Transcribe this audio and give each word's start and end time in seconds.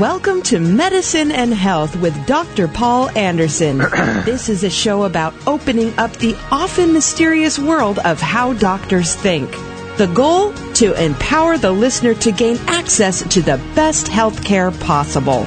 Welcome 0.00 0.42
to 0.44 0.58
Medicine 0.58 1.30
and 1.30 1.54
Health 1.54 1.94
with 1.94 2.26
Dr. 2.26 2.66
Paul 2.66 3.10
Anderson. 3.10 3.78
this 4.24 4.48
is 4.48 4.64
a 4.64 4.70
show 4.70 5.04
about 5.04 5.32
opening 5.46 5.96
up 5.96 6.10
the 6.16 6.34
often 6.50 6.92
mysterious 6.92 7.60
world 7.60 8.00
of 8.00 8.20
how 8.20 8.54
doctors 8.54 9.14
think. 9.14 9.48
The 9.96 10.10
goal? 10.12 10.52
To 10.52 11.00
empower 11.00 11.58
the 11.58 11.70
listener 11.70 12.14
to 12.14 12.32
gain 12.32 12.56
access 12.66 13.22
to 13.34 13.40
the 13.40 13.58
best 13.76 14.08
health 14.08 14.42
care 14.42 14.72
possible. 14.72 15.46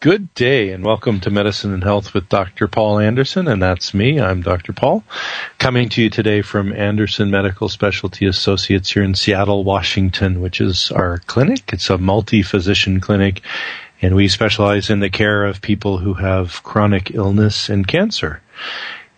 Good 0.00 0.34
day 0.34 0.72
and 0.72 0.84
welcome 0.84 1.20
to 1.20 1.30
Medicine 1.30 1.72
and 1.72 1.82
Health 1.82 2.12
with 2.12 2.28
Dr. 2.28 2.68
Paul 2.68 2.98
Anderson, 2.98 3.48
and 3.48 3.62
that's 3.62 3.94
me. 3.94 4.20
I'm 4.20 4.42
Dr. 4.42 4.74
Paul, 4.74 5.02
coming 5.58 5.88
to 5.88 6.02
you 6.02 6.10
today 6.10 6.42
from 6.42 6.70
Anderson 6.74 7.30
Medical 7.30 7.70
Specialty 7.70 8.26
Associates 8.26 8.90
here 8.90 9.02
in 9.02 9.14
Seattle, 9.14 9.64
Washington, 9.64 10.42
which 10.42 10.60
is 10.60 10.90
our 10.90 11.16
clinic. 11.20 11.70
It's 11.72 11.88
a 11.88 11.96
multi-physician 11.96 13.00
clinic, 13.00 13.40
and 14.02 14.14
we 14.14 14.28
specialize 14.28 14.90
in 14.90 15.00
the 15.00 15.08
care 15.08 15.46
of 15.46 15.62
people 15.62 15.96
who 15.96 16.12
have 16.12 16.62
chronic 16.62 17.12
illness 17.12 17.70
and 17.70 17.88
cancer. 17.88 18.42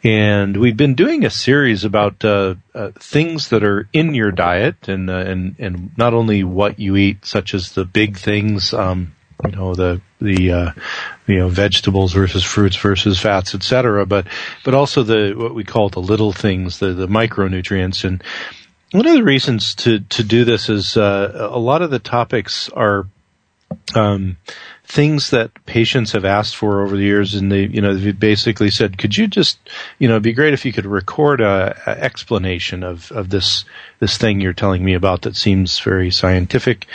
And 0.04 0.56
we've 0.56 0.76
been 0.76 0.94
doing 0.94 1.24
a 1.24 1.30
series 1.30 1.84
about 1.84 2.24
uh, 2.24 2.54
uh, 2.72 2.92
things 3.00 3.48
that 3.48 3.64
are 3.64 3.88
in 3.92 4.14
your 4.14 4.30
diet, 4.30 4.86
and 4.86 5.10
uh, 5.10 5.14
and 5.14 5.56
and 5.58 5.98
not 5.98 6.14
only 6.14 6.44
what 6.44 6.78
you 6.78 6.94
eat, 6.94 7.26
such 7.26 7.52
as 7.52 7.72
the 7.72 7.84
big 7.84 8.16
things. 8.16 8.72
Um, 8.72 9.16
you 9.44 9.52
know 9.52 9.74
the 9.74 10.00
the 10.20 10.52
uh, 10.52 10.70
you 11.26 11.38
know 11.38 11.48
vegetables 11.48 12.12
versus 12.12 12.44
fruits 12.44 12.76
versus 12.76 13.18
fats, 13.18 13.54
etc. 13.54 14.06
But 14.06 14.26
but 14.64 14.74
also 14.74 15.02
the 15.02 15.34
what 15.36 15.54
we 15.54 15.64
call 15.64 15.88
the 15.88 16.00
little 16.00 16.32
things, 16.32 16.78
the 16.78 16.92
the 16.92 17.06
micronutrients. 17.06 18.04
And 18.04 18.22
one 18.92 19.06
of 19.06 19.14
the 19.14 19.24
reasons 19.24 19.74
to 19.76 20.00
to 20.00 20.24
do 20.24 20.44
this 20.44 20.68
is 20.68 20.96
uh, 20.96 21.48
a 21.50 21.58
lot 21.58 21.82
of 21.82 21.90
the 21.90 21.98
topics 21.98 22.68
are. 22.70 23.06
Um, 23.94 24.38
things 24.84 25.28
that 25.28 25.50
patients 25.66 26.12
have 26.12 26.24
asked 26.24 26.56
for 26.56 26.82
over 26.82 26.96
the 26.96 27.02
years, 27.02 27.34
and 27.34 27.52
they, 27.52 27.66
you 27.66 27.82
know, 27.82 27.94
they've 27.94 28.18
basically 28.18 28.70
said, 28.70 28.96
"Could 28.96 29.14
you 29.14 29.26
just, 29.26 29.58
you 29.98 30.08
know, 30.08 30.14
it'd 30.14 30.22
be 30.22 30.32
great 30.32 30.54
if 30.54 30.64
you 30.64 30.72
could 30.72 30.86
record 30.86 31.42
a, 31.42 31.78
a, 31.86 31.90
explanation 31.90 32.82
of 32.82 33.12
of 33.12 33.28
this 33.28 33.66
this 34.00 34.16
thing 34.16 34.40
you're 34.40 34.54
telling 34.54 34.82
me 34.82 34.94
about 34.94 35.22
that 35.22 35.36
seems 35.36 35.78
very 35.80 36.10
scientific, 36.10 36.86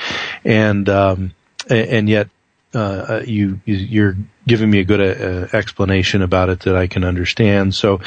and 0.43 0.89
um, 0.89 1.33
and 1.69 2.09
yet 2.09 2.29
uh, 2.75 2.79
uh, 2.79 3.23
you 3.25 3.59
you're 3.65 4.17
giving 4.47 4.69
me 4.69 4.79
a 4.79 4.83
good 4.83 4.99
uh, 4.99 5.55
explanation 5.55 6.21
about 6.21 6.49
it 6.49 6.61
that 6.61 6.75
I 6.75 6.87
can 6.87 7.03
understand. 7.03 7.75
So 7.75 8.01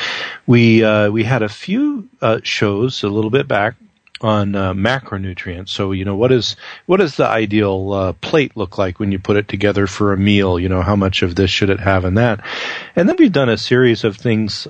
we 0.46 0.82
uh, 0.82 1.10
we 1.10 1.22
had 1.24 1.42
a 1.42 1.48
few 1.48 2.08
uh, 2.20 2.40
shows 2.42 3.02
a 3.04 3.08
little 3.08 3.30
bit 3.30 3.46
back 3.46 3.76
on 4.20 4.54
uh, 4.56 4.72
macronutrients. 4.72 5.68
So 5.68 5.92
you 5.92 6.04
know 6.04 6.16
what 6.16 6.32
is 6.32 6.56
what 6.86 6.96
does 6.96 7.16
the 7.16 7.26
ideal 7.26 8.16
plate 8.20 8.56
look 8.56 8.76
like 8.76 8.98
when 8.98 9.12
you 9.12 9.20
put 9.20 9.36
it 9.36 9.46
together 9.46 9.86
for 9.86 10.12
a 10.12 10.18
meal? 10.18 10.58
You 10.58 10.68
know 10.68 10.82
how 10.82 10.96
much 10.96 11.22
of 11.22 11.36
this 11.36 11.50
should 11.50 11.70
it 11.70 11.80
have 11.80 12.04
and 12.04 12.18
that, 12.18 12.44
and 12.96 13.08
then 13.08 13.16
we've 13.18 13.30
done 13.30 13.48
a 13.48 13.58
series 13.58 14.02
of 14.02 14.16
things 14.16 14.66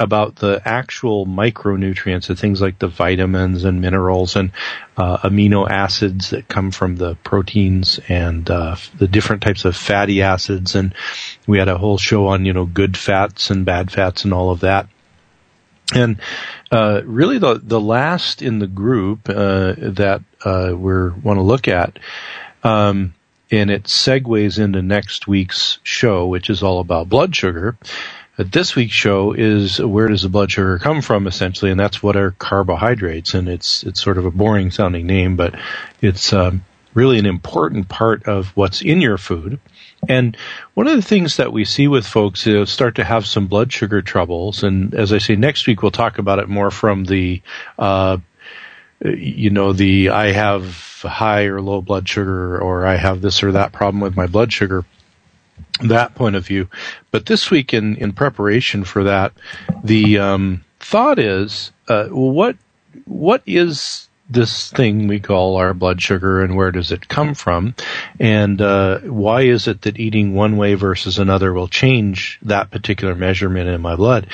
about 0.00 0.36
the 0.36 0.62
actual 0.64 1.26
micronutrients, 1.26 2.26
the 2.26 2.34
things 2.34 2.60
like 2.60 2.78
the 2.78 2.88
vitamins 2.88 3.64
and 3.64 3.82
minerals 3.82 4.34
and 4.34 4.50
uh, 4.96 5.18
amino 5.18 5.68
acids 5.68 6.30
that 6.30 6.48
come 6.48 6.70
from 6.70 6.96
the 6.96 7.16
proteins 7.16 8.00
and 8.08 8.50
uh, 8.50 8.76
the 8.96 9.06
different 9.06 9.42
types 9.42 9.66
of 9.66 9.76
fatty 9.76 10.22
acids. 10.22 10.74
And 10.74 10.94
we 11.46 11.58
had 11.58 11.68
a 11.68 11.76
whole 11.76 11.98
show 11.98 12.28
on 12.28 12.46
you 12.46 12.54
know 12.54 12.64
good 12.64 12.96
fats 12.96 13.50
and 13.50 13.66
bad 13.66 13.92
fats 13.92 14.24
and 14.24 14.32
all 14.32 14.50
of 14.50 14.60
that. 14.60 14.88
And 15.94 16.20
uh, 16.72 17.02
really, 17.04 17.38
the 17.38 17.60
the 17.62 17.80
last 17.80 18.40
in 18.40 18.58
the 18.58 18.66
group 18.66 19.28
uh, 19.28 19.74
that 19.76 20.22
uh, 20.42 20.72
we 20.74 21.10
want 21.10 21.36
to 21.36 21.42
look 21.42 21.68
at. 21.68 21.98
Um, 22.62 23.14
and 23.52 23.70
it 23.70 23.84
segues 23.84 24.58
into 24.58 24.80
next 24.80 25.26
week's 25.26 25.78
show, 25.82 26.26
which 26.26 26.50
is 26.50 26.62
all 26.62 26.78
about 26.78 27.08
blood 27.08 27.34
sugar. 27.34 27.76
But 28.40 28.52
this 28.52 28.74
week's 28.74 28.94
show 28.94 29.34
is 29.34 29.82
where 29.82 30.08
does 30.08 30.22
the 30.22 30.30
blood 30.30 30.50
sugar 30.50 30.78
come 30.78 31.02
from, 31.02 31.26
essentially, 31.26 31.70
and 31.70 31.78
that's 31.78 32.02
what 32.02 32.16
are 32.16 32.30
carbohydrates. 32.30 33.34
And 33.34 33.50
it's 33.50 33.82
it's 33.82 34.00
sort 34.00 34.16
of 34.16 34.24
a 34.24 34.30
boring 34.30 34.70
sounding 34.70 35.06
name, 35.06 35.36
but 35.36 35.56
it's 36.00 36.32
um, 36.32 36.64
really 36.94 37.18
an 37.18 37.26
important 37.26 37.90
part 37.90 38.26
of 38.26 38.56
what's 38.56 38.80
in 38.80 39.02
your 39.02 39.18
food. 39.18 39.60
And 40.08 40.38
one 40.72 40.88
of 40.88 40.96
the 40.96 41.02
things 41.02 41.36
that 41.36 41.52
we 41.52 41.66
see 41.66 41.86
with 41.86 42.06
folks 42.06 42.46
is 42.46 42.70
start 42.70 42.94
to 42.94 43.04
have 43.04 43.26
some 43.26 43.46
blood 43.46 43.74
sugar 43.74 44.00
troubles. 44.00 44.62
And 44.62 44.94
as 44.94 45.12
I 45.12 45.18
say, 45.18 45.36
next 45.36 45.66
week 45.66 45.82
we'll 45.82 45.90
talk 45.90 46.16
about 46.16 46.38
it 46.38 46.48
more 46.48 46.70
from 46.70 47.04
the, 47.04 47.42
uh, 47.78 48.16
you 49.04 49.50
know, 49.50 49.74
the 49.74 50.08
I 50.08 50.32
have 50.32 51.02
high 51.02 51.44
or 51.44 51.60
low 51.60 51.82
blood 51.82 52.08
sugar 52.08 52.58
or 52.58 52.86
I 52.86 52.96
have 52.96 53.20
this 53.20 53.42
or 53.42 53.52
that 53.52 53.72
problem 53.72 54.00
with 54.00 54.16
my 54.16 54.28
blood 54.28 54.50
sugar 54.50 54.86
that 55.82 56.14
point 56.14 56.36
of 56.36 56.46
view. 56.46 56.68
But 57.10 57.26
this 57.26 57.50
week, 57.50 57.74
in 57.74 57.96
in 57.96 58.12
preparation 58.12 58.84
for 58.84 59.04
that, 59.04 59.32
the 59.82 60.18
um, 60.18 60.64
thought 60.78 61.18
is, 61.18 61.72
uh, 61.88 62.06
what 62.06 62.56
what 63.06 63.42
is 63.46 64.08
this 64.30 64.70
thing 64.70 65.08
we 65.08 65.18
call 65.18 65.56
our 65.56 65.74
blood 65.74 66.00
sugar 66.00 66.40
and 66.42 66.54
where 66.54 66.70
does 66.70 66.92
it 66.92 67.08
come 67.08 67.34
from? 67.34 67.74
And 68.20 68.60
uh, 68.62 69.00
why 69.00 69.42
is 69.42 69.66
it 69.66 69.82
that 69.82 69.98
eating 69.98 70.34
one 70.34 70.56
way 70.56 70.74
versus 70.74 71.18
another 71.18 71.52
will 71.52 71.66
change 71.66 72.38
that 72.42 72.70
particular 72.70 73.16
measurement 73.16 73.68
in 73.68 73.80
my 73.80 73.96
blood? 73.96 74.28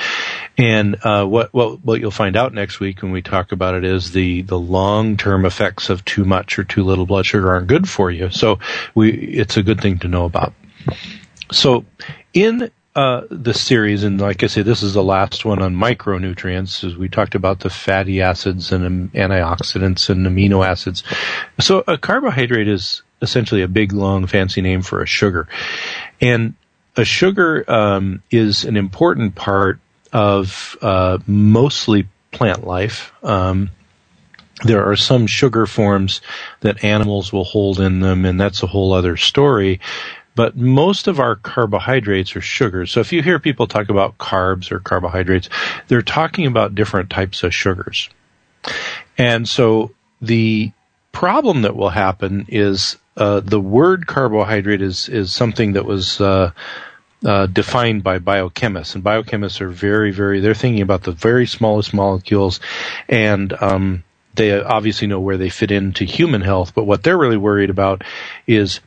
And 0.57 0.97
uh, 1.03 1.25
what, 1.25 1.53
what 1.53 1.83
what 1.83 1.99
you'll 1.99 2.11
find 2.11 2.37
out 2.37 2.53
next 2.53 2.79
week 2.79 3.01
when 3.01 3.11
we 3.11 3.21
talk 3.23 3.51
about 3.51 3.73
it 3.75 3.83
is 3.83 4.11
the 4.11 4.43
the 4.43 4.59
long 4.59 5.17
term 5.17 5.45
effects 5.45 5.89
of 5.89 6.05
too 6.05 6.25
much 6.25 6.59
or 6.59 6.63
too 6.63 6.83
little 6.83 7.07
blood 7.07 7.25
sugar 7.25 7.49
aren't 7.49 7.67
good 7.67 7.89
for 7.89 8.11
you. 8.11 8.29
So 8.29 8.59
we 8.93 9.11
it's 9.11 9.57
a 9.57 9.63
good 9.63 9.81
thing 9.81 9.99
to 9.99 10.07
know 10.07 10.25
about 10.25 10.53
so 11.51 11.85
in 12.33 12.71
uh, 12.97 13.27
the 13.29 13.53
series, 13.53 14.03
and 14.03 14.19
like 14.19 14.41
I 14.41 14.47
say, 14.47 14.63
this 14.63 14.81
is 14.81 14.95
the 14.95 15.03
last 15.03 15.45
one 15.45 15.61
on 15.61 15.75
micronutrients, 15.75 16.83
as 16.83 16.97
we 16.97 17.07
talked 17.07 17.35
about 17.35 17.59
the 17.59 17.69
fatty 17.69 18.21
acids 18.21 18.71
and 18.71 18.85
um, 18.85 19.09
antioxidants 19.09 20.09
and 20.09 20.25
amino 20.25 20.65
acids. 20.65 21.03
So 21.59 21.83
a 21.87 21.99
carbohydrate 21.99 22.67
is 22.67 23.03
essentially 23.21 23.61
a 23.61 23.67
big, 23.67 23.93
long, 23.93 24.25
fancy 24.25 24.61
name 24.61 24.81
for 24.81 25.03
a 25.03 25.05
sugar. 25.05 25.47
And 26.19 26.55
a 26.95 27.05
sugar 27.05 27.63
um, 27.71 28.23
is 28.31 28.65
an 28.65 28.75
important 28.75 29.35
part 29.35 29.79
of 30.11 30.75
uh, 30.81 31.19
mostly 31.27 32.07
plant 32.31 32.65
life. 32.65 33.13
Um, 33.23 33.69
there 34.63 34.89
are 34.89 34.95
some 34.95 35.27
sugar 35.27 35.67
forms 35.67 36.21
that 36.61 36.83
animals 36.83 37.31
will 37.31 37.43
hold 37.43 37.79
in 37.79 37.99
them, 37.99 38.25
and 38.25 38.39
that's 38.39 38.63
a 38.63 38.67
whole 38.67 38.93
other 38.93 39.17
story 39.17 39.79
but 40.37 40.55
most 40.55 41.07
of 41.07 41.19
our 41.19 41.35
carbohydrates 41.35 42.35
are 42.35 42.41
sugars. 42.41 42.91
So 42.91 42.99
if 42.99 43.11
you 43.11 43.23
hear 43.23 43.39
people 43.39 43.65
talk 43.65 43.89
about 43.89 44.19
carbs 44.19 44.71
or 44.71 44.79
carbohydrates, 44.79 45.49
they're 45.87 46.03
talking 46.03 46.45
about 46.45 46.75
different 46.75 47.09
types 47.09 47.41
of 47.41 47.55
sugars. 47.55 48.07
And 49.17 49.49
so 49.49 49.95
the 50.21 50.71
problem 51.11 51.63
that 51.63 51.75
will 51.75 51.89
happen 51.89 52.45
is 52.49 52.97
uh, 53.17 53.39
the 53.39 53.59
word 53.59 54.05
carbohydrate 54.05 54.83
is 54.83 55.09
is 55.09 55.33
something 55.33 55.73
that 55.73 55.85
was 55.85 56.21
uh, 56.21 56.51
uh, 57.25 57.47
defined 57.47 58.03
by 58.03 58.19
biochemists, 58.19 58.93
and 58.93 59.03
biochemists 59.03 59.59
are 59.59 59.69
very, 59.69 60.11
very 60.11 60.39
they're 60.39 60.53
thinking 60.53 60.83
about 60.83 61.01
the 61.01 61.13
very 61.13 61.47
smallest 61.47 61.95
molecules, 61.95 62.59
and 63.09 63.53
um, 63.59 64.03
they 64.35 64.61
obviously 64.61 65.07
know 65.07 65.19
where 65.19 65.37
they 65.37 65.49
fit 65.49 65.71
into 65.71 66.05
human 66.05 66.41
health. 66.41 66.75
But 66.75 66.83
what 66.83 67.01
they're 67.01 67.17
really 67.17 67.37
worried 67.37 67.71
about 67.71 68.03
is 68.45 68.81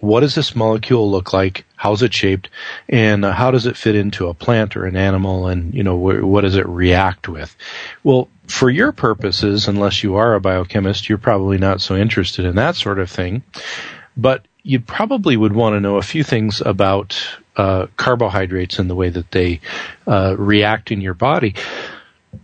what 0.00 0.20
does 0.20 0.34
this 0.34 0.54
molecule 0.54 1.10
look 1.10 1.32
like? 1.32 1.64
How's 1.76 2.02
it 2.02 2.12
shaped? 2.12 2.50
And 2.88 3.24
uh, 3.24 3.32
how 3.32 3.50
does 3.50 3.66
it 3.66 3.76
fit 3.76 3.94
into 3.94 4.28
a 4.28 4.34
plant 4.34 4.76
or 4.76 4.84
an 4.84 4.96
animal? 4.96 5.48
And, 5.48 5.74
you 5.74 5.82
know, 5.82 5.96
wh- 5.96 6.26
what 6.26 6.42
does 6.42 6.56
it 6.56 6.66
react 6.68 7.28
with? 7.28 7.56
Well, 8.02 8.28
for 8.46 8.68
your 8.68 8.92
purposes, 8.92 9.68
unless 9.68 10.02
you 10.02 10.16
are 10.16 10.34
a 10.34 10.40
biochemist, 10.40 11.08
you're 11.08 11.18
probably 11.18 11.58
not 11.58 11.80
so 11.80 11.96
interested 11.96 12.44
in 12.44 12.56
that 12.56 12.76
sort 12.76 12.98
of 12.98 13.10
thing. 13.10 13.42
But 14.16 14.44
you 14.62 14.80
probably 14.80 15.36
would 15.36 15.54
want 15.54 15.74
to 15.74 15.80
know 15.80 15.96
a 15.96 16.02
few 16.02 16.24
things 16.24 16.60
about 16.60 17.18
uh, 17.56 17.86
carbohydrates 17.96 18.78
and 18.78 18.90
the 18.90 18.94
way 18.94 19.08
that 19.08 19.30
they 19.30 19.60
uh, 20.06 20.34
react 20.38 20.90
in 20.90 21.00
your 21.00 21.14
body 21.14 21.54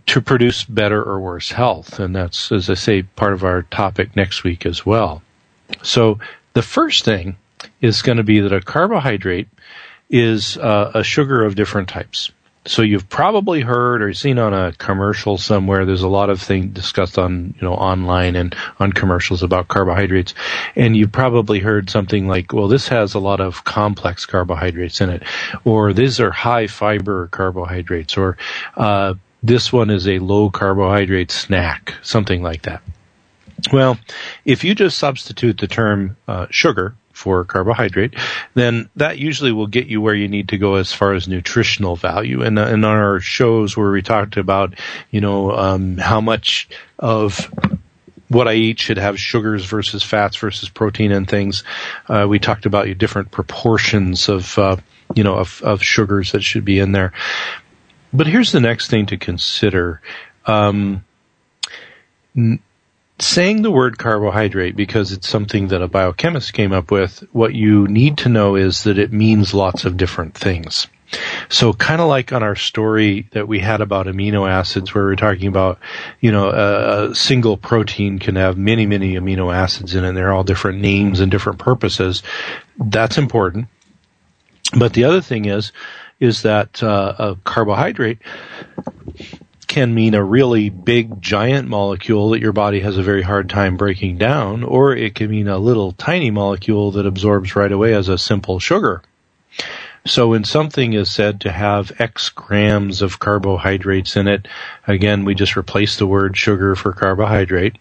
to 0.07 0.21
produce 0.21 0.63
better 0.63 1.01
or 1.01 1.19
worse 1.19 1.51
health. 1.51 1.99
And 1.99 2.15
that's, 2.15 2.51
as 2.51 2.69
I 2.69 2.73
say, 2.73 3.03
part 3.03 3.33
of 3.33 3.43
our 3.43 3.61
topic 3.63 4.15
next 4.15 4.43
week 4.43 4.65
as 4.65 4.85
well. 4.85 5.21
So 5.83 6.19
the 6.57 6.63
first 6.63 7.05
thing 7.05 7.37
is 7.81 8.01
going 8.01 8.17
to 8.17 8.23
be 8.23 8.39
that 8.39 8.51
a 8.51 8.59
carbohydrate 8.59 9.47
is 10.09 10.57
uh, 10.57 10.89
a 10.95 11.03
sugar 11.03 11.45
of 11.45 11.53
different 11.53 11.87
types. 11.87 12.31
So 12.65 12.81
you've 12.81 13.07
probably 13.07 13.61
heard 13.61 14.01
or 14.01 14.11
seen 14.15 14.39
on 14.39 14.55
a 14.55 14.73
commercial 14.73 15.37
somewhere. 15.37 15.85
There's 15.85 16.01
a 16.01 16.07
lot 16.07 16.31
of 16.31 16.41
things 16.41 16.73
discussed 16.73 17.19
on 17.19 17.53
you 17.61 17.67
know 17.67 17.75
online 17.75 18.35
and 18.35 18.55
on 18.79 18.91
commercials 18.91 19.43
about 19.43 19.67
carbohydrates, 19.67 20.33
and 20.75 20.97
you've 20.97 21.11
probably 21.11 21.59
heard 21.59 21.91
something 21.91 22.27
like, 22.27 22.51
"Well, 22.51 22.67
this 22.67 22.87
has 22.87 23.13
a 23.13 23.19
lot 23.19 23.39
of 23.39 23.63
complex 23.63 24.25
carbohydrates 24.25 24.99
in 24.99 25.11
it," 25.11 25.23
or 25.63 25.93
"These 25.93 26.19
are 26.19 26.31
high 26.31 26.65
fiber 26.65 27.27
carbohydrates," 27.27 28.17
or 28.17 28.35
uh, 28.75 29.13
"This 29.43 29.71
one 29.71 29.91
is 29.91 30.07
a 30.07 30.17
low 30.17 30.49
carbohydrate 30.49 31.29
snack," 31.29 31.93
something 32.01 32.41
like 32.41 32.63
that. 32.63 32.81
Well, 33.71 33.97
if 34.45 34.63
you 34.63 34.75
just 34.75 34.97
substitute 34.97 35.57
the 35.57 35.67
term 35.67 36.17
uh, 36.27 36.47
sugar 36.49 36.95
for 37.11 37.43
carbohydrate, 37.43 38.15
then 38.53 38.89
that 38.95 39.17
usually 39.17 39.51
will 39.51 39.67
get 39.67 39.87
you 39.87 39.99
where 39.99 40.13
you 40.13 40.27
need 40.27 40.49
to 40.49 40.57
go 40.57 40.75
as 40.75 40.93
far 40.93 41.13
as 41.13 41.27
nutritional 41.27 41.95
value. 41.95 42.43
And, 42.43 42.59
uh, 42.59 42.87
our 42.87 43.19
shows 43.19 43.75
where 43.75 43.91
we 43.91 44.01
talked 44.03 44.37
about, 44.37 44.75
you 45.09 45.19
know, 45.19 45.51
um, 45.51 45.97
how 45.97 46.21
much 46.21 46.69
of 46.99 47.51
what 48.29 48.47
I 48.47 48.53
eat 48.53 48.79
should 48.79 48.97
have 48.97 49.19
sugars 49.19 49.65
versus 49.65 50.03
fats 50.03 50.35
versus 50.35 50.69
protein 50.69 51.11
and 51.11 51.27
things. 51.27 51.63
Uh, 52.07 52.27
we 52.29 52.39
talked 52.39 52.65
about 52.65 52.85
your 52.85 52.95
different 52.95 53.31
proportions 53.31 54.29
of, 54.29 54.57
uh, 54.59 54.77
you 55.15 55.23
know, 55.23 55.35
of, 55.35 55.61
of 55.63 55.81
sugars 55.81 56.33
that 56.33 56.43
should 56.43 56.65
be 56.65 56.79
in 56.79 56.91
there. 56.91 57.13
But 58.13 58.27
here's 58.27 58.51
the 58.51 58.59
next 58.59 58.89
thing 58.89 59.07
to 59.07 59.17
consider. 59.17 60.01
Um, 60.45 61.03
n- 62.35 62.59
saying 63.19 63.61
the 63.61 63.71
word 63.71 63.97
carbohydrate 63.97 64.75
because 64.75 65.11
it's 65.11 65.27
something 65.27 65.69
that 65.69 65.81
a 65.81 65.87
biochemist 65.87 66.53
came 66.53 66.71
up 66.71 66.91
with, 66.91 67.23
what 67.31 67.53
you 67.53 67.87
need 67.87 68.19
to 68.19 68.29
know 68.29 68.55
is 68.55 68.83
that 68.83 68.99
it 68.99 69.11
means 69.11 69.53
lots 69.53 69.85
of 69.85 69.97
different 69.97 70.35
things. 70.35 70.87
So 71.49 71.73
kind 71.73 72.01
of 72.01 72.09
like 72.09 72.33
on 72.33 72.43
our 72.43 72.55
story 72.55 73.29
that 73.31 73.47
we 73.47 73.59
had 73.59 73.79
about 73.79 74.07
amino 74.07 74.47
acids 74.47 74.93
where 74.93 75.05
we 75.05 75.13
are 75.13 75.15
talking 75.15 75.47
about, 75.47 75.79
you 76.19 76.31
know, 76.31 76.49
a, 76.49 77.15
single 77.15 77.55
protein 77.55 78.19
can 78.19 78.35
have 78.35 78.57
many, 78.57 78.85
many 78.85 79.13
amino 79.13 79.53
acids 79.53 79.95
in 79.95 80.03
it 80.03 80.09
and 80.09 80.17
they're 80.17 80.33
all 80.33 80.43
different 80.43 80.79
names 80.79 81.21
and 81.21 81.31
different 81.31 81.59
purposes. 81.59 82.23
That's 82.77 83.17
important. 83.17 83.67
But 84.77 84.93
the 84.93 85.05
other 85.05 85.21
thing 85.21 85.45
is, 85.45 85.71
is 86.19 86.41
that 86.41 86.83
uh, 86.83 87.13
a 87.17 87.35
carbohydrate 87.43 88.19
can 89.77 89.93
mean 89.93 90.15
a 90.15 90.23
really 90.23 90.69
big 90.71 91.21
giant 91.21 91.67
molecule 91.67 92.31
that 92.31 92.41
your 92.41 92.51
body 92.51 92.79
has 92.79 92.97
a 92.97 93.03
very 93.03 93.21
hard 93.21 93.47
time 93.47 93.77
breaking 93.77 94.17
down, 94.17 94.63
or 94.63 94.95
it 94.95 95.13
can 95.13 95.29
mean 95.29 95.47
a 95.47 95.59
little 95.59 95.91
tiny 95.91 96.31
molecule 96.31 96.89
that 96.89 97.05
absorbs 97.05 97.55
right 97.55 97.71
away 97.71 97.93
as 97.93 98.09
a 98.09 98.17
simple 98.17 98.57
sugar. 98.57 99.03
So 100.03 100.29
when 100.29 100.45
something 100.45 100.93
is 100.93 101.11
said 101.11 101.41
to 101.41 101.51
have 101.51 101.91
X 102.01 102.29
grams 102.29 103.03
of 103.03 103.19
carbohydrates 103.19 104.15
in 104.15 104.27
it, 104.27 104.47
again, 104.87 105.25
we 105.25 105.35
just 105.35 105.55
replace 105.55 105.97
the 105.97 106.07
word 106.07 106.35
sugar 106.35 106.75
for 106.75 106.91
carbohydrate. 106.91 107.77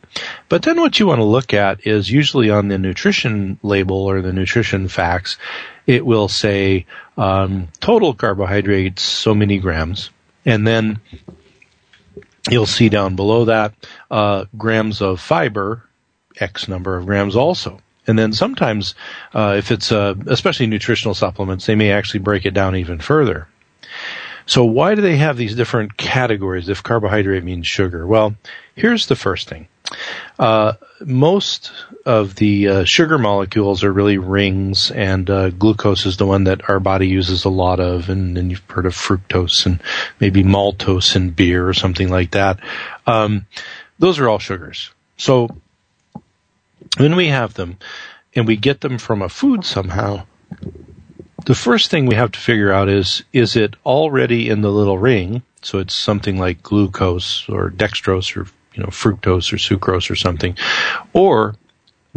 But 0.50 0.64
then 0.64 0.78
what 0.78 1.00
you 1.00 1.06
want 1.06 1.20
to 1.20 1.24
look 1.24 1.54
at 1.54 1.86
is 1.86 2.10
usually 2.10 2.50
on 2.50 2.68
the 2.68 2.76
nutrition 2.76 3.58
label 3.62 4.04
or 4.04 4.20
the 4.20 4.34
nutrition 4.34 4.88
facts, 4.88 5.38
it 5.86 6.04
will 6.04 6.28
say 6.28 6.84
um, 7.16 7.68
total 7.80 8.12
carbohydrates 8.12 9.00
so 9.00 9.34
many 9.34 9.58
grams, 9.58 10.10
and 10.44 10.66
then 10.66 11.00
You'll 12.50 12.66
see 12.66 12.88
down 12.88 13.16
below 13.16 13.46
that 13.46 13.74
uh, 14.10 14.44
grams 14.56 15.00
of 15.02 15.20
fiber, 15.20 15.82
X 16.38 16.68
number 16.68 16.96
of 16.96 17.06
grams 17.06 17.34
also. 17.34 17.80
And 18.06 18.18
then 18.18 18.32
sometimes, 18.32 18.94
uh, 19.34 19.56
if 19.58 19.72
it's 19.72 19.90
uh, 19.90 20.14
especially 20.26 20.66
nutritional 20.66 21.14
supplements, 21.14 21.66
they 21.66 21.74
may 21.74 21.90
actually 21.90 22.20
break 22.20 22.46
it 22.46 22.54
down 22.54 22.76
even 22.76 23.00
further. 23.00 23.48
So 24.46 24.64
why 24.64 24.94
do 24.94 25.02
they 25.02 25.16
have 25.16 25.36
these 25.36 25.56
different 25.56 25.96
categories 25.96 26.68
if 26.68 26.82
carbohydrate 26.82 27.42
means 27.42 27.66
sugar? 27.66 28.06
Well, 28.06 28.36
here's 28.76 29.06
the 29.06 29.16
first 29.16 29.48
thing. 29.48 29.66
Uh, 30.38 30.74
most 31.00 31.72
of 32.04 32.34
the 32.34 32.68
uh, 32.68 32.84
sugar 32.84 33.18
molecules 33.18 33.84
are 33.84 33.92
really 33.92 34.18
rings, 34.18 34.90
and 34.90 35.28
uh, 35.30 35.50
glucose 35.50 36.06
is 36.06 36.16
the 36.16 36.26
one 36.26 36.44
that 36.44 36.68
our 36.68 36.80
body 36.80 37.08
uses 37.08 37.44
a 37.44 37.50
lot 37.50 37.80
of. 37.80 38.08
And, 38.08 38.36
and, 38.36 38.50
you've 38.50 38.68
heard 38.68 38.86
of 38.86 38.94
fructose 38.94 39.66
and 39.66 39.80
maybe 40.20 40.42
maltose 40.42 41.16
in 41.16 41.30
beer 41.30 41.66
or 41.66 41.74
something 41.74 42.08
like 42.08 42.32
that. 42.32 42.60
Um, 43.06 43.46
those 43.98 44.18
are 44.18 44.28
all 44.28 44.38
sugars. 44.38 44.90
So 45.16 45.48
when 46.98 47.16
we 47.16 47.28
have 47.28 47.54
them 47.54 47.78
and 48.34 48.46
we 48.46 48.56
get 48.56 48.80
them 48.80 48.98
from 48.98 49.22
a 49.22 49.28
food 49.28 49.64
somehow, 49.64 50.26
the 51.46 51.54
first 51.54 51.90
thing 51.90 52.06
we 52.06 52.16
have 52.16 52.32
to 52.32 52.40
figure 52.40 52.72
out 52.72 52.88
is 52.88 53.22
is 53.32 53.56
it 53.56 53.76
already 53.84 54.50
in 54.50 54.60
the 54.60 54.70
little 54.70 54.98
ring? 54.98 55.42
So 55.62 55.78
it's 55.78 55.94
something 55.94 56.38
like 56.38 56.62
glucose 56.62 57.48
or 57.48 57.70
dextrose 57.70 58.36
or 58.36 58.46
you 58.76 58.82
know 58.82 58.90
fructose 58.90 59.52
or 59.52 59.56
sucrose 59.56 60.10
or 60.10 60.16
something, 60.16 60.56
or 61.12 61.56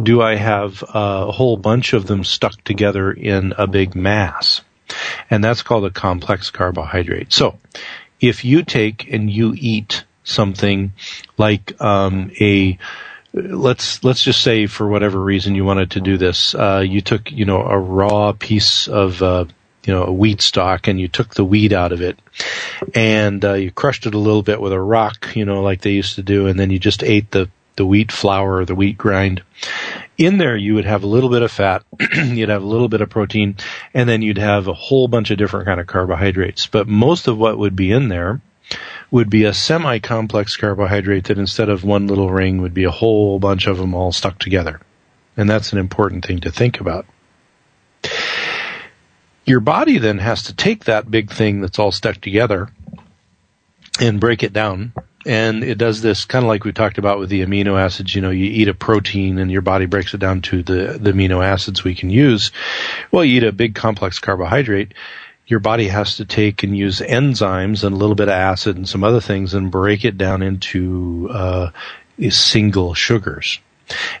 do 0.02 0.22
I 0.22 0.36
have 0.36 0.82
a 0.88 1.30
whole 1.30 1.56
bunch 1.56 1.92
of 1.92 2.06
them 2.06 2.24
stuck 2.24 2.62
together 2.64 3.10
in 3.10 3.52
a 3.58 3.66
big 3.66 3.94
mass? 3.94 4.62
And 5.30 5.42
that's 5.42 5.62
called 5.62 5.84
a 5.84 5.90
complex 5.90 6.50
carbohydrate. 6.50 7.32
So 7.32 7.58
if 8.20 8.44
you 8.44 8.62
take 8.62 9.12
and 9.12 9.30
you 9.30 9.54
eat 9.56 10.04
something 10.24 10.92
like 11.38 11.80
um, 11.80 12.30
a 12.40 12.78
let's 13.32 14.02
let's 14.02 14.24
just 14.24 14.40
say 14.42 14.66
for 14.66 14.88
whatever 14.88 15.20
reason 15.20 15.54
you 15.54 15.64
wanted 15.64 15.92
to 15.92 16.00
do 16.00 16.16
this, 16.16 16.54
uh, 16.54 16.84
you 16.86 17.00
took 17.00 17.30
you 17.30 17.44
know 17.44 17.62
a 17.62 17.78
raw 17.78 18.32
piece 18.32 18.88
of 18.88 19.22
uh, 19.22 19.44
you 19.84 19.92
know 19.92 20.04
a 20.04 20.12
wheat 20.12 20.40
stalk 20.42 20.88
and 20.88 21.00
you 21.00 21.08
took 21.08 21.34
the 21.34 21.44
wheat 21.44 21.72
out 21.72 21.92
of 21.92 22.02
it, 22.02 22.18
and 22.94 23.44
uh, 23.44 23.54
you 23.54 23.70
crushed 23.70 24.06
it 24.06 24.14
a 24.14 24.18
little 24.18 24.42
bit 24.42 24.60
with 24.60 24.72
a 24.72 24.80
rock, 24.80 25.34
you 25.34 25.44
know, 25.44 25.62
like 25.62 25.80
they 25.80 25.92
used 25.92 26.16
to 26.16 26.22
do, 26.22 26.46
and 26.46 26.58
then 26.58 26.70
you 26.70 26.78
just 26.78 27.02
ate 27.02 27.30
the 27.30 27.48
the 27.76 27.86
wheat 27.86 28.12
flour 28.12 28.56
or 28.56 28.64
the 28.64 28.74
wheat 28.74 28.98
grind. 28.98 29.42
In 30.18 30.36
there, 30.36 30.56
you 30.56 30.74
would 30.74 30.84
have 30.84 31.02
a 31.02 31.06
little 31.06 31.30
bit 31.30 31.40
of 31.40 31.50
fat, 31.50 31.82
you'd 32.14 32.50
have 32.50 32.62
a 32.62 32.66
little 32.66 32.88
bit 32.88 33.00
of 33.00 33.08
protein, 33.08 33.56
and 33.94 34.06
then 34.06 34.20
you'd 34.20 34.36
have 34.36 34.68
a 34.68 34.74
whole 34.74 35.08
bunch 35.08 35.30
of 35.30 35.38
different 35.38 35.66
kind 35.66 35.80
of 35.80 35.86
carbohydrates. 35.86 36.66
But 36.66 36.88
most 36.88 37.26
of 37.26 37.38
what 37.38 37.56
would 37.56 37.74
be 37.74 37.90
in 37.90 38.08
there 38.08 38.42
would 39.10 39.30
be 39.30 39.44
a 39.44 39.54
semi-complex 39.54 40.56
carbohydrate 40.56 41.24
that 41.24 41.38
instead 41.38 41.68
of 41.68 41.82
one 41.82 42.06
little 42.06 42.30
ring 42.30 42.60
would 42.60 42.74
be 42.74 42.84
a 42.84 42.90
whole 42.90 43.38
bunch 43.38 43.66
of 43.66 43.78
them 43.78 43.94
all 43.94 44.12
stuck 44.12 44.38
together. 44.38 44.80
And 45.36 45.48
that's 45.48 45.72
an 45.72 45.78
important 45.78 46.24
thing 46.24 46.40
to 46.40 46.52
think 46.52 46.80
about. 46.80 47.06
Your 49.44 49.60
body 49.60 49.98
then 49.98 50.18
has 50.18 50.44
to 50.44 50.54
take 50.54 50.84
that 50.84 51.10
big 51.10 51.30
thing 51.30 51.60
that's 51.60 51.78
all 51.78 51.92
stuck 51.92 52.20
together 52.20 52.68
and 54.00 54.20
break 54.20 54.42
it 54.42 54.52
down. 54.52 54.92
And 55.26 55.62
it 55.62 55.76
does 55.76 56.00
this 56.00 56.24
kind 56.24 56.44
of 56.44 56.48
like 56.48 56.64
we 56.64 56.72
talked 56.72 56.96
about 56.96 57.18
with 57.18 57.28
the 57.28 57.44
amino 57.44 57.78
acids. 57.78 58.14
You 58.14 58.22
know, 58.22 58.30
you 58.30 58.46
eat 58.46 58.68
a 58.68 58.74
protein 58.74 59.38
and 59.38 59.50
your 59.50 59.60
body 59.60 59.86
breaks 59.86 60.14
it 60.14 60.18
down 60.18 60.40
to 60.42 60.62
the, 60.62 60.98
the 60.98 61.12
amino 61.12 61.44
acids 61.44 61.84
we 61.84 61.94
can 61.94 62.10
use. 62.10 62.52
Well, 63.10 63.24
you 63.24 63.38
eat 63.38 63.44
a 63.44 63.52
big 63.52 63.74
complex 63.74 64.18
carbohydrate 64.18 64.94
your 65.50 65.60
body 65.60 65.88
has 65.88 66.16
to 66.16 66.24
take 66.24 66.62
and 66.62 66.78
use 66.78 67.00
enzymes 67.00 67.82
and 67.82 67.92
a 67.92 67.98
little 67.98 68.14
bit 68.14 68.28
of 68.28 68.34
acid 68.34 68.76
and 68.76 68.88
some 68.88 69.02
other 69.02 69.20
things 69.20 69.52
and 69.52 69.70
break 69.70 70.04
it 70.04 70.16
down 70.16 70.42
into 70.42 71.28
uh, 71.28 71.70
single 72.30 72.94
sugars. 72.94 73.58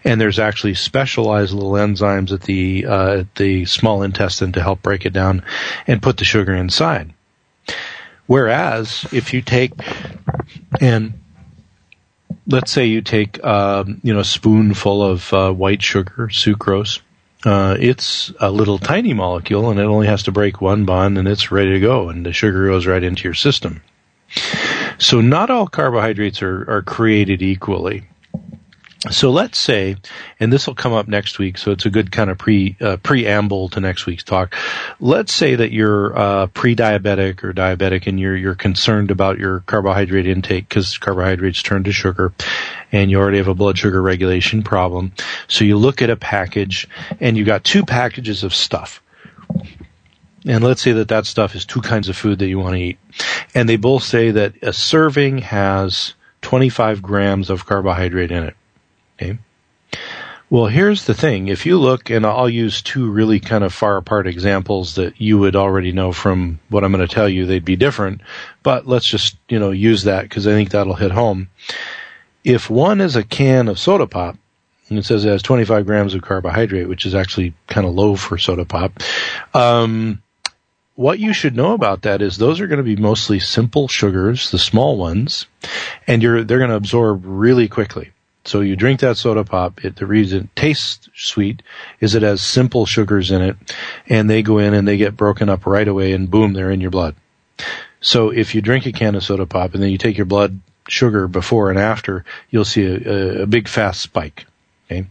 And 0.04 0.20
there's 0.20 0.38
actually 0.38 0.74
specialized 0.74 1.52
little 1.52 1.72
enzymes 1.72 2.32
at 2.32 2.42
the 2.42 2.86
uh, 2.86 3.24
the 3.36 3.64
small 3.66 4.02
intestine 4.02 4.52
to 4.52 4.62
help 4.62 4.82
break 4.82 5.06
it 5.06 5.12
down 5.12 5.44
and 5.86 6.02
put 6.02 6.16
the 6.16 6.24
sugar 6.24 6.54
inside. 6.54 7.12
Whereas 8.26 9.06
if 9.12 9.34
you 9.34 9.42
take 9.42 9.72
and 10.80 11.14
let's 12.46 12.70
say 12.70 12.86
you 12.86 13.00
take 13.00 13.42
um, 13.44 14.00
you 14.02 14.12
know 14.12 14.20
a 14.20 14.24
spoonful 14.24 15.02
of 15.02 15.32
uh, 15.32 15.52
white 15.52 15.82
sugar, 15.82 16.28
sucrose, 16.30 17.00
uh, 17.44 17.76
it's 17.78 18.32
a 18.40 18.50
little 18.50 18.78
tiny 18.78 19.14
molecule 19.14 19.70
and 19.70 19.80
it 19.80 19.84
only 19.84 20.06
has 20.06 20.24
to 20.24 20.32
break 20.32 20.60
one 20.60 20.84
bond 20.84 21.16
and 21.16 21.26
it's 21.26 21.50
ready 21.50 21.72
to 21.72 21.80
go 21.80 22.08
and 22.08 22.26
the 22.26 22.32
sugar 22.32 22.66
goes 22.66 22.86
right 22.86 23.02
into 23.02 23.24
your 23.24 23.34
system. 23.34 23.82
So 24.98 25.20
not 25.20 25.50
all 25.50 25.66
carbohydrates 25.66 26.42
are, 26.42 26.70
are 26.70 26.82
created 26.82 27.42
equally. 27.42 28.04
So 29.08 29.30
let's 29.30 29.58
say, 29.58 29.96
and 30.40 30.52
this 30.52 30.66
will 30.66 30.74
come 30.74 30.92
up 30.92 31.08
next 31.08 31.38
week, 31.38 31.56
so 31.56 31.70
it's 31.70 31.86
a 31.86 31.90
good 31.90 32.12
kind 32.12 32.28
of 32.28 32.36
pre 32.36 32.76
uh, 32.82 32.98
preamble 32.98 33.70
to 33.70 33.80
next 33.80 34.04
week's 34.04 34.22
talk. 34.22 34.54
Let's 35.00 35.32
say 35.32 35.54
that 35.54 35.72
you're 35.72 36.16
uh, 36.18 36.46
pre-diabetic 36.48 37.42
or 37.42 37.54
diabetic, 37.54 38.06
and 38.06 38.20
you're 38.20 38.36
you're 38.36 38.54
concerned 38.54 39.10
about 39.10 39.38
your 39.38 39.60
carbohydrate 39.60 40.26
intake 40.26 40.68
because 40.68 40.98
carbohydrates 40.98 41.62
turn 41.62 41.84
to 41.84 41.92
sugar, 41.92 42.34
and 42.92 43.10
you 43.10 43.18
already 43.18 43.38
have 43.38 43.48
a 43.48 43.54
blood 43.54 43.78
sugar 43.78 44.02
regulation 44.02 44.62
problem. 44.62 45.12
So 45.48 45.64
you 45.64 45.78
look 45.78 46.02
at 46.02 46.10
a 46.10 46.16
package, 46.16 46.86
and 47.20 47.38
you 47.38 47.44
got 47.44 47.64
two 47.64 47.86
packages 47.86 48.44
of 48.44 48.54
stuff. 48.54 49.02
And 50.44 50.62
let's 50.62 50.82
say 50.82 50.92
that 50.92 51.08
that 51.08 51.24
stuff 51.24 51.54
is 51.54 51.64
two 51.64 51.80
kinds 51.80 52.10
of 52.10 52.18
food 52.18 52.38
that 52.40 52.48
you 52.48 52.58
want 52.58 52.74
to 52.74 52.82
eat, 52.82 52.98
and 53.54 53.66
they 53.66 53.76
both 53.76 54.02
say 54.02 54.30
that 54.30 54.62
a 54.62 54.74
serving 54.74 55.38
has 55.38 56.12
25 56.42 57.00
grams 57.00 57.48
of 57.48 57.64
carbohydrate 57.64 58.30
in 58.30 58.44
it. 58.44 58.56
Okay. 59.20 59.38
Well, 60.48 60.66
here's 60.66 61.04
the 61.04 61.14
thing. 61.14 61.48
If 61.48 61.66
you 61.66 61.78
look, 61.78 62.10
and 62.10 62.26
I'll 62.26 62.48
use 62.48 62.82
two 62.82 63.08
really 63.08 63.38
kind 63.38 63.62
of 63.62 63.72
far 63.72 63.96
apart 63.96 64.26
examples 64.26 64.96
that 64.96 65.20
you 65.20 65.38
would 65.38 65.54
already 65.54 65.92
know 65.92 66.10
from 66.10 66.58
what 66.70 66.82
I'm 66.82 66.90
going 66.90 67.06
to 67.06 67.14
tell 67.14 67.28
you, 67.28 67.46
they'd 67.46 67.64
be 67.64 67.76
different, 67.76 68.22
but 68.64 68.86
let's 68.88 69.06
just, 69.06 69.36
you 69.48 69.60
know, 69.60 69.70
use 69.70 70.04
that 70.04 70.22
because 70.22 70.48
I 70.48 70.52
think 70.52 70.70
that'll 70.70 70.94
hit 70.94 71.12
home. 71.12 71.50
If 72.42 72.68
one 72.68 73.00
is 73.00 73.14
a 73.14 73.22
can 73.22 73.68
of 73.68 73.78
soda 73.78 74.08
pop, 74.08 74.38
and 74.88 74.98
it 74.98 75.04
says 75.04 75.24
it 75.24 75.28
has 75.28 75.42
25 75.42 75.86
grams 75.86 76.14
of 76.14 76.22
carbohydrate, 76.22 76.88
which 76.88 77.06
is 77.06 77.14
actually 77.14 77.54
kind 77.68 77.86
of 77.86 77.94
low 77.94 78.16
for 78.16 78.36
soda 78.36 78.64
pop, 78.64 79.00
um, 79.54 80.20
what 80.96 81.20
you 81.20 81.32
should 81.32 81.54
know 81.54 81.74
about 81.74 82.02
that 82.02 82.22
is 82.22 82.36
those 82.36 82.60
are 82.60 82.66
going 82.66 82.78
to 82.78 82.82
be 82.82 82.96
mostly 82.96 83.38
simple 83.38 83.86
sugars, 83.86 84.50
the 84.50 84.58
small 84.58 84.96
ones, 84.96 85.46
and 86.08 86.22
you're, 86.22 86.42
they're 86.42 86.58
going 86.58 86.70
to 86.70 86.76
absorb 86.76 87.22
really 87.24 87.68
quickly. 87.68 88.10
So 88.44 88.60
you 88.60 88.74
drink 88.74 89.00
that 89.00 89.16
soda 89.16 89.44
pop. 89.44 89.84
It, 89.84 89.96
the 89.96 90.06
reason 90.06 90.44
it 90.44 90.56
tastes 90.56 91.08
sweet 91.14 91.62
is 92.00 92.14
it 92.14 92.22
has 92.22 92.40
simple 92.40 92.86
sugars 92.86 93.30
in 93.30 93.42
it, 93.42 93.56
and 94.08 94.30
they 94.30 94.42
go 94.42 94.58
in 94.58 94.74
and 94.74 94.88
they 94.88 94.96
get 94.96 95.16
broken 95.16 95.48
up 95.48 95.66
right 95.66 95.86
away, 95.86 96.12
and 96.12 96.30
boom, 96.30 96.54
they're 96.54 96.70
in 96.70 96.80
your 96.80 96.90
blood. 96.90 97.14
So 98.00 98.30
if 98.30 98.54
you 98.54 98.62
drink 98.62 98.86
a 98.86 98.92
can 98.92 99.14
of 99.14 99.22
soda 99.22 99.46
pop 99.46 99.74
and 99.74 99.82
then 99.82 99.90
you 99.90 99.98
take 99.98 100.16
your 100.16 100.26
blood 100.26 100.60
sugar 100.88 101.28
before 101.28 101.70
and 101.70 101.78
after, 101.78 102.24
you'll 102.48 102.64
see 102.64 102.84
a, 102.84 103.42
a 103.42 103.46
big 103.46 103.68
fast 103.68 104.00
spike. 104.00 104.46
Okay. 104.86 105.06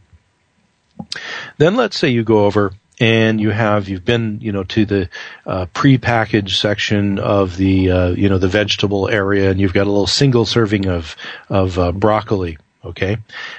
Then 1.57 1.75
let's 1.75 1.97
say 1.97 2.09
you 2.09 2.23
go 2.23 2.45
over 2.45 2.73
and 2.99 3.39
you 3.39 3.51
have 3.51 3.87
you've 3.87 4.03
been 4.03 4.39
you 4.41 4.51
know 4.51 4.63
to 4.65 4.85
the 4.85 5.09
uh, 5.45 5.67
pre-packaged 5.67 6.59
section 6.59 7.17
of 7.19 7.55
the 7.55 7.89
uh, 7.89 8.09
you 8.09 8.27
know 8.27 8.37
the 8.37 8.49
vegetable 8.49 9.07
area 9.07 9.51
and 9.51 9.59
you've 9.61 9.73
got 9.73 9.87
a 9.87 9.91
little 9.91 10.07
single 10.07 10.45
serving 10.45 10.87
of 10.87 11.15
of 11.47 11.79
uh, 11.79 11.91
broccoli 11.93 12.57
Okay. 12.83 13.17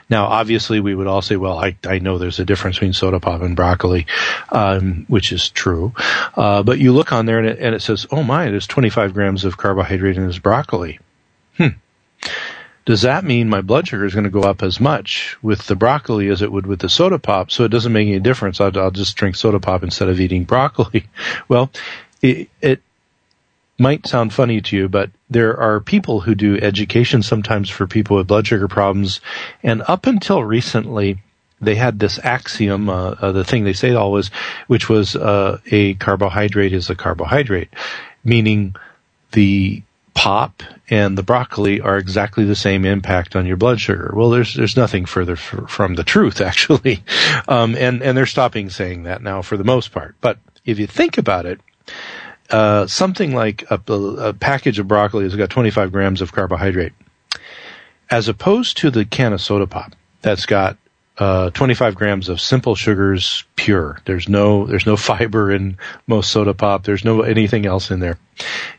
Now, 0.08 0.26
obviously, 0.26 0.80
we 0.80 0.94
would 0.94 1.06
all 1.06 1.20
say, 1.20 1.36
well, 1.36 1.58
I, 1.58 1.76
I 1.84 1.98
know 1.98 2.16
there's 2.16 2.40
a 2.40 2.44
difference 2.44 2.76
between 2.76 2.94
soda 2.94 3.20
pop 3.20 3.42
and 3.42 3.54
broccoli, 3.54 4.06
um, 4.48 5.04
which 5.08 5.30
is 5.30 5.50
true. 5.50 5.92
Uh, 6.34 6.62
but 6.62 6.78
you 6.78 6.92
look 6.92 7.12
on 7.12 7.26
there 7.26 7.38
and 7.38 7.48
it, 7.48 7.58
and 7.58 7.74
it 7.74 7.82
says, 7.82 8.06
oh 8.10 8.22
my, 8.22 8.50
there's 8.50 8.66
25 8.66 9.12
grams 9.12 9.44
of 9.44 9.58
carbohydrate 9.58 10.16
in 10.16 10.26
this 10.26 10.38
broccoli. 10.38 11.00
Hmm. 11.58 11.68
Does 12.86 13.02
that 13.02 13.24
mean 13.24 13.50
my 13.50 13.60
blood 13.60 13.86
sugar 13.86 14.06
is 14.06 14.14
going 14.14 14.24
to 14.24 14.30
go 14.30 14.40
up 14.40 14.62
as 14.62 14.80
much 14.80 15.36
with 15.42 15.66
the 15.66 15.76
broccoli 15.76 16.28
as 16.28 16.40
it 16.40 16.50
would 16.50 16.66
with 16.66 16.80
the 16.80 16.88
soda 16.88 17.18
pop? 17.18 17.50
So 17.50 17.64
it 17.64 17.68
doesn't 17.68 17.92
make 17.92 18.08
any 18.08 18.20
difference. 18.20 18.58
I'll, 18.58 18.76
I'll 18.78 18.90
just 18.90 19.16
drink 19.16 19.36
soda 19.36 19.60
pop 19.60 19.82
instead 19.82 20.08
of 20.08 20.20
eating 20.20 20.44
broccoli. 20.44 21.06
Well, 21.48 21.70
it, 22.22 22.48
it 22.60 22.82
might 23.80 24.06
sound 24.06 24.32
funny 24.32 24.60
to 24.60 24.76
you, 24.76 24.88
but 24.88 25.10
there 25.30 25.58
are 25.58 25.80
people 25.80 26.20
who 26.20 26.34
do 26.34 26.58
education 26.58 27.22
sometimes 27.22 27.70
for 27.70 27.86
people 27.86 28.16
with 28.16 28.26
blood 28.26 28.46
sugar 28.46 28.68
problems. 28.68 29.20
And 29.62 29.82
up 29.88 30.06
until 30.06 30.44
recently, 30.44 31.18
they 31.60 31.74
had 31.74 31.98
this 31.98 32.18
axiom, 32.22 32.88
uh, 32.88 33.10
uh, 33.20 33.32
the 33.32 33.44
thing 33.44 33.64
they 33.64 33.72
say 33.72 33.94
always, 33.94 34.28
which 34.66 34.88
was 34.88 35.16
uh, 35.16 35.58
a 35.70 35.94
carbohydrate 35.94 36.72
is 36.72 36.90
a 36.90 36.94
carbohydrate, 36.94 37.70
meaning 38.24 38.76
the 39.32 39.82
pop 40.14 40.62
and 40.90 41.16
the 41.16 41.22
broccoli 41.22 41.80
are 41.80 41.96
exactly 41.96 42.44
the 42.44 42.56
same 42.56 42.84
impact 42.84 43.36
on 43.36 43.46
your 43.46 43.56
blood 43.56 43.80
sugar. 43.80 44.12
Well, 44.14 44.30
there's 44.30 44.54
there's 44.54 44.76
nothing 44.76 45.06
further 45.06 45.34
f- 45.34 45.68
from 45.68 45.94
the 45.94 46.04
truth 46.04 46.40
actually, 46.40 47.02
um, 47.48 47.74
and 47.76 48.02
and 48.02 48.16
they're 48.16 48.26
stopping 48.26 48.70
saying 48.70 49.04
that 49.04 49.22
now 49.22 49.40
for 49.42 49.56
the 49.56 49.64
most 49.64 49.92
part. 49.92 50.16
But 50.20 50.38
if 50.64 50.78
you 50.78 50.86
think 50.86 51.16
about 51.16 51.46
it, 51.46 51.60
uh, 52.50 52.86
something 52.86 53.34
like 53.34 53.64
a, 53.70 53.80
a, 53.92 54.32
package 54.32 54.78
of 54.78 54.88
broccoli 54.88 55.24
has 55.24 55.36
got 55.36 55.50
25 55.50 55.92
grams 55.92 56.20
of 56.20 56.32
carbohydrate, 56.32 56.92
as 58.10 58.28
opposed 58.28 58.76
to 58.78 58.90
the 58.90 59.04
can 59.04 59.32
of 59.32 59.40
soda 59.40 59.66
pop 59.66 59.94
that's 60.22 60.46
got 60.46 60.76
uh, 61.18 61.50
25 61.50 61.94
grams 61.94 62.30
of 62.30 62.40
simple 62.40 62.74
sugars 62.74 63.44
pure. 63.54 64.00
There's 64.06 64.28
no 64.28 64.66
there's 64.66 64.86
no 64.86 64.96
fiber 65.10 65.52
in 65.52 65.76
most 66.06 66.30
soda 66.30 66.54
pop. 66.54 66.84
There's 66.84 67.04
no 67.04 67.20
anything 67.20 67.66
else 67.66 67.90
in 67.90 68.00
there. 68.00 68.18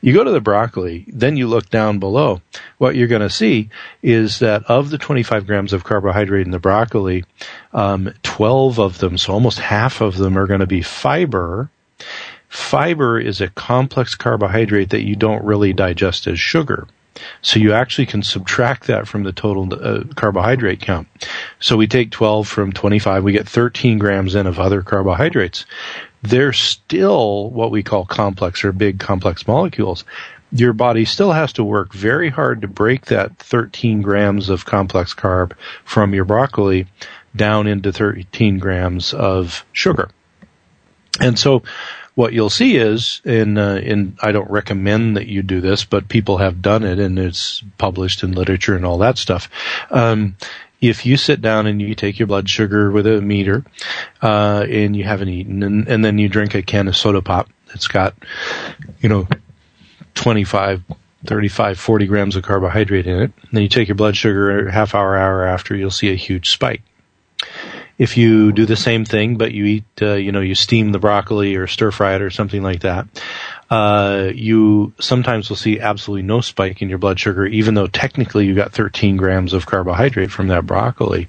You 0.02 0.14
go 0.14 0.24
to 0.24 0.32
the 0.32 0.42
broccoli, 0.42 1.06
then 1.08 1.38
you 1.38 1.48
look 1.48 1.70
down 1.70 2.00
below. 2.00 2.42
What 2.80 2.96
you're 2.96 3.08
going 3.08 3.22
to 3.22 3.30
see 3.30 3.70
is 4.02 4.40
that 4.40 4.64
of 4.64 4.90
the 4.90 4.98
25 4.98 5.46
grams 5.46 5.72
of 5.72 5.84
carbohydrate 5.84 6.48
in 6.48 6.52
the 6.52 6.58
broccoli, 6.58 7.26
um, 7.74 8.12
12 8.24 8.80
of 8.80 8.98
them, 8.98 9.20
so 9.20 9.34
almost 9.34 9.60
half 9.60 10.02
of 10.02 10.18
them, 10.18 10.36
are 10.36 10.48
going 10.48 10.62
to 10.62 10.68
be 10.68 10.82
fiber 10.82 11.70
Fiber 12.52 13.18
is 13.18 13.40
a 13.40 13.48
complex 13.48 14.14
carbohydrate 14.14 14.90
that 14.90 15.08
you 15.08 15.16
don't 15.16 15.46
really 15.46 15.72
digest 15.72 16.28
as 16.28 16.38
sugar. 16.38 16.86
So 17.42 17.62
you 17.62 17.72
actually 17.72 18.08
can 18.08 18.24
subtract 18.24 18.88
that 18.88 19.08
from 19.08 19.24
the 19.24 19.32
total 19.32 19.74
uh, 19.74 20.04
carbohydrate 20.16 20.82
count. 20.82 21.08
So 21.62 21.78
we 21.78 21.88
take 21.88 22.12
12 22.12 22.46
from 22.46 22.74
25, 22.74 23.24
we 23.24 23.32
get 23.32 23.48
13 23.48 24.00
grams 24.00 24.36
in 24.36 24.48
of 24.48 24.60
other 24.60 24.82
carbohydrates. 24.82 25.66
They're 26.24 26.52
still 26.52 27.50
what 27.52 27.72
we 27.72 27.84
call 27.84 28.06
complex 28.06 28.66
or 28.66 28.74
big 28.74 29.00
complex 29.00 29.48
molecules. 29.48 30.04
Your 30.52 30.74
body 30.74 31.06
still 31.06 31.32
has 31.32 31.54
to 31.54 31.64
work 31.64 31.94
very 31.94 32.30
hard 32.30 32.64
to 32.64 32.68
break 32.68 33.06
that 33.06 33.38
13 33.38 34.02
grams 34.02 34.50
of 34.50 34.66
complex 34.66 35.14
carb 35.14 35.54
from 35.86 36.14
your 36.14 36.26
broccoli 36.26 36.88
down 37.34 37.66
into 37.66 37.94
13 37.94 38.60
grams 38.60 39.14
of 39.14 39.66
sugar. 39.72 40.10
And 41.22 41.38
so 41.38 41.64
what 42.16 42.34
you'll 42.34 42.50
see 42.50 42.78
is, 42.78 43.22
in 43.24 43.58
uh, 43.58 43.76
in 43.76 44.18
I 44.22 44.32
don't 44.32 44.50
recommend 44.50 45.18
that 45.18 45.28
you 45.28 45.44
do 45.44 45.62
this, 45.62 45.86
but 45.86 46.10
people 46.10 46.38
have 46.38 46.62
done 46.62 46.84
it, 46.84 47.00
and 47.00 47.18
it's 47.18 47.64
published 47.78 48.24
in 48.24 48.34
literature 48.34 48.76
and 48.76 48.86
all 48.86 48.98
that 49.00 49.18
stuff. 49.18 49.50
Um, 49.90 50.36
if 50.82 51.06
you 51.06 51.16
sit 51.16 51.42
down 51.42 51.68
and 51.68 51.82
you 51.82 51.94
take 51.94 52.18
your 52.18 52.28
blood 52.28 52.50
sugar 52.50 52.92
with 52.92 53.06
a 53.06 53.22
meter, 53.22 53.64
uh, 54.22 54.66
and 54.68 54.96
you 54.96 55.04
haven't 55.04 55.30
eaten, 55.30 55.64
and, 55.64 55.88
and 55.88 56.04
then 56.04 56.18
you 56.18 56.28
drink 56.28 56.56
a 56.56 56.64
can 56.64 56.88
of 56.88 56.98
soda 56.98 57.22
pop 57.22 57.50
that's 57.68 57.88
got, 57.88 58.16
you 59.00 59.08
know, 59.08 59.28
25, 60.16 60.84
35, 61.26 61.80
40 61.80 62.06
grams 62.08 62.36
of 62.36 62.44
carbohydrate 62.44 63.06
in 63.06 63.22
it, 63.22 63.32
then 63.52 63.62
you 63.62 63.70
take 63.70 63.88
your 63.88 63.96
blood 63.96 64.18
sugar 64.18 64.70
half 64.70 64.96
hour, 64.96 65.16
hour 65.16 65.46
after, 65.46 65.76
you'll 65.76 65.92
see 65.92 66.12
a 66.12 66.16
huge 66.16 66.50
spike. 66.50 66.82
If 68.02 68.18
you 68.18 68.52
do 68.52 68.66
the 68.66 68.76
same 68.76 69.06
thing, 69.06 69.38
but 69.38 69.52
you 69.52 69.66
eat, 69.66 69.86
uh, 70.02 70.14
you 70.14 70.32
know, 70.32 70.42
you 70.42 70.56
steam 70.56 70.92
the 70.92 70.98
broccoli 70.98 71.56
or 71.56 71.68
stir 71.68 71.92
fry 71.92 72.16
it 72.16 72.24
or 72.24 72.32
something 72.32 72.64
like 72.64 72.80
that, 72.80 73.06
uh, 73.70 74.32
you 74.34 74.92
sometimes 75.00 75.50
will 75.50 75.56
see 75.56 75.80
absolutely 75.80 76.24
no 76.24 76.42
spike 76.42 76.82
in 76.82 76.90
your 76.90 76.98
blood 76.98 77.20
sugar, 77.20 77.46
even 77.46 77.76
though 77.76 77.86
technically 77.86 78.48
you 78.48 78.56
got 78.56 78.74
13 78.74 79.18
grams 79.18 79.54
of 79.54 79.68
carbohydrate 79.68 80.32
from 80.32 80.48
that 80.48 80.66
broccoli. 80.66 81.28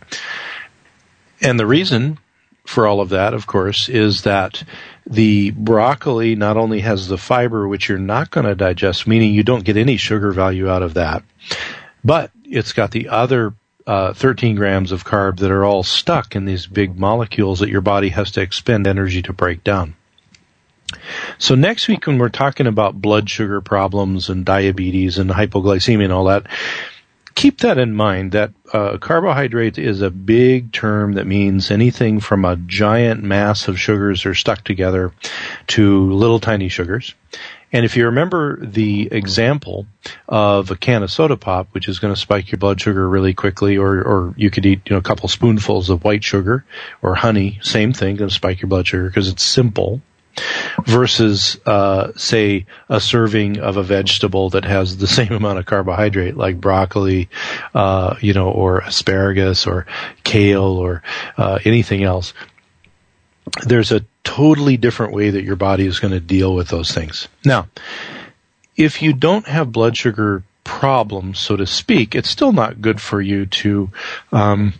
And 1.42 1.60
the 1.60 1.66
reason 1.66 2.18
for 2.64 2.86
all 2.86 3.02
of 3.02 3.10
that, 3.10 3.34
of 3.34 3.46
course, 3.46 3.90
is 3.90 4.22
that 4.22 4.64
the 5.06 5.50
broccoli 5.50 6.36
not 6.36 6.56
only 6.56 6.80
has 6.80 7.06
the 7.06 7.18
fiber, 7.18 7.68
which 7.68 7.86
you're 7.90 7.98
not 7.98 8.30
going 8.30 8.46
to 8.46 8.54
digest, 8.54 9.06
meaning 9.06 9.34
you 9.34 9.42
don't 9.42 9.64
get 9.64 9.76
any 9.76 9.98
sugar 9.98 10.32
value 10.32 10.70
out 10.70 10.82
of 10.82 10.94
that, 10.94 11.22
but 12.02 12.30
it's 12.44 12.72
got 12.72 12.92
the 12.92 13.10
other 13.10 13.52
uh, 13.86 14.12
13 14.12 14.56
grams 14.56 14.92
of 14.92 15.04
carb 15.04 15.38
that 15.38 15.50
are 15.50 15.64
all 15.64 15.82
stuck 15.82 16.36
in 16.36 16.44
these 16.44 16.66
big 16.66 16.98
molecules 16.98 17.60
that 17.60 17.68
your 17.68 17.80
body 17.80 18.10
has 18.10 18.30
to 18.32 18.40
expend 18.40 18.86
energy 18.86 19.22
to 19.22 19.32
break 19.32 19.64
down. 19.64 19.94
So 21.38 21.54
next 21.54 21.88
week 21.88 22.06
when 22.06 22.18
we're 22.18 22.28
talking 22.28 22.66
about 22.66 23.00
blood 23.00 23.28
sugar 23.28 23.60
problems 23.60 24.28
and 24.28 24.44
diabetes 24.44 25.18
and 25.18 25.30
hypoglycemia 25.30 26.04
and 26.04 26.12
all 26.12 26.24
that, 26.24 26.46
keep 27.34 27.60
that 27.60 27.78
in 27.78 27.94
mind 27.94 28.32
that 28.32 28.52
uh, 28.72 28.98
carbohydrate 28.98 29.78
is 29.78 30.02
a 30.02 30.10
big 30.10 30.72
term 30.72 31.14
that 31.14 31.26
means 31.26 31.70
anything 31.70 32.20
from 32.20 32.44
a 32.44 32.56
giant 32.56 33.22
mass 33.22 33.68
of 33.68 33.78
sugars 33.78 34.26
are 34.26 34.34
stuck 34.34 34.62
together 34.64 35.12
to 35.68 36.12
little 36.12 36.40
tiny 36.40 36.68
sugars. 36.68 37.14
And 37.72 37.86
if 37.86 37.96
you 37.96 38.04
remember 38.06 38.64
the 38.64 39.08
example 39.10 39.86
of 40.28 40.70
a 40.70 40.76
can 40.76 41.02
of 41.02 41.10
soda 41.10 41.36
pop, 41.36 41.68
which 41.72 41.88
is 41.88 41.98
going 41.98 42.14
to 42.14 42.20
spike 42.20 42.52
your 42.52 42.58
blood 42.58 42.80
sugar 42.80 43.08
really 43.08 43.32
quickly, 43.32 43.78
or, 43.78 44.02
or 44.02 44.34
you 44.36 44.50
could 44.50 44.66
eat, 44.66 44.82
you 44.86 44.94
know, 44.94 44.98
a 44.98 45.02
couple 45.02 45.28
spoonfuls 45.28 45.88
of 45.88 46.04
white 46.04 46.22
sugar 46.22 46.64
or 47.00 47.14
honey, 47.14 47.58
same 47.62 47.92
thing, 47.92 48.16
going 48.16 48.28
to 48.28 48.34
spike 48.34 48.60
your 48.60 48.68
blood 48.68 48.86
sugar 48.86 49.06
because 49.06 49.28
it's 49.28 49.42
simple 49.42 50.02
versus, 50.86 51.58
uh, 51.66 52.12
say, 52.16 52.66
a 52.88 53.00
serving 53.00 53.58
of 53.58 53.76
a 53.76 53.82
vegetable 53.82 54.50
that 54.50 54.64
has 54.64 54.96
the 54.98 55.06
same 55.18 55.32
amount 55.32 55.58
of 55.58 55.66
carbohydrate, 55.66 56.36
like 56.36 56.60
broccoli, 56.60 57.28
uh, 57.74 58.16
you 58.20 58.34
know, 58.34 58.50
or 58.50 58.78
asparagus 58.78 59.66
or 59.66 59.86
kale 60.24 60.62
or 60.62 61.02
uh, 61.36 61.58
anything 61.64 62.02
else. 62.02 62.34
There's 63.66 63.92
a 63.92 64.04
totally 64.24 64.76
different 64.76 65.12
way 65.12 65.30
that 65.30 65.44
your 65.44 65.56
body 65.56 65.86
is 65.86 66.00
going 66.00 66.12
to 66.12 66.20
deal 66.20 66.54
with 66.54 66.68
those 66.68 66.92
things. 66.92 67.28
Now, 67.44 67.68
if 68.76 69.02
you 69.02 69.12
don't 69.12 69.46
have 69.46 69.72
blood 69.72 69.96
sugar 69.96 70.42
problems, 70.64 71.38
so 71.38 71.56
to 71.56 71.66
speak, 71.66 72.14
it's 72.14 72.30
still 72.30 72.52
not 72.52 72.80
good 72.80 73.00
for 73.00 73.20
you 73.20 73.46
to 73.46 73.90
um, 74.30 74.74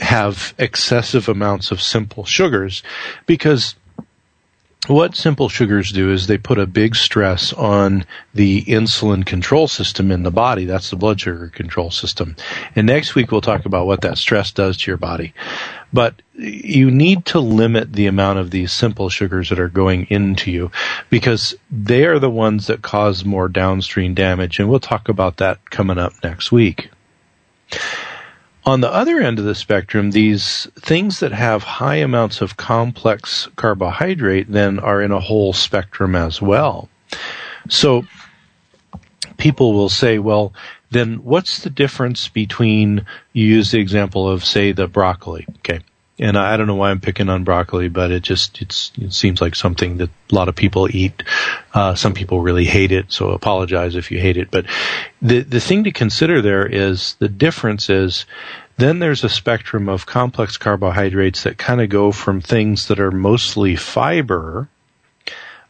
have 0.00 0.54
excessive 0.58 1.28
amounts 1.28 1.70
of 1.70 1.80
simple 1.80 2.24
sugars 2.24 2.82
because 3.26 3.74
what 4.86 5.16
simple 5.16 5.48
sugars 5.48 5.92
do 5.92 6.12
is 6.12 6.26
they 6.26 6.38
put 6.38 6.58
a 6.58 6.66
big 6.66 6.94
stress 6.94 7.52
on 7.52 8.04
the 8.34 8.62
insulin 8.64 9.24
control 9.24 9.68
system 9.68 10.10
in 10.10 10.22
the 10.22 10.30
body. 10.30 10.64
That's 10.64 10.90
the 10.90 10.96
blood 10.96 11.20
sugar 11.20 11.48
control 11.48 11.90
system. 11.90 12.36
And 12.76 12.86
next 12.86 13.14
week 13.14 13.30
we'll 13.30 13.40
talk 13.40 13.64
about 13.64 13.86
what 13.86 14.02
that 14.02 14.18
stress 14.18 14.52
does 14.52 14.76
to 14.78 14.90
your 14.90 14.98
body. 14.98 15.32
But 15.92 16.20
you 16.34 16.90
need 16.90 17.24
to 17.26 17.38
limit 17.40 17.92
the 17.92 18.06
amount 18.06 18.40
of 18.40 18.50
these 18.50 18.72
simple 18.72 19.08
sugars 19.08 19.50
that 19.50 19.60
are 19.60 19.68
going 19.68 20.06
into 20.10 20.50
you 20.50 20.70
because 21.08 21.54
they 21.70 22.04
are 22.04 22.18
the 22.18 22.30
ones 22.30 22.66
that 22.66 22.82
cause 22.82 23.24
more 23.24 23.48
downstream 23.48 24.14
damage. 24.14 24.58
And 24.58 24.68
we'll 24.68 24.80
talk 24.80 25.08
about 25.08 25.36
that 25.38 25.70
coming 25.70 25.98
up 25.98 26.12
next 26.22 26.50
week. 26.50 26.90
On 28.66 28.80
the 28.80 28.90
other 28.90 29.20
end 29.20 29.38
of 29.38 29.44
the 29.44 29.54
spectrum, 29.54 30.12
these 30.12 30.66
things 30.76 31.20
that 31.20 31.32
have 31.32 31.62
high 31.62 31.96
amounts 31.96 32.40
of 32.40 32.56
complex 32.56 33.48
carbohydrate 33.56 34.50
then 34.50 34.78
are 34.78 35.02
in 35.02 35.12
a 35.12 35.20
whole 35.20 35.52
spectrum 35.52 36.16
as 36.16 36.40
well. 36.40 36.88
So 37.68 38.06
people 39.36 39.74
will 39.74 39.90
say, 39.90 40.18
well, 40.18 40.54
then 40.90 41.24
what's 41.24 41.58
the 41.58 41.70
difference 41.70 42.28
between, 42.28 43.04
you 43.34 43.44
use 43.44 43.70
the 43.70 43.80
example 43.80 44.28
of, 44.28 44.44
say, 44.44 44.72
the 44.72 44.88
broccoli, 44.88 45.46
okay? 45.58 45.80
And 46.18 46.38
I 46.38 46.56
don't 46.56 46.68
know 46.68 46.76
why 46.76 46.90
I'm 46.90 47.00
picking 47.00 47.28
on 47.28 47.42
broccoli, 47.42 47.88
but 47.88 48.12
it 48.12 48.22
just 48.22 48.62
it 48.62 48.72
seems 49.12 49.40
like 49.40 49.56
something 49.56 49.96
that 49.96 50.10
a 50.30 50.34
lot 50.34 50.48
of 50.48 50.54
people 50.54 50.88
eat. 50.94 51.24
Uh, 51.72 51.96
some 51.96 52.14
people 52.14 52.40
really 52.40 52.66
hate 52.66 52.92
it, 52.92 53.10
so 53.10 53.30
apologize 53.30 53.96
if 53.96 54.12
you 54.12 54.20
hate 54.20 54.36
it. 54.36 54.50
But 54.50 54.66
the 55.20 55.40
the 55.40 55.60
thing 55.60 55.82
to 55.84 55.90
consider 55.90 56.40
there 56.40 56.66
is 56.66 57.16
the 57.18 57.28
difference 57.28 57.90
is 57.90 58.26
then 58.76 59.00
there's 59.00 59.24
a 59.24 59.28
spectrum 59.28 59.88
of 59.88 60.06
complex 60.06 60.56
carbohydrates 60.56 61.42
that 61.44 61.58
kind 61.58 61.80
of 61.80 61.88
go 61.88 62.12
from 62.12 62.40
things 62.40 62.88
that 62.88 63.00
are 63.00 63.12
mostly 63.12 63.74
fiber, 63.74 64.68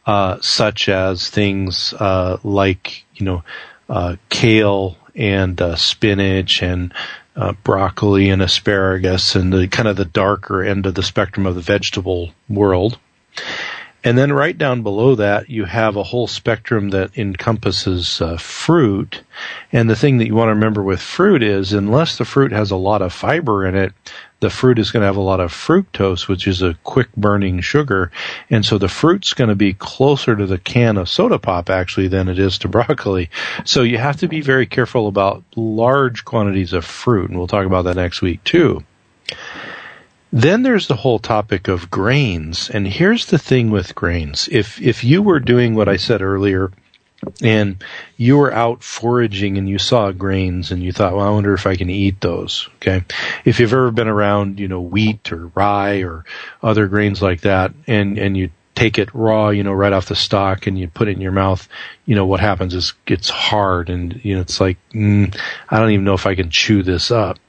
uh, 0.05 0.39
such 0.41 0.89
as 0.89 1.29
things 1.29 1.93
uh, 1.93 2.37
like 2.43 3.03
you 3.15 3.25
know 3.25 3.43
uh, 3.89 4.15
kale 4.29 4.97
and 5.15 5.61
uh, 5.61 5.75
spinach 5.75 6.61
and 6.61 6.93
uh, 7.35 7.53
broccoli 7.63 8.29
and 8.29 8.41
asparagus 8.41 9.35
and 9.35 9.51
the 9.51 9.67
kind 9.67 9.87
of 9.87 9.95
the 9.95 10.05
darker 10.05 10.63
end 10.63 10.85
of 10.85 10.95
the 10.95 11.03
spectrum 11.03 11.45
of 11.45 11.55
the 11.55 11.61
vegetable 11.61 12.31
world. 12.49 12.97
And 14.05 14.15
then 14.15 14.31
right 14.31 14.55
down 14.55 14.83
below 14.83 15.15
that, 15.15 15.49
you 15.49 15.65
have 15.65 15.95
a 15.95 16.03
whole 16.03 16.27
spectrum 16.27 16.91
that 16.91 17.17
encompasses 17.17 18.21
uh, 18.21 18.37
fruit. 18.37 19.23
And 19.73 19.89
the 19.89 19.95
thing 19.95 20.19
that 20.19 20.27
you 20.27 20.35
want 20.35 20.49
to 20.49 20.53
remember 20.53 20.83
with 20.83 21.01
fruit 21.01 21.41
is, 21.41 21.73
unless 21.73 22.19
the 22.19 22.23
fruit 22.23 22.51
has 22.51 22.69
a 22.69 22.75
lot 22.75 23.01
of 23.01 23.11
fiber 23.11 23.65
in 23.65 23.73
it, 23.73 23.93
the 24.41 24.51
fruit 24.51 24.77
is 24.77 24.91
going 24.91 25.01
to 25.01 25.07
have 25.07 25.17
a 25.17 25.21
lot 25.21 25.39
of 25.39 25.51
fructose, 25.51 26.27
which 26.27 26.47
is 26.47 26.61
a 26.61 26.77
quick 26.83 27.11
burning 27.15 27.61
sugar. 27.61 28.11
And 28.51 28.63
so 28.63 28.77
the 28.77 28.87
fruit's 28.87 29.33
going 29.33 29.49
to 29.49 29.55
be 29.55 29.73
closer 29.73 30.35
to 30.35 30.45
the 30.45 30.59
can 30.59 30.97
of 30.97 31.09
soda 31.09 31.39
pop 31.39 31.71
actually 31.71 32.07
than 32.07 32.29
it 32.29 32.37
is 32.37 32.59
to 32.59 32.67
broccoli. 32.75 33.31
So 33.63 33.81
you 33.81 33.97
have 33.97 34.17
to 34.17 34.27
be 34.27 34.41
very 34.41 34.67
careful 34.67 35.07
about 35.07 35.43
large 35.55 36.25
quantities 36.25 36.73
of 36.73 36.85
fruit. 36.85 37.31
And 37.31 37.39
we'll 37.39 37.47
talk 37.47 37.65
about 37.65 37.85
that 37.85 37.95
next 37.95 38.21
week 38.21 38.43
too. 38.43 38.83
Then 40.35 40.63
there's 40.63 40.89
the 40.89 40.97
whole 40.97 41.19
topic 41.19 41.69
of 41.69 41.89
grains. 41.89 42.69
And 42.69 42.85
here's 42.85 43.27
the 43.27 43.37
thing 43.37 43.71
with 43.71 43.95
grains. 43.95 44.49
If, 44.51 44.81
if 44.81 45.01
you 45.01 45.21
were 45.21 45.39
doing 45.39 45.75
what 45.75 45.87
I 45.87 45.95
said 45.95 46.21
earlier, 46.21 46.73
and 47.41 47.81
you 48.17 48.37
were 48.37 48.53
out 48.53 48.83
foraging 48.83 49.57
and 49.57 49.69
you 49.69 49.79
saw 49.79 50.11
grains 50.11 50.71
and 50.71 50.83
you 50.83 50.91
thought, 50.91 51.15
well, 51.15 51.25
I 51.25 51.31
wonder 51.31 51.53
if 51.53 51.65
I 51.65 51.77
can 51.77 51.89
eat 51.89 52.19
those. 52.19 52.67
Okay. 52.75 53.05
If 53.45 53.61
you've 53.61 53.71
ever 53.71 53.91
been 53.91 54.09
around, 54.09 54.59
you 54.59 54.67
know, 54.67 54.81
wheat 54.81 55.31
or 55.31 55.47
rye 55.55 56.03
or 56.03 56.25
other 56.61 56.87
grains 56.87 57.21
like 57.21 57.41
that 57.41 57.73
and, 57.87 58.17
and 58.17 58.35
you 58.35 58.51
take 58.75 58.99
it 58.99 59.15
raw, 59.15 59.49
you 59.49 59.63
know, 59.63 59.71
right 59.71 59.93
off 59.93 60.09
the 60.09 60.17
stalk 60.17 60.67
and 60.67 60.77
you 60.77 60.89
put 60.89 61.07
it 61.07 61.15
in 61.15 61.21
your 61.21 61.31
mouth, 61.31 61.65
you 62.05 62.13
know, 62.13 62.25
what 62.25 62.41
happens 62.41 62.75
is 62.75 62.93
it's 63.07 63.29
hard 63.29 63.89
and, 63.89 64.19
you 64.23 64.35
know, 64.35 64.41
it's 64.41 64.59
like, 64.59 64.77
mm, 64.91 65.33
I 65.69 65.79
don't 65.79 65.91
even 65.91 66.03
know 66.03 66.13
if 66.13 66.27
I 66.27 66.35
can 66.35 66.49
chew 66.49 66.83
this 66.83 67.09
up. 67.09 67.39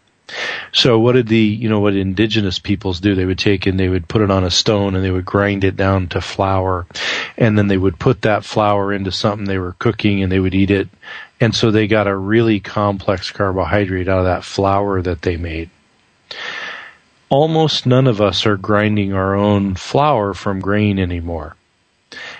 So 0.72 0.98
what 0.98 1.12
did 1.12 1.28
the, 1.28 1.38
you 1.38 1.68
know, 1.68 1.80
what 1.80 1.94
indigenous 1.94 2.58
peoples 2.58 3.00
do? 3.00 3.14
They 3.14 3.24
would 3.24 3.38
take 3.38 3.66
and 3.66 3.78
they 3.78 3.88
would 3.88 4.08
put 4.08 4.22
it 4.22 4.30
on 4.30 4.44
a 4.44 4.50
stone 4.50 4.94
and 4.94 5.04
they 5.04 5.10
would 5.10 5.24
grind 5.24 5.64
it 5.64 5.76
down 5.76 6.08
to 6.08 6.20
flour. 6.20 6.86
And 7.36 7.56
then 7.56 7.68
they 7.68 7.78
would 7.78 7.98
put 7.98 8.22
that 8.22 8.44
flour 8.44 8.92
into 8.92 9.12
something 9.12 9.46
they 9.46 9.58
were 9.58 9.76
cooking 9.78 10.22
and 10.22 10.30
they 10.30 10.40
would 10.40 10.54
eat 10.54 10.70
it. 10.70 10.88
And 11.40 11.54
so 11.54 11.70
they 11.70 11.86
got 11.86 12.08
a 12.08 12.16
really 12.16 12.60
complex 12.60 13.30
carbohydrate 13.30 14.08
out 14.08 14.20
of 14.20 14.24
that 14.24 14.44
flour 14.44 15.00
that 15.02 15.22
they 15.22 15.36
made. 15.36 15.70
Almost 17.28 17.86
none 17.86 18.06
of 18.06 18.20
us 18.20 18.46
are 18.46 18.56
grinding 18.56 19.12
our 19.12 19.34
own 19.34 19.74
flour 19.74 20.34
from 20.34 20.60
grain 20.60 20.98
anymore. 20.98 21.56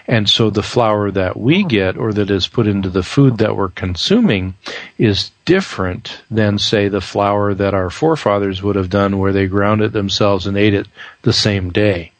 And 0.08 0.28
so 0.28 0.50
the 0.50 0.62
flour 0.62 1.10
that 1.10 1.36
we 1.36 1.64
get 1.64 1.96
or 1.96 2.12
that 2.12 2.30
is 2.30 2.46
put 2.46 2.66
into 2.66 2.88
the 2.88 3.02
food 3.02 3.38
that 3.38 3.56
we're 3.56 3.68
consuming 3.70 4.54
is 4.98 5.32
different 5.44 6.22
than, 6.30 6.58
say, 6.58 6.88
the 6.88 7.00
flour 7.00 7.54
that 7.54 7.74
our 7.74 7.90
forefathers 7.90 8.62
would 8.62 8.76
have 8.76 8.90
done 8.90 9.18
where 9.18 9.32
they 9.32 9.46
ground 9.46 9.82
it 9.82 9.92
themselves 9.92 10.46
and 10.46 10.56
ate 10.56 10.74
it 10.74 10.86
the 11.22 11.32
same 11.32 11.70
day. 11.70 12.12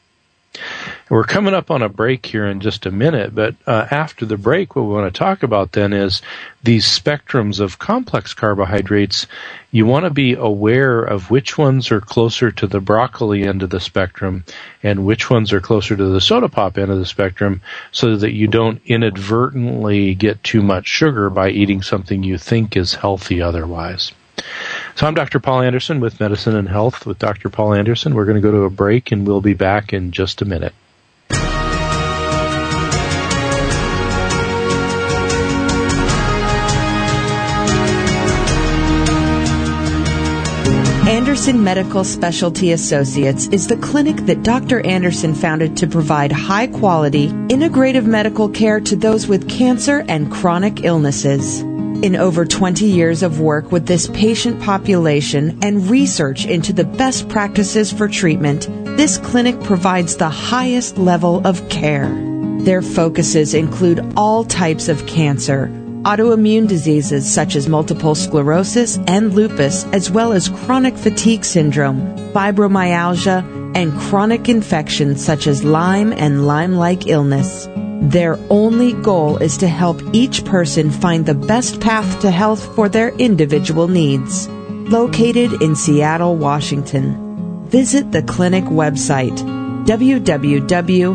We're 1.08 1.22
coming 1.22 1.54
up 1.54 1.70
on 1.70 1.82
a 1.82 1.88
break 1.88 2.26
here 2.26 2.46
in 2.46 2.58
just 2.58 2.84
a 2.84 2.90
minute, 2.90 3.32
but 3.32 3.54
uh, 3.64 3.86
after 3.92 4.26
the 4.26 4.36
break, 4.36 4.74
what 4.74 4.86
we 4.86 4.92
want 4.92 5.14
to 5.14 5.16
talk 5.16 5.44
about 5.44 5.70
then 5.70 5.92
is 5.92 6.20
these 6.64 6.84
spectrums 6.84 7.60
of 7.60 7.78
complex 7.78 8.34
carbohydrates. 8.34 9.28
You 9.70 9.86
want 9.86 10.04
to 10.06 10.10
be 10.10 10.34
aware 10.34 11.00
of 11.00 11.30
which 11.30 11.56
ones 11.56 11.92
are 11.92 12.00
closer 12.00 12.50
to 12.50 12.66
the 12.66 12.80
broccoli 12.80 13.44
end 13.44 13.62
of 13.62 13.70
the 13.70 13.78
spectrum 13.78 14.42
and 14.82 15.06
which 15.06 15.30
ones 15.30 15.52
are 15.52 15.60
closer 15.60 15.96
to 15.96 16.06
the 16.06 16.20
soda 16.20 16.48
pop 16.48 16.76
end 16.76 16.90
of 16.90 16.98
the 16.98 17.06
spectrum 17.06 17.60
so 17.92 18.16
that 18.16 18.32
you 18.32 18.48
don't 18.48 18.80
inadvertently 18.84 20.16
get 20.16 20.42
too 20.42 20.60
much 20.60 20.88
sugar 20.88 21.30
by 21.30 21.50
eating 21.50 21.82
something 21.82 22.24
you 22.24 22.36
think 22.36 22.76
is 22.76 22.94
healthy 22.94 23.40
otherwise. 23.40 24.10
So 24.96 25.06
I'm 25.06 25.14
Dr. 25.14 25.38
Paul 25.38 25.60
Anderson 25.60 26.00
with 26.00 26.18
Medicine 26.18 26.56
and 26.56 26.68
Health 26.68 27.06
with 27.06 27.20
Dr. 27.20 27.48
Paul 27.48 27.74
Anderson. 27.74 28.16
We're 28.16 28.24
going 28.24 28.42
to 28.42 28.48
go 28.48 28.50
to 28.50 28.64
a 28.64 28.70
break 28.70 29.12
and 29.12 29.24
we'll 29.24 29.40
be 29.40 29.54
back 29.54 29.92
in 29.92 30.10
just 30.10 30.42
a 30.42 30.44
minute. 30.44 30.74
Anderson 41.36 41.62
Medical 41.62 42.02
Specialty 42.02 42.72
Associates 42.72 43.46
is 43.48 43.66
the 43.66 43.76
clinic 43.76 44.16
that 44.24 44.42
Dr. 44.42 44.80
Anderson 44.86 45.34
founded 45.34 45.76
to 45.76 45.86
provide 45.86 46.32
high 46.32 46.66
quality, 46.66 47.28
integrative 47.28 48.06
medical 48.06 48.48
care 48.48 48.80
to 48.80 48.96
those 48.96 49.26
with 49.26 49.46
cancer 49.46 50.02
and 50.08 50.32
chronic 50.32 50.84
illnesses. 50.84 51.60
In 51.60 52.16
over 52.16 52.46
20 52.46 52.86
years 52.86 53.22
of 53.22 53.38
work 53.38 53.70
with 53.70 53.84
this 53.84 54.08
patient 54.08 54.62
population 54.62 55.58
and 55.62 55.90
research 55.90 56.46
into 56.46 56.72
the 56.72 56.84
best 56.84 57.28
practices 57.28 57.92
for 57.92 58.08
treatment, 58.08 58.66
this 58.96 59.18
clinic 59.18 59.60
provides 59.62 60.16
the 60.16 60.30
highest 60.30 60.96
level 60.96 61.46
of 61.46 61.68
care. 61.68 62.08
Their 62.60 62.80
focuses 62.80 63.52
include 63.52 64.14
all 64.16 64.42
types 64.42 64.88
of 64.88 65.06
cancer 65.06 65.70
autoimmune 66.06 66.68
diseases 66.68 67.28
such 67.28 67.56
as 67.56 67.68
multiple 67.68 68.14
sclerosis 68.14 68.96
and 69.08 69.34
lupus, 69.34 69.84
as 69.86 70.08
well 70.08 70.32
as 70.32 70.48
chronic 70.48 70.96
fatigue 70.96 71.44
syndrome, 71.44 72.00
fibromyalgia, 72.32 73.42
and 73.74 73.92
chronic 73.98 74.48
infections 74.48 75.22
such 75.22 75.48
as 75.48 75.64
Lyme 75.64 76.12
and 76.12 76.46
Lyme 76.46 76.76
like 76.76 77.08
illness. 77.08 77.68
Their 78.02 78.38
only 78.50 78.92
goal 78.92 79.38
is 79.38 79.56
to 79.58 79.66
help 79.66 80.00
each 80.12 80.44
person 80.44 80.92
find 80.92 81.26
the 81.26 81.34
best 81.34 81.80
path 81.80 82.20
to 82.20 82.30
health 82.30 82.72
for 82.76 82.88
their 82.88 83.08
individual 83.16 83.88
needs. 83.88 84.46
Located 84.48 85.60
in 85.60 85.74
Seattle, 85.74 86.36
Washington. 86.36 87.64
Visit 87.66 88.12
the 88.12 88.22
clinic 88.22 88.62
website 88.64 89.36
www.amsa, 89.86 91.14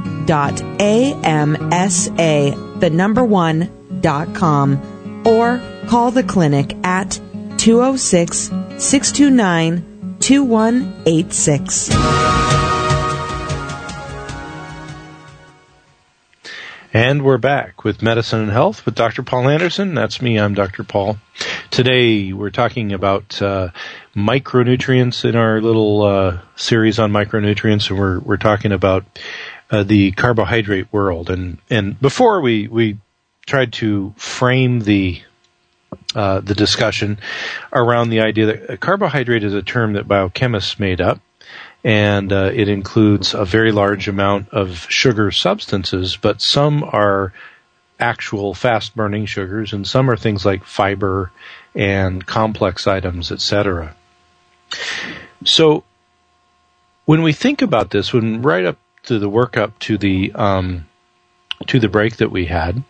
the 2.80 2.90
number 2.90 3.24
one, 3.24 3.81
com 4.04 5.24
or 5.26 5.62
call 5.88 6.12
the 6.12 6.24
clinic 6.24 6.76
at 6.84 7.20
206 7.58 8.52
629 8.78 10.18
2186. 10.20 11.90
And 16.94 17.24
we're 17.24 17.38
back 17.38 17.86
with 17.86 18.02
Medicine 18.02 18.42
and 18.42 18.52
Health 18.52 18.86
with 18.86 18.96
Dr. 18.96 19.24
Paul 19.24 19.48
Anderson. 19.48 19.94
That's 19.94 20.22
me. 20.22 20.38
I'm 20.38 20.54
Dr. 20.54 20.84
Paul. 20.84 21.18
Today 21.70 22.34
we're 22.34 22.50
talking 22.50 22.92
about 22.92 23.42
uh, 23.42 23.70
micronutrients 24.14 25.24
in 25.24 25.38
our 25.38 25.62
little 25.62 26.04
uh, 26.04 26.40
series 26.58 27.00
on 27.00 27.14
micronutrients, 27.14 27.90
and 27.90 27.98
we're 27.98 28.20
we're 28.20 28.36
talking 28.36 28.74
about 28.74 29.06
uh, 29.70 29.84
the 29.84 30.12
carbohydrate 30.12 30.92
world. 30.92 31.30
And 31.30 31.60
and 31.70 31.98
before 32.02 32.42
we 32.42 32.68
we 32.68 32.98
tried 33.46 33.74
to 33.74 34.14
frame 34.18 34.82
the 34.82 35.22
uh, 36.16 36.40
the 36.40 36.56
discussion 36.56 37.20
around 37.74 38.10
the 38.10 38.22
idea 38.22 38.46
that 38.46 38.80
carbohydrate 38.80 39.44
is 39.44 39.54
a 39.54 39.62
term 39.62 39.94
that 39.94 40.08
biochemists 40.08 40.80
made 40.80 41.02
up, 41.02 41.20
and 41.84 42.32
uh, 42.32 42.50
it 42.54 42.70
includes 42.70 43.34
a 43.34 43.44
very 43.44 43.72
large 43.72 44.08
amount 44.08 44.50
of 44.50 44.86
sugar 44.90 45.32
substances, 45.32 46.16
but 46.16 46.42
some 46.42 46.84
are 46.84 47.34
actual 48.00 48.54
fast 48.54 48.96
burning 48.96 49.26
sugars, 49.26 49.74
and 49.74 49.88
some 49.88 50.10
are 50.10 50.18
things 50.18 50.46
like 50.46 50.64
fiber 50.64 51.32
and 51.76 52.26
complex 52.26 52.88
items, 52.88 53.32
etc. 53.32 53.96
So 55.44 55.84
when 57.06 57.22
we 57.22 57.34
think 57.34 57.62
about 57.62 57.90
this, 57.90 58.14
when 58.14 58.42
right 58.42 58.66
up 58.66 58.78
to 59.04 59.20
the 59.20 59.30
workup 59.30 59.78
to 59.80 59.98
the 59.98 60.32
um, 60.34 60.88
to 61.68 61.80
the 61.80 61.90
break 61.90 62.18
that 62.18 62.32
we 62.32 62.46
had, 62.46 62.84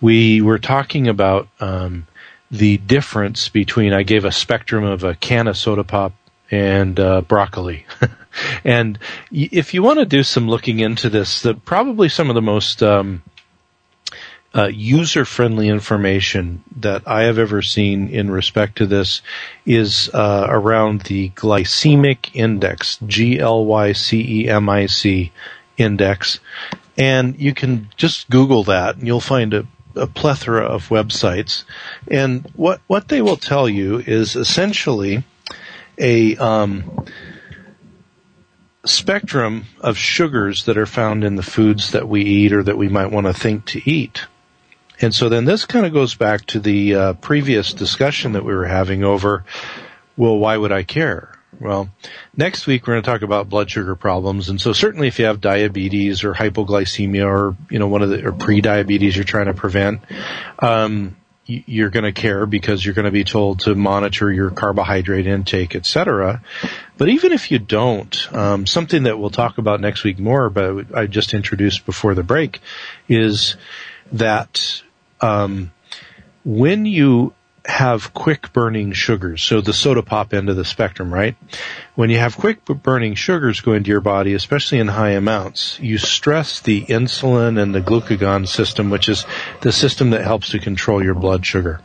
we 0.00 0.40
were 0.40 0.58
talking 0.58 1.08
about 1.08 1.48
um, 1.60 2.06
the 2.50 2.78
difference 2.78 3.48
between. 3.48 3.92
I 3.92 4.02
gave 4.02 4.24
a 4.24 4.32
spectrum 4.32 4.84
of 4.84 5.04
a 5.04 5.14
can 5.14 5.48
of 5.48 5.56
soda 5.56 5.84
pop 5.84 6.12
and 6.50 6.98
uh, 6.98 7.20
broccoli. 7.22 7.86
and 8.64 8.98
if 9.30 9.74
you 9.74 9.82
want 9.82 9.98
to 9.98 10.06
do 10.06 10.22
some 10.22 10.48
looking 10.48 10.80
into 10.80 11.10
this, 11.10 11.42
the, 11.42 11.54
probably 11.54 12.08
some 12.08 12.30
of 12.30 12.34
the 12.34 12.42
most 12.42 12.82
um, 12.82 13.22
uh, 14.54 14.68
user-friendly 14.72 15.68
information 15.68 16.64
that 16.76 17.02
I 17.06 17.24
have 17.24 17.38
ever 17.38 17.60
seen 17.62 18.08
in 18.08 18.30
respect 18.30 18.76
to 18.78 18.86
this 18.86 19.20
is 19.66 20.08
uh, 20.14 20.46
around 20.48 21.02
the 21.02 21.28
glycemic 21.30 22.30
index, 22.34 22.98
G-L-Y-C-E-M-I-C 23.06 23.42
index, 25.76 26.40
and 26.98 27.38
you 27.38 27.54
can 27.54 27.88
just 27.96 28.28
Google 28.28 28.64
that, 28.64 28.96
and 28.96 29.06
you'll 29.06 29.20
find 29.20 29.54
a, 29.54 29.66
a 29.94 30.08
plethora 30.08 30.64
of 30.64 30.88
websites. 30.88 31.64
And 32.10 32.50
what 32.54 32.80
what 32.88 33.08
they 33.08 33.22
will 33.22 33.36
tell 33.36 33.68
you 33.68 33.98
is 33.98 34.34
essentially 34.34 35.24
a 35.96 36.36
um, 36.36 37.06
spectrum 38.84 39.66
of 39.80 39.96
sugars 39.96 40.64
that 40.64 40.76
are 40.76 40.86
found 40.86 41.24
in 41.24 41.36
the 41.36 41.42
foods 41.42 41.92
that 41.92 42.08
we 42.08 42.22
eat 42.22 42.52
or 42.52 42.62
that 42.64 42.76
we 42.76 42.88
might 42.88 43.12
want 43.12 43.26
to 43.26 43.32
think 43.32 43.64
to 43.66 43.90
eat. 43.90 44.26
And 45.00 45.14
so 45.14 45.28
then 45.28 45.44
this 45.44 45.64
kind 45.64 45.86
of 45.86 45.92
goes 45.92 46.16
back 46.16 46.46
to 46.46 46.58
the 46.58 46.94
uh, 46.94 47.12
previous 47.14 47.72
discussion 47.72 48.32
that 48.32 48.44
we 48.44 48.52
were 48.52 48.66
having 48.66 49.04
over, 49.04 49.44
well, 50.16 50.36
why 50.36 50.56
would 50.56 50.72
I 50.72 50.82
care? 50.82 51.37
Well, 51.60 51.88
next 52.36 52.66
week 52.66 52.86
we're 52.86 52.94
going 52.94 53.02
to 53.02 53.10
talk 53.10 53.22
about 53.22 53.48
blood 53.48 53.70
sugar 53.70 53.96
problems, 53.96 54.48
and 54.48 54.60
so 54.60 54.72
certainly 54.72 55.08
if 55.08 55.18
you 55.18 55.24
have 55.24 55.40
diabetes 55.40 56.22
or 56.22 56.32
hypoglycemia 56.32 57.26
or 57.26 57.56
you 57.68 57.80
know 57.80 57.88
one 57.88 58.02
of 58.02 58.10
the 58.10 58.26
or 58.26 58.32
pre-diabetes 58.32 59.16
you're 59.16 59.24
trying 59.24 59.46
to 59.46 59.54
prevent, 59.54 60.00
um, 60.60 61.16
you're 61.46 61.90
going 61.90 62.04
to 62.04 62.12
care 62.12 62.46
because 62.46 62.84
you're 62.84 62.94
going 62.94 63.06
to 63.06 63.10
be 63.10 63.24
told 63.24 63.60
to 63.60 63.74
monitor 63.74 64.30
your 64.30 64.50
carbohydrate 64.50 65.26
intake, 65.26 65.74
etc. 65.74 66.42
But 66.96 67.08
even 67.08 67.32
if 67.32 67.50
you 67.50 67.58
don't, 67.58 68.32
um, 68.32 68.66
something 68.66 69.04
that 69.04 69.18
we'll 69.18 69.30
talk 69.30 69.58
about 69.58 69.80
next 69.80 70.04
week 70.04 70.18
more, 70.18 70.50
but 70.50 70.94
I 70.94 71.06
just 71.06 71.34
introduced 71.34 71.86
before 71.86 72.14
the 72.14 72.22
break, 72.22 72.60
is 73.08 73.56
that 74.12 74.82
um, 75.20 75.72
when 76.44 76.86
you 76.86 77.34
have 77.68 78.14
quick 78.14 78.50
burning 78.54 78.92
sugars, 78.92 79.42
so 79.42 79.60
the 79.60 79.74
soda 79.74 80.02
pop 80.02 80.32
end 80.32 80.48
of 80.48 80.56
the 80.56 80.64
spectrum, 80.64 81.12
right? 81.12 81.36
When 81.96 82.08
you 82.08 82.16
have 82.16 82.38
quick 82.38 82.64
burning 82.64 83.14
sugars 83.14 83.60
go 83.60 83.74
into 83.74 83.90
your 83.90 84.00
body, 84.00 84.32
especially 84.32 84.78
in 84.78 84.88
high 84.88 85.10
amounts, 85.10 85.78
you 85.78 85.98
stress 85.98 86.60
the 86.60 86.86
insulin 86.86 87.60
and 87.60 87.74
the 87.74 87.82
glucagon 87.82 88.48
system, 88.48 88.88
which 88.88 89.10
is 89.10 89.26
the 89.60 89.70
system 89.70 90.10
that 90.10 90.24
helps 90.24 90.48
to 90.50 90.58
control 90.58 91.04
your 91.04 91.14
blood 91.14 91.44
sugar. 91.44 91.82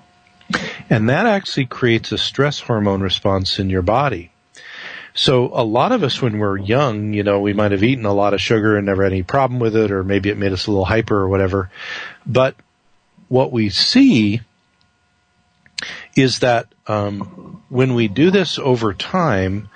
And 0.89 1.09
that 1.09 1.25
actually 1.25 1.65
creates 1.65 2.13
a 2.13 2.17
stress 2.17 2.61
hormone 2.61 3.01
response 3.01 3.59
in 3.59 3.69
your 3.69 3.81
body. 3.81 4.31
So 5.13 5.51
a 5.53 5.65
lot 5.65 5.91
of 5.91 6.01
us 6.01 6.21
when 6.21 6.39
we're 6.39 6.57
young, 6.57 7.13
you 7.13 7.23
know, 7.23 7.41
we 7.41 7.51
might 7.51 7.73
have 7.73 7.83
eaten 7.83 8.05
a 8.05 8.13
lot 8.13 8.33
of 8.33 8.39
sugar 8.39 8.77
and 8.77 8.85
never 8.85 9.03
had 9.03 9.11
any 9.11 9.23
problem 9.23 9.59
with 9.59 9.75
it, 9.75 9.91
or 9.91 10.01
maybe 10.01 10.29
it 10.29 10.37
made 10.37 10.53
us 10.53 10.65
a 10.65 10.71
little 10.71 10.85
hyper 10.85 11.19
or 11.19 11.27
whatever. 11.27 11.69
But 12.25 12.55
what 13.27 13.51
we 13.51 13.69
see 13.69 14.41
is 16.15 16.39
that 16.39 16.67
um, 16.87 17.63
when 17.69 17.93
we 17.93 18.07
do 18.07 18.31
this 18.31 18.59
over 18.59 18.93
time 18.93 19.69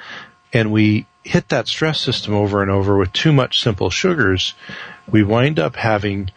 and 0.53 0.71
we 0.71 1.05
hit 1.23 1.49
that 1.49 1.67
stress 1.67 1.99
system 1.99 2.33
over 2.33 2.61
and 2.61 2.71
over 2.71 2.97
with 2.97 3.11
too 3.11 3.33
much 3.33 3.61
simple 3.61 3.89
sugars, 3.89 4.53
we 5.09 5.23
wind 5.23 5.59
up 5.59 5.75
having 5.75 6.29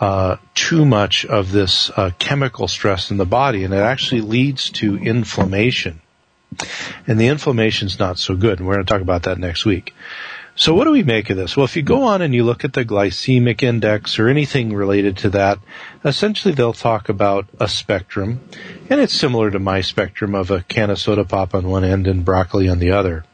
uh, 0.00 0.36
too 0.54 0.84
much 0.84 1.24
of 1.24 1.52
this 1.52 1.90
uh, 1.96 2.10
chemical 2.18 2.68
stress 2.68 3.10
in 3.10 3.16
the 3.16 3.26
body, 3.26 3.64
and 3.64 3.74
it 3.74 3.78
actually 3.78 4.20
leads 4.20 4.70
to 4.70 4.96
inflammation. 4.96 6.00
And 7.06 7.20
the 7.20 7.26
inflammation 7.26 7.86
is 7.86 7.98
not 7.98 8.18
so 8.18 8.34
good, 8.34 8.58
and 8.58 8.66
we're 8.66 8.74
going 8.74 8.86
to 8.86 8.92
talk 8.92 9.02
about 9.02 9.24
that 9.24 9.38
next 9.38 9.64
week. 9.64 9.94
So 10.58 10.74
what 10.74 10.86
do 10.86 10.90
we 10.90 11.04
make 11.04 11.30
of 11.30 11.36
this? 11.36 11.56
Well, 11.56 11.66
if 11.66 11.76
you 11.76 11.82
go 11.82 12.02
on 12.02 12.20
and 12.20 12.34
you 12.34 12.42
look 12.42 12.64
at 12.64 12.72
the 12.72 12.84
glycemic 12.84 13.62
index 13.62 14.18
or 14.18 14.26
anything 14.26 14.74
related 14.74 15.18
to 15.18 15.30
that, 15.30 15.60
essentially 16.04 16.52
they'll 16.52 16.72
talk 16.72 17.08
about 17.08 17.46
a 17.60 17.68
spectrum, 17.68 18.40
and 18.90 19.00
it's 19.00 19.14
similar 19.14 19.52
to 19.52 19.60
my 19.60 19.82
spectrum 19.82 20.34
of 20.34 20.50
a 20.50 20.62
can 20.62 20.90
of 20.90 20.98
soda 20.98 21.24
pop 21.24 21.54
on 21.54 21.68
one 21.68 21.84
end 21.84 22.08
and 22.08 22.24
broccoli 22.24 22.68
on 22.68 22.80
the 22.80 22.90
other. 22.90 23.24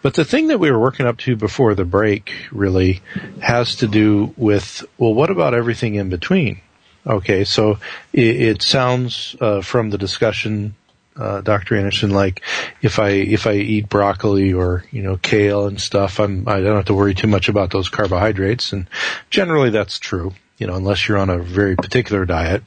But 0.00 0.14
the 0.14 0.24
thing 0.24 0.46
that 0.46 0.58
we 0.58 0.70
were 0.70 0.80
working 0.80 1.04
up 1.04 1.18
to 1.18 1.36
before 1.36 1.74
the 1.74 1.84
break 1.84 2.32
really 2.50 3.02
has 3.42 3.76
to 3.76 3.86
do 3.86 4.32
with, 4.38 4.82
well, 4.96 5.12
what 5.12 5.30
about 5.30 5.52
everything 5.52 5.96
in 5.96 6.08
between? 6.08 6.62
Okay, 7.06 7.44
so 7.44 7.78
it, 8.14 8.40
it 8.40 8.62
sounds 8.62 9.36
uh, 9.42 9.60
from 9.60 9.90
the 9.90 9.98
discussion 9.98 10.74
uh, 11.16 11.40
Dr. 11.40 11.76
Anderson, 11.76 12.10
like 12.10 12.42
if 12.82 12.98
I 12.98 13.10
if 13.10 13.46
I 13.46 13.54
eat 13.54 13.88
broccoli 13.88 14.52
or 14.52 14.84
you 14.90 15.02
know 15.02 15.16
kale 15.16 15.66
and 15.66 15.80
stuff, 15.80 16.18
I'm 16.18 16.48
I 16.48 16.60
don't 16.60 16.76
have 16.76 16.86
to 16.86 16.94
worry 16.94 17.14
too 17.14 17.28
much 17.28 17.48
about 17.48 17.70
those 17.70 17.88
carbohydrates, 17.88 18.72
and 18.72 18.88
generally 19.30 19.70
that's 19.70 19.98
true. 19.98 20.32
You 20.58 20.66
know, 20.66 20.74
unless 20.74 21.08
you're 21.08 21.18
on 21.18 21.30
a 21.30 21.38
very 21.38 21.76
particular 21.76 22.24
diet. 22.24 22.62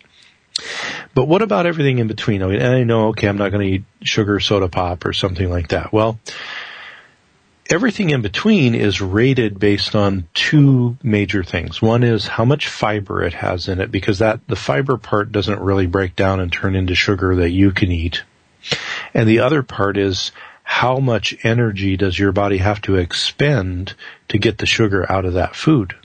But 1.13 1.25
what 1.25 1.41
about 1.41 1.65
everything 1.65 1.99
in 1.99 2.07
between? 2.07 2.41
I, 2.41 2.47
mean, 2.47 2.61
I 2.61 2.83
know, 2.83 3.09
okay, 3.09 3.27
I'm 3.27 3.37
not 3.37 3.51
going 3.51 3.65
to 3.65 3.73
eat 3.75 3.83
sugar 4.01 4.39
soda 4.39 4.67
pop 4.67 5.05
or 5.05 5.13
something 5.13 5.49
like 5.49 5.69
that. 5.69 5.93
Well, 5.93 6.19
everything 7.69 8.09
in 8.09 8.21
between 8.21 8.75
is 8.75 9.01
rated 9.01 9.59
based 9.59 9.95
on 9.95 10.27
two 10.33 10.97
major 11.03 11.43
things. 11.43 11.81
One 11.81 12.03
is 12.03 12.27
how 12.27 12.45
much 12.45 12.67
fiber 12.67 13.23
it 13.23 13.33
has 13.33 13.67
in 13.67 13.79
it, 13.79 13.91
because 13.91 14.19
that 14.19 14.47
the 14.47 14.55
fiber 14.55 14.97
part 14.97 15.31
doesn't 15.31 15.59
really 15.59 15.87
break 15.87 16.15
down 16.15 16.39
and 16.39 16.51
turn 16.51 16.75
into 16.75 16.95
sugar 16.95 17.35
that 17.35 17.51
you 17.51 17.71
can 17.71 17.91
eat. 17.91 18.23
And 19.13 19.27
the 19.27 19.39
other 19.39 19.63
part 19.63 19.97
is 19.97 20.31
how 20.63 20.97
much 20.97 21.33
energy 21.43 21.95
does 21.95 22.19
your 22.19 22.31
body 22.31 22.57
have 22.57 22.81
to 22.81 22.95
expend 22.95 23.93
to 24.27 24.37
get 24.37 24.57
the 24.57 24.65
sugar 24.65 25.09
out 25.09 25.25
of 25.25 25.33
that 25.33 25.55
food? 25.55 25.95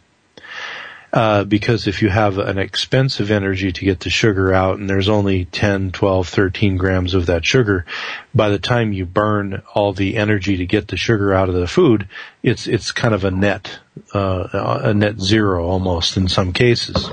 Uh, 1.13 1.45
because 1.45 1.87
if 1.87 2.01
you 2.01 2.09
have 2.09 2.39
an 2.39 2.57
expensive 2.57 3.31
energy 3.31 3.71
to 3.71 3.85
get 3.85 4.01
the 4.01 4.09
sugar 4.09 4.55
out 4.55 4.79
and 4.79 4.89
there's 4.89 5.11
only 5.11 5.45
10, 5.45 5.91
12, 5.91 6.27
13 6.27 6.79
grams 6.79 7.13
of 7.13 7.27
that 7.27 7.45
sugar, 7.45 7.85
by 8.35 8.49
the 8.49 8.59
time 8.59 8.95
you 8.95 9.05
burn 9.05 9.63
all 9.75 9.93
the 9.93 10.17
energy 10.17 10.57
to 10.57 10.65
get 10.65 10.89
the 10.89 10.97
sugar 10.97 11.35
out 11.35 11.51
of 11.51 11.55
the 11.55 11.67
food, 11.67 12.09
it's, 12.43 12.67
it's 12.67 12.93
kind 12.93 13.15
of 13.15 13.25
a 13.25 13.31
net, 13.31 13.79
uh, 14.15 14.79
a 14.85 14.95
net 14.95 15.21
zero 15.21 15.67
almost 15.67 16.17
in 16.17 16.29
some 16.29 16.55
cases. 16.55 17.11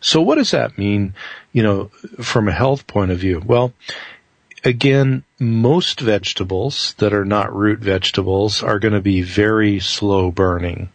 So 0.00 0.20
what 0.20 0.34
does 0.34 0.50
that 0.50 0.76
mean, 0.76 1.14
you 1.52 1.62
know, 1.62 1.84
from 2.20 2.48
a 2.48 2.52
health 2.52 2.86
point 2.86 3.12
of 3.12 3.18
view? 3.18 3.42
Well, 3.44 3.72
again, 4.64 5.24
most 5.38 6.00
vegetables 6.00 6.94
that 6.98 7.12
are 7.12 7.24
not 7.24 7.54
root 7.54 7.80
vegetables 7.80 8.62
are 8.62 8.78
going 8.78 8.94
to 8.94 9.00
be 9.00 9.22
very 9.22 9.80
slow 9.80 10.30
burning. 10.30 10.90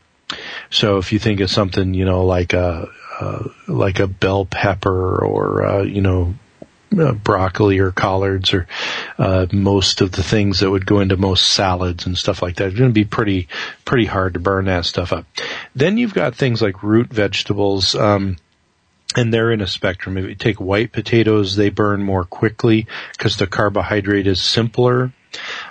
So 0.69 0.97
if 0.97 1.13
you 1.13 1.19
think 1.19 1.39
of 1.39 1.49
something, 1.49 1.93
you 1.93 2.05
know, 2.05 2.25
like 2.25 2.53
a, 2.53 2.89
uh, 3.19 3.49
like 3.67 3.99
a 3.99 4.07
bell 4.07 4.45
pepper 4.45 5.23
or, 5.23 5.65
uh, 5.65 5.83
you 5.83 6.01
know, 6.01 6.35
uh, 6.97 7.11
broccoli 7.11 7.79
or 7.79 7.91
collards 7.91 8.53
or 8.53 8.67
uh, 9.17 9.45
most 9.51 10.01
of 10.01 10.11
the 10.11 10.23
things 10.23 10.59
that 10.59 10.69
would 10.69 10.85
go 10.85 10.99
into 10.99 11.17
most 11.17 11.47
salads 11.49 12.05
and 12.05 12.17
stuff 12.17 12.41
like 12.41 12.55
that. 12.55 12.67
It's 12.67 12.77
going 12.77 12.89
to 12.89 12.93
be 12.93 13.05
pretty 13.05 13.47
pretty 13.83 14.05
hard 14.05 14.35
to 14.35 14.39
burn 14.39 14.65
that 14.65 14.85
stuff 14.85 15.11
up. 15.11 15.25
Then 15.75 15.97
you've 15.97 16.13
got 16.13 16.35
things 16.35 16.61
like 16.61 16.83
root 16.83 17.07
vegetables. 17.07 17.95
Um, 17.95 18.37
and 19.15 19.33
they're 19.33 19.51
in 19.51 19.61
a 19.61 19.67
spectrum. 19.67 20.17
If 20.17 20.25
you 20.25 20.35
take 20.35 20.59
white 20.59 20.91
potatoes, 20.91 21.55
they 21.55 21.69
burn 21.69 22.03
more 22.03 22.25
quickly 22.25 22.87
because 23.11 23.37
the 23.37 23.47
carbohydrate 23.47 24.27
is 24.27 24.41
simpler. 24.41 25.13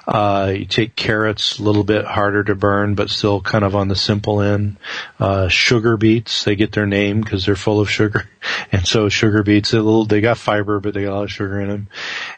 Uh, 0.06 0.52
you 0.56 0.64
take 0.66 0.94
carrots, 0.94 1.58
a 1.58 1.62
little 1.62 1.84
bit 1.84 2.04
harder 2.04 2.44
to 2.44 2.54
burn, 2.54 2.94
but 2.94 3.08
still 3.10 3.40
kind 3.40 3.64
of 3.64 3.74
on 3.74 3.88
the 3.88 3.96
simple 3.96 4.40
end. 4.40 4.76
Uh, 5.18 5.48
sugar 5.48 5.96
beets, 5.96 6.44
they 6.44 6.56
get 6.56 6.72
their 6.72 6.86
name 6.86 7.20
because 7.20 7.46
they're 7.46 7.56
full 7.56 7.80
of 7.80 7.90
sugar. 7.90 8.28
And 8.70 8.86
so 8.86 9.08
sugar 9.08 9.42
beets, 9.42 9.72
a 9.72 9.76
little, 9.76 10.04
they 10.04 10.20
got 10.20 10.36
fiber, 10.36 10.78
but 10.78 10.92
they 10.92 11.04
got 11.04 11.12
a 11.12 11.16
lot 11.16 11.24
of 11.24 11.30
sugar 11.30 11.60
in 11.62 11.68
them. 11.68 11.88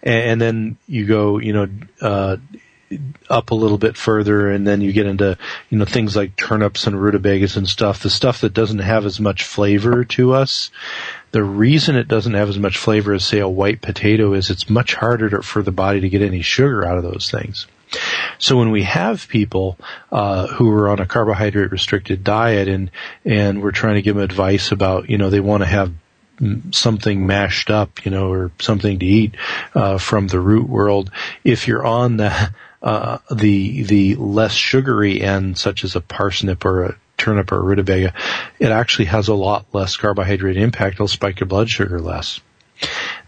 And, 0.04 0.22
and 0.22 0.40
then 0.40 0.76
you 0.86 1.04
go, 1.04 1.38
you 1.38 1.52
know, 1.52 1.68
uh, 2.00 2.36
up 3.28 3.50
a 3.50 3.54
little 3.54 3.78
bit 3.78 3.96
further 3.96 4.50
and 4.50 4.66
then 4.66 4.80
you 4.80 4.92
get 4.92 5.06
into, 5.06 5.36
you 5.70 5.78
know, 5.78 5.84
things 5.84 6.14
like 6.14 6.36
turnips 6.36 6.86
and 6.86 7.00
rutabagas 7.00 7.56
and 7.56 7.68
stuff, 7.68 8.02
the 8.02 8.10
stuff 8.10 8.40
that 8.40 8.54
doesn't 8.54 8.78
have 8.78 9.04
as 9.04 9.18
much 9.18 9.44
flavor 9.44 10.04
to 10.04 10.32
us. 10.32 10.70
The 11.32 11.42
reason 11.42 11.96
it 11.96 12.08
doesn't 12.08 12.34
have 12.34 12.48
as 12.48 12.58
much 12.58 12.78
flavor 12.78 13.12
as 13.12 13.24
say 13.24 13.40
a 13.40 13.48
white 13.48 13.82
potato 13.82 14.32
is 14.32 14.50
it's 14.50 14.70
much 14.70 14.94
harder 14.94 15.30
to, 15.30 15.42
for 15.42 15.62
the 15.62 15.72
body 15.72 16.00
to 16.00 16.08
get 16.08 16.22
any 16.22 16.42
sugar 16.42 16.86
out 16.86 16.98
of 16.98 17.02
those 17.02 17.30
things. 17.30 17.66
So 18.38 18.56
when 18.56 18.70
we 18.70 18.82
have 18.82 19.28
people 19.28 19.78
uh, 20.10 20.48
who 20.48 20.70
are 20.72 20.88
on 20.88 21.00
a 21.00 21.06
carbohydrate 21.06 21.70
restricted 21.70 22.24
diet 22.24 22.68
and 22.68 22.90
and 23.24 23.62
we're 23.62 23.70
trying 23.70 23.94
to 23.94 24.02
give 24.02 24.16
them 24.16 24.24
advice 24.24 24.72
about 24.72 25.08
you 25.08 25.18
know 25.18 25.30
they 25.30 25.40
want 25.40 25.62
to 25.62 25.68
have 25.68 25.92
something 26.70 27.26
mashed 27.26 27.70
up, 27.70 28.04
you 28.04 28.10
know, 28.10 28.30
or 28.30 28.50
something 28.58 28.98
to 28.98 29.06
eat 29.06 29.34
uh, 29.74 29.98
from 29.98 30.28
the 30.28 30.40
root 30.40 30.68
world. 30.68 31.10
If 31.44 31.66
you're 31.66 31.84
on 31.84 32.18
the 32.18 32.52
uh, 32.82 33.18
the 33.30 33.82
the 33.82 34.14
less 34.16 34.52
sugary 34.52 35.20
end, 35.20 35.58
such 35.58 35.84
as 35.84 35.96
a 35.96 36.00
parsnip 36.00 36.64
or 36.64 36.84
a 36.84 36.96
turnip 37.16 37.50
or 37.52 37.58
a 37.58 37.62
rutabaga, 37.62 38.12
it 38.58 38.70
actually 38.70 39.06
has 39.06 39.28
a 39.28 39.34
lot 39.34 39.66
less 39.72 39.96
carbohydrate 39.96 40.56
impact. 40.56 40.94
It'll 40.94 41.08
spike 41.08 41.40
your 41.40 41.46
blood 41.46 41.70
sugar 41.70 42.00
less. 42.00 42.40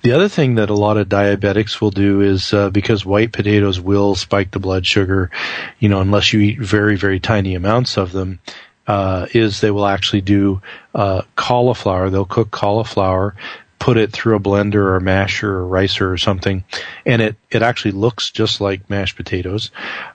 The 0.02 0.12
other 0.12 0.28
thing 0.28 0.56
that 0.56 0.68
a 0.68 0.74
lot 0.74 0.98
of 0.98 1.08
diabetics 1.08 1.80
will 1.80 1.90
do 1.90 2.20
is 2.20 2.52
uh, 2.52 2.68
because 2.70 3.04
white 3.04 3.32
potatoes 3.32 3.80
will 3.80 4.14
spike 4.14 4.50
the 4.50 4.58
blood 4.58 4.86
sugar, 4.86 5.30
you 5.78 5.88
know, 5.88 6.00
unless 6.00 6.32
you 6.32 6.40
eat 6.40 6.60
very 6.60 6.96
very 6.96 7.18
tiny 7.18 7.54
amounts 7.54 7.96
of 7.96 8.12
them 8.12 8.40
uh, 8.88 9.26
is 9.32 9.60
they 9.60 9.70
will 9.70 9.86
actually 9.86 10.22
do 10.22 10.60
uh, 10.94 11.22
cauliflower. 11.36 12.10
They'll 12.10 12.24
cook 12.24 12.50
cauliflower, 12.50 13.36
put 13.78 13.96
it 13.96 14.12
through 14.12 14.36
a 14.36 14.40
blender 14.40 14.94
or 14.94 15.00
masher 15.00 15.50
or 15.50 15.66
ricer 15.66 16.10
or 16.10 16.16
something, 16.16 16.64
and 17.06 17.22
it 17.22 17.36
it 17.50 17.62
actually 17.62 17.92
looks 17.92 18.30
just 18.30 18.60
like 18.60 18.90
mashed 18.90 19.16
potatoes, 19.16 19.70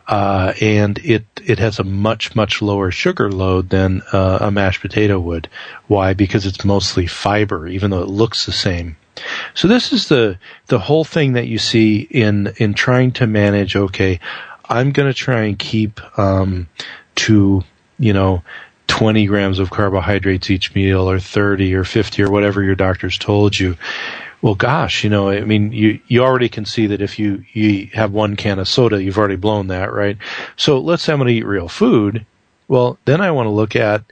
uh, 0.08 0.54
and 0.62 0.98
it 1.00 1.26
it 1.46 1.60
has 1.60 1.80
a 1.80 1.84
much 1.84 2.36
much 2.36 2.62
lower 2.62 2.92
sugar 2.92 3.32
load 3.32 3.70
than 3.70 4.02
uh, 4.12 4.40
a 4.42 4.52
mashed 4.52 4.82
potato 4.82 5.20
would. 5.20 5.50
Why? 5.88 6.14
Because 6.14 6.46
it's 6.46 6.66
mostly 6.66 7.08
fiber, 7.08 7.68
even 7.68 7.92
though 7.92 8.02
it 8.02 8.10
looks 8.10 8.46
the 8.46 8.52
same. 8.52 8.98
So 9.54 9.68
this 9.68 9.94
is 9.94 10.10
the 10.10 10.38
the 10.68 10.80
whole 10.80 11.04
thing 11.04 11.34
that 11.34 11.48
you 11.48 11.58
see 11.58 12.00
in 12.00 12.54
in 12.58 12.74
trying 12.74 13.12
to 13.14 13.28
manage. 13.28 13.76
Okay, 13.76 14.20
I'm 14.68 14.92
going 14.92 15.08
to 15.08 15.14
try 15.14 15.44
and 15.44 15.58
keep 15.58 16.00
um, 16.18 16.68
to 17.16 17.64
you 18.00 18.14
know, 18.14 18.44
20 18.94 19.26
grams 19.26 19.58
of 19.58 19.72
carbohydrates 19.72 20.52
each 20.52 20.76
meal 20.76 21.10
or 21.10 21.20
30 21.20 21.74
or 21.74 21.84
50 21.84 22.22
or 22.22 22.30
whatever 22.30 22.62
your 22.62 22.76
doctor's 22.76 23.18
told 23.18 23.58
you. 23.58 23.76
Well, 24.44 24.54
gosh, 24.54 25.04
you 25.04 25.10
know, 25.10 25.32
I 25.32 25.42
mean, 25.42 25.72
you, 25.72 26.00
you 26.08 26.22
already 26.22 26.48
can 26.48 26.64
see 26.64 26.86
that 26.86 27.02
if 27.02 27.18
you, 27.18 27.44
you 27.54 27.90
have 27.94 28.12
one 28.12 28.36
can 28.36 28.60
of 28.60 28.68
soda, 28.68 29.02
you've 29.02 29.18
already 29.18 29.36
blown 29.36 29.66
that, 29.68 29.92
right? 29.92 30.16
So 30.58 30.80
let's 30.80 31.02
say 31.02 31.12
I'm 31.12 31.18
going 31.18 31.30
to 31.30 31.34
eat 31.34 31.44
real 31.44 31.68
food. 31.68 32.24
Well, 32.68 33.00
then 33.06 33.20
I 33.20 33.32
want 33.32 33.48
to 33.48 33.52
look 33.52 33.76
at 33.76 34.04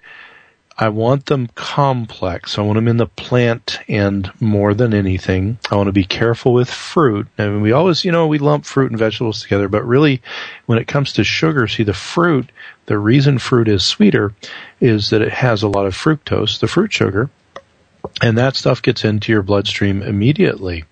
I 0.78 0.90
want 0.90 1.26
them 1.28 1.48
complex. 1.54 2.58
I 2.58 2.62
want 2.62 2.76
them 2.76 2.88
in 2.88 2.98
the 2.98 3.06
plant 3.06 3.80
end 3.88 4.32
more 4.40 4.74
than 4.74 4.94
anything. 4.94 5.60
I 5.70 5.76
want 5.76 5.88
to 5.88 5.94
be 5.94 6.06
careful 6.06 6.54
with 6.54 6.70
fruit. 6.70 7.28
I 7.38 7.48
mean, 7.48 7.62
we 7.62 7.72
always, 7.72 8.04
you 8.04 8.12
know, 8.12 8.26
we 8.28 8.40
lump 8.40 8.66
fruit 8.66 8.90
and 8.90 9.00
vegetables 9.00 9.42
together, 9.42 9.68
but 9.68 9.86
really 9.86 10.22
when 10.66 10.80
it 10.80 10.88
comes 10.88 11.14
to 11.14 11.24
sugar, 11.24 11.68
see 11.68 11.84
the 11.84 11.94
fruit, 11.94 12.52
the 12.88 12.98
reason 12.98 13.38
fruit 13.38 13.68
is 13.68 13.84
sweeter 13.84 14.34
is 14.80 15.10
that 15.10 15.22
it 15.22 15.34
has 15.34 15.62
a 15.62 15.68
lot 15.68 15.86
of 15.86 15.96
fructose, 15.96 16.60
the 16.60 16.68
fruit 16.68 16.92
sugar, 16.92 17.30
and 18.22 18.38
that 18.38 18.56
stuff 18.56 18.82
gets 18.82 19.04
into 19.04 19.32
your 19.32 19.42
bloodstream 19.42 20.02
immediately. 20.02 20.86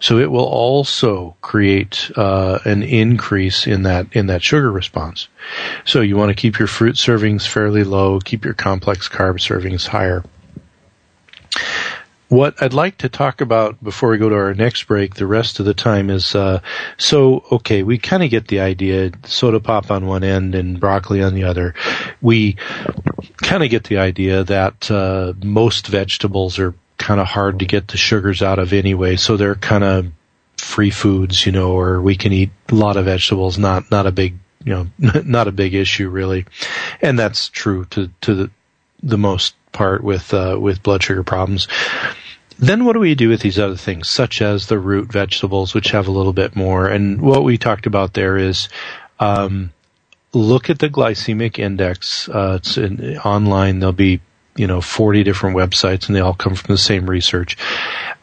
So 0.00 0.18
it 0.18 0.30
will 0.30 0.44
also 0.44 1.36
create 1.40 2.10
uh, 2.16 2.58
an 2.64 2.82
increase 2.82 3.66
in 3.66 3.82
that 3.82 4.06
in 4.12 4.26
that 4.26 4.42
sugar 4.42 4.70
response. 4.70 5.28
So 5.84 6.00
you 6.00 6.16
want 6.16 6.30
to 6.30 6.34
keep 6.34 6.58
your 6.58 6.68
fruit 6.68 6.96
servings 6.96 7.46
fairly 7.46 7.84
low, 7.84 8.20
keep 8.20 8.44
your 8.44 8.54
complex 8.54 9.08
carb 9.08 9.36
servings 9.36 9.86
higher. 9.86 10.24
What 12.28 12.62
I'd 12.62 12.72
like 12.72 12.98
to 12.98 13.08
talk 13.08 13.40
about 13.40 13.82
before 13.84 14.10
we 14.10 14.18
go 14.18 14.28
to 14.28 14.34
our 14.34 14.54
next 14.54 14.84
break, 14.84 15.14
the 15.14 15.26
rest 15.26 15.60
of 15.60 15.66
the 15.66 15.74
time 15.74 16.08
is 16.10 16.34
uh, 16.34 16.60
so 16.96 17.44
okay. 17.52 17.82
We 17.82 17.98
kind 17.98 18.22
of 18.22 18.30
get 18.30 18.48
the 18.48 18.60
idea: 18.60 19.12
soda 19.24 19.60
pop 19.60 19.90
on 19.90 20.06
one 20.06 20.24
end 20.24 20.54
and 20.54 20.80
broccoli 20.80 21.22
on 21.22 21.34
the 21.34 21.44
other. 21.44 21.74
We 22.22 22.56
kind 23.36 23.62
of 23.62 23.70
get 23.70 23.84
the 23.84 23.98
idea 23.98 24.44
that 24.44 24.90
uh, 24.90 25.34
most 25.44 25.86
vegetables 25.86 26.58
are 26.58 26.74
kind 26.96 27.20
of 27.20 27.26
hard 27.26 27.58
to 27.58 27.66
get 27.66 27.88
the 27.88 27.98
sugars 27.98 28.42
out 28.42 28.58
of 28.58 28.72
anyway, 28.72 29.16
so 29.16 29.36
they're 29.36 29.54
kind 29.54 29.84
of 29.84 30.06
free 30.56 30.90
foods, 30.90 31.44
you 31.44 31.52
know, 31.52 31.72
or 31.72 32.00
we 32.00 32.16
can 32.16 32.32
eat 32.32 32.50
a 32.70 32.74
lot 32.74 32.96
of 32.96 33.04
vegetables, 33.04 33.58
not 33.58 33.90
not 33.90 34.06
a 34.06 34.12
big, 34.12 34.38
you 34.64 34.72
know, 34.72 34.86
not 35.24 35.48
a 35.48 35.52
big 35.52 35.74
issue 35.74 36.08
really, 36.08 36.46
and 37.02 37.18
that's 37.18 37.48
true 37.48 37.84
to 37.86 38.10
to 38.22 38.34
the, 38.34 38.50
the 39.02 39.18
most 39.18 39.54
part 39.74 40.02
with 40.02 40.32
uh, 40.32 40.56
with 40.58 40.82
blood 40.82 41.02
sugar 41.02 41.22
problems. 41.22 41.68
Then 42.58 42.84
what 42.84 42.92
do 42.92 43.00
we 43.00 43.14
do 43.14 43.28
with 43.28 43.40
these 43.40 43.58
other 43.58 43.76
things, 43.76 44.08
such 44.08 44.40
as 44.40 44.68
the 44.68 44.78
root 44.78 45.12
vegetables, 45.12 45.74
which 45.74 45.90
have 45.90 46.06
a 46.06 46.12
little 46.12 46.32
bit 46.32 46.54
more? 46.54 46.88
And 46.88 47.20
what 47.20 47.42
we 47.42 47.58
talked 47.58 47.86
about 47.86 48.14
there 48.14 48.36
is 48.36 48.68
um, 49.18 49.72
look 50.32 50.70
at 50.70 50.78
the 50.78 50.88
glycemic 50.88 51.58
index. 51.58 52.28
Uh, 52.28 52.58
it's 52.60 52.78
in, 52.78 53.18
online. 53.18 53.80
There'll 53.80 53.92
be 53.92 54.20
you 54.56 54.68
know 54.68 54.80
40 54.80 55.24
different 55.24 55.56
websites, 55.56 56.06
and 56.06 56.14
they 56.14 56.20
all 56.20 56.34
come 56.34 56.54
from 56.54 56.72
the 56.72 56.78
same 56.78 57.08
research. 57.08 57.56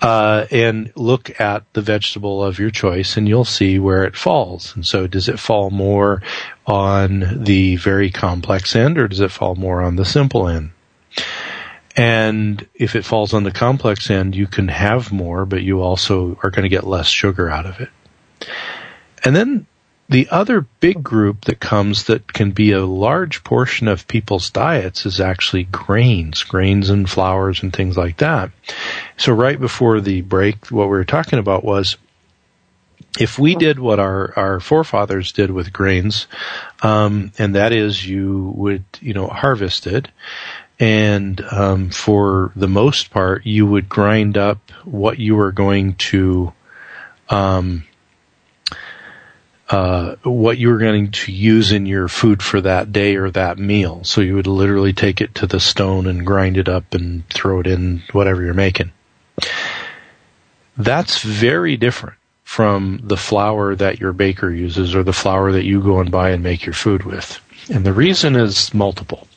Uh, 0.01 0.45
and 0.49 0.91
look 0.95 1.39
at 1.39 1.63
the 1.73 1.81
vegetable 1.81 2.43
of 2.43 2.57
your 2.57 2.71
choice, 2.71 3.17
and 3.17 3.27
you'll 3.27 3.45
see 3.45 3.79
where 3.79 4.03
it 4.03 4.15
falls. 4.15 4.75
And 4.75 4.85
so, 4.85 5.07
does 5.07 5.29
it 5.29 5.39
fall 5.39 5.69
more 5.69 6.21
on 6.65 7.43
the 7.43 7.75
very 7.75 8.09
complex 8.09 8.75
end, 8.75 8.97
or 8.97 9.07
does 9.07 9.19
it 9.19 9.31
fall 9.31 9.55
more 9.55 9.81
on 9.81 9.97
the 9.97 10.05
simple 10.05 10.47
end? 10.47 10.71
And 11.95 12.65
if 12.73 12.95
it 12.95 13.05
falls 13.05 13.33
on 13.33 13.43
the 13.43 13.51
complex 13.51 14.09
end, 14.09 14.35
you 14.35 14.47
can 14.47 14.67
have 14.69 15.11
more, 15.11 15.45
but 15.45 15.61
you 15.61 15.81
also 15.81 16.37
are 16.41 16.49
going 16.49 16.63
to 16.63 16.69
get 16.69 16.87
less 16.87 17.07
sugar 17.07 17.49
out 17.49 17.65
of 17.65 17.79
it. 17.79 17.89
And 19.23 19.35
then 19.35 19.67
the 20.11 20.27
other 20.29 20.61
big 20.81 21.01
group 21.01 21.45
that 21.45 21.59
comes 21.59 22.05
that 22.05 22.31
can 22.31 22.51
be 22.51 22.71
a 22.71 22.85
large 22.85 23.43
portion 23.45 23.87
of 23.87 24.07
people's 24.07 24.49
diets 24.49 25.05
is 25.05 25.21
actually 25.21 25.63
grains, 25.63 26.43
grains 26.43 26.89
and 26.89 27.09
flours 27.09 27.63
and 27.63 27.71
things 27.71 27.95
like 27.97 28.17
that. 28.17 28.51
So 29.15 29.33
right 29.33 29.59
before 29.59 30.01
the 30.01 30.21
break, 30.21 30.67
what 30.67 30.85
we 30.85 30.97
were 30.97 31.05
talking 31.05 31.39
about 31.39 31.63
was 31.63 31.97
if 33.19 33.39
we 33.39 33.55
did 33.55 33.79
what 33.79 33.99
our, 33.99 34.33
our 34.37 34.59
forefathers 34.59 35.31
did 35.31 35.51
with 35.51 35.71
grains, 35.71 36.27
um, 36.81 37.31
and 37.37 37.55
that 37.55 37.71
is 37.71 38.05
you 38.05 38.53
would, 38.55 38.83
you 38.99 39.13
know, 39.13 39.27
harvest 39.27 39.87
it 39.87 40.09
and 40.81 41.39
um, 41.51 41.91
for 41.91 42.51
the 42.55 42.67
most 42.67 43.11
part, 43.11 43.45
you 43.45 43.67
would 43.67 43.87
grind 43.87 44.35
up 44.35 44.71
what 44.83 45.19
you 45.19 45.35
were 45.35 45.51
going 45.51 45.93
to, 45.93 46.51
um, 47.29 47.83
uh, 49.69 50.15
what 50.23 50.57
you 50.57 50.69
were 50.69 50.79
going 50.79 51.11
to 51.11 51.31
use 51.31 51.71
in 51.71 51.85
your 51.85 52.07
food 52.07 52.41
for 52.41 52.61
that 52.61 52.91
day 52.91 53.15
or 53.15 53.29
that 53.29 53.59
meal. 53.59 54.03
So 54.03 54.21
you 54.21 54.33
would 54.33 54.47
literally 54.47 54.91
take 54.91 55.21
it 55.21 55.35
to 55.35 55.45
the 55.45 55.59
stone 55.59 56.07
and 56.07 56.25
grind 56.25 56.57
it 56.57 56.67
up 56.67 56.95
and 56.95 57.29
throw 57.29 57.59
it 57.59 57.67
in 57.67 58.01
whatever 58.11 58.41
you're 58.41 58.55
making. 58.55 58.91
That's 60.77 61.21
very 61.21 61.77
different 61.77 62.17
from 62.43 63.01
the 63.03 63.17
flour 63.17 63.75
that 63.75 63.99
your 63.99 64.13
baker 64.13 64.49
uses 64.49 64.95
or 64.95 65.03
the 65.03 65.13
flour 65.13 65.51
that 65.51 65.63
you 65.63 65.83
go 65.83 65.99
and 65.99 66.09
buy 66.09 66.31
and 66.31 66.41
make 66.41 66.65
your 66.65 66.73
food 66.73 67.03
with. 67.03 67.39
And 67.71 67.85
the 67.85 67.93
reason 67.93 68.35
is 68.35 68.73
multiple 68.73 69.27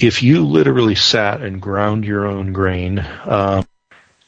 if 0.00 0.22
you 0.22 0.44
literally 0.44 0.94
sat 0.94 1.40
and 1.40 1.60
ground 1.60 2.04
your 2.04 2.26
own 2.26 2.52
grain, 2.52 2.98
uh, 2.98 3.62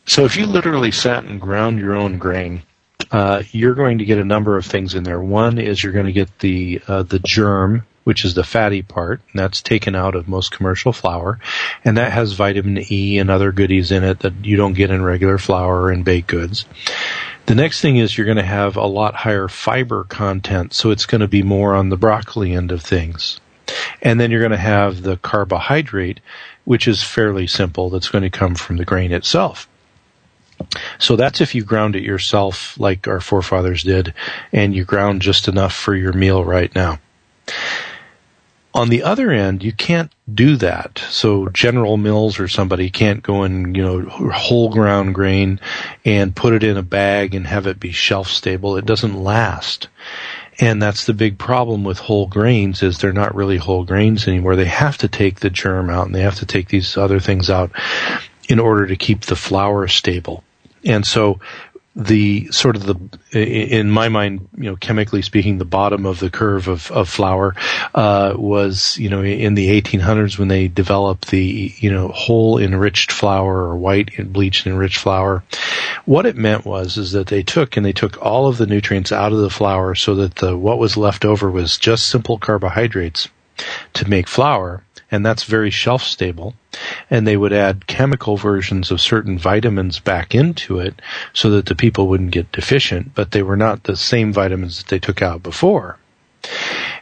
so 0.06 0.24
if 0.24 0.36
you 0.36 0.46
literally 0.46 0.90
sat 0.90 1.24
and 1.24 1.40
ground 1.40 1.78
your 1.78 1.94
own 1.94 2.18
grain, 2.18 2.62
uh, 3.10 3.42
you're 3.52 3.74
going 3.74 3.98
to 3.98 4.04
get 4.04 4.18
a 4.18 4.24
number 4.24 4.56
of 4.56 4.64
things 4.64 4.94
in 4.94 5.02
there. 5.02 5.20
One 5.20 5.58
is 5.58 5.82
you're 5.82 5.92
going 5.92 6.06
to 6.06 6.12
get 6.12 6.38
the 6.38 6.80
uh, 6.88 7.02
the 7.02 7.18
germ, 7.18 7.86
which 8.04 8.24
is 8.24 8.34
the 8.34 8.44
fatty 8.44 8.82
part, 8.82 9.20
and 9.30 9.38
that's 9.38 9.60
taken 9.60 9.94
out 9.94 10.14
of 10.14 10.28
most 10.28 10.50
commercial 10.50 10.92
flour, 10.92 11.38
and 11.84 11.98
that 11.98 12.12
has 12.12 12.32
vitamin 12.32 12.84
E 12.90 13.18
and 13.18 13.30
other 13.30 13.52
goodies 13.52 13.92
in 13.92 14.04
it 14.04 14.20
that 14.20 14.44
you 14.44 14.56
don't 14.56 14.72
get 14.72 14.90
in 14.90 15.02
regular 15.02 15.36
flour 15.36 15.90
and 15.90 16.04
baked 16.04 16.28
goods. 16.28 16.64
The 17.44 17.54
next 17.54 17.80
thing 17.80 17.96
is 17.96 18.16
you're 18.16 18.26
going 18.26 18.36
to 18.36 18.42
have 18.42 18.76
a 18.76 18.86
lot 18.86 19.14
higher 19.14 19.48
fiber 19.48 20.04
content, 20.04 20.72
so 20.72 20.90
it's 20.90 21.06
going 21.06 21.22
to 21.22 21.28
be 21.28 21.42
more 21.42 21.74
on 21.74 21.88
the 21.88 21.96
broccoli 21.96 22.52
end 22.52 22.72
of 22.72 22.82
things. 22.82 23.40
And 24.02 24.20
then 24.20 24.30
you're 24.30 24.40
going 24.40 24.50
to 24.52 24.56
have 24.56 25.02
the 25.02 25.16
carbohydrate, 25.16 26.20
which 26.64 26.86
is 26.88 27.02
fairly 27.02 27.46
simple, 27.46 27.90
that's 27.90 28.08
going 28.08 28.24
to 28.24 28.30
come 28.30 28.54
from 28.54 28.76
the 28.76 28.84
grain 28.84 29.12
itself. 29.12 29.68
So 30.98 31.16
that's 31.16 31.40
if 31.40 31.54
you 31.54 31.62
ground 31.62 31.96
it 31.96 32.02
yourself 32.02 32.78
like 32.78 33.06
our 33.06 33.20
forefathers 33.20 33.82
did, 33.82 34.12
and 34.52 34.74
you 34.74 34.84
ground 34.84 35.22
just 35.22 35.48
enough 35.48 35.74
for 35.74 35.94
your 35.94 36.12
meal 36.12 36.44
right 36.44 36.74
now. 36.74 36.98
On 38.74 38.90
the 38.90 39.02
other 39.02 39.30
end, 39.30 39.64
you 39.64 39.72
can't 39.72 40.12
do 40.32 40.56
that. 40.56 40.98
So 41.10 41.48
General 41.48 41.96
Mills 41.96 42.38
or 42.38 42.48
somebody 42.48 42.90
can't 42.90 43.22
go 43.22 43.42
and, 43.42 43.74
you 43.74 43.82
know, 43.82 44.02
whole 44.30 44.68
ground 44.68 45.14
grain 45.14 45.58
and 46.04 46.36
put 46.36 46.52
it 46.52 46.62
in 46.62 46.76
a 46.76 46.82
bag 46.82 47.34
and 47.34 47.46
have 47.46 47.66
it 47.66 47.80
be 47.80 47.92
shelf 47.92 48.28
stable. 48.28 48.76
It 48.76 48.84
doesn't 48.84 49.20
last. 49.20 49.88
And 50.60 50.82
that's 50.82 51.04
the 51.04 51.14
big 51.14 51.38
problem 51.38 51.84
with 51.84 51.98
whole 51.98 52.26
grains 52.26 52.82
is 52.82 52.98
they're 52.98 53.12
not 53.12 53.34
really 53.34 53.58
whole 53.58 53.84
grains 53.84 54.26
anymore. 54.26 54.56
They 54.56 54.64
have 54.64 54.98
to 54.98 55.08
take 55.08 55.40
the 55.40 55.50
germ 55.50 55.88
out 55.88 56.06
and 56.06 56.14
they 56.14 56.22
have 56.22 56.36
to 56.36 56.46
take 56.46 56.68
these 56.68 56.96
other 56.96 57.20
things 57.20 57.48
out 57.48 57.70
in 58.48 58.58
order 58.58 58.86
to 58.86 58.96
keep 58.96 59.20
the 59.20 59.36
flour 59.36 59.86
stable. 59.86 60.42
And 60.84 61.06
so 61.06 61.40
the 61.98 62.46
sort 62.52 62.76
of 62.76 62.86
the 62.86 62.96
in 63.32 63.90
my 63.90 64.08
mind, 64.08 64.48
you 64.56 64.70
know, 64.70 64.76
chemically 64.76 65.20
speaking, 65.20 65.58
the 65.58 65.64
bottom 65.64 66.06
of 66.06 66.20
the 66.20 66.30
curve 66.30 66.68
of, 66.68 66.92
of 66.92 67.08
flour 67.08 67.56
uh, 67.92 68.34
was 68.36 68.96
you 68.98 69.10
know 69.10 69.22
in 69.22 69.54
the 69.54 69.80
1800s 69.80 70.38
when 70.38 70.46
they 70.46 70.68
developed 70.68 71.30
the 71.30 71.74
you 71.76 71.90
know 71.90 72.08
whole 72.08 72.56
enriched 72.56 73.10
flour 73.10 73.64
or 73.64 73.76
white 73.76 74.16
and 74.16 74.32
bleached 74.32 74.64
enriched 74.64 74.98
flour. 74.98 75.42
What 76.04 76.24
it 76.24 76.36
meant 76.36 76.64
was 76.64 76.96
is 76.98 77.12
that 77.12 77.26
they 77.26 77.42
took 77.42 77.76
and 77.76 77.84
they 77.84 77.92
took 77.92 78.22
all 78.22 78.46
of 78.46 78.58
the 78.58 78.66
nutrients 78.66 79.10
out 79.10 79.32
of 79.32 79.38
the 79.38 79.50
flour 79.50 79.96
so 79.96 80.14
that 80.14 80.36
the 80.36 80.56
what 80.56 80.78
was 80.78 80.96
left 80.96 81.24
over 81.24 81.50
was 81.50 81.78
just 81.78 82.08
simple 82.08 82.38
carbohydrates 82.38 83.28
to 83.94 84.08
make 84.08 84.28
flour 84.28 84.84
and 85.10 85.24
that's 85.24 85.44
very 85.44 85.70
shelf 85.70 86.02
stable. 86.02 86.54
And 87.10 87.26
they 87.26 87.36
would 87.36 87.52
add 87.52 87.86
chemical 87.86 88.36
versions 88.36 88.90
of 88.90 89.00
certain 89.00 89.38
vitamins 89.38 89.98
back 89.98 90.34
into 90.34 90.78
it 90.78 91.00
so 91.32 91.50
that 91.50 91.66
the 91.66 91.74
people 91.74 92.08
wouldn't 92.08 92.30
get 92.30 92.52
deficient, 92.52 93.14
but 93.14 93.30
they 93.30 93.42
were 93.42 93.56
not 93.56 93.84
the 93.84 93.96
same 93.96 94.32
vitamins 94.32 94.78
that 94.78 94.88
they 94.88 94.98
took 94.98 95.22
out 95.22 95.42
before. 95.42 95.98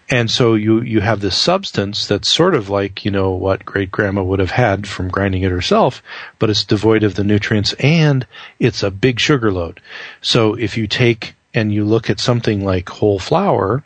And 0.09 0.31
so 0.31 0.55
you, 0.55 0.83
you 0.83 1.01
have 1.01 1.21
this 1.21 1.37
substance 1.37 2.07
that's 2.07 2.29
sort 2.29 2.55
of 2.55 2.69
like, 2.69 3.05
you 3.05 3.11
know, 3.11 3.31
what 3.31 3.65
great 3.65 3.91
grandma 3.91 4.23
would 4.23 4.39
have 4.39 4.53
had 4.53 4.87
from 4.87 5.09
grinding 5.09 5.43
it 5.43 5.51
herself, 5.51 6.03
but 6.39 6.49
it's 6.49 6.65
devoid 6.65 7.03
of 7.03 7.17
the 7.17 7.25
nutrients 7.25 7.73
and 7.81 8.25
it's 8.61 8.85
a 8.85 8.91
big 8.91 9.19
sugar 9.19 9.51
load. 9.51 9.81
So 10.21 10.55
if 10.55 10.77
you 10.77 10.87
take 10.87 11.35
and 11.53 11.73
you 11.73 11.85
look 11.85 12.09
at 12.09 12.21
something 12.21 12.65
like 12.65 12.89
whole 12.89 13.19
flour 13.19 13.83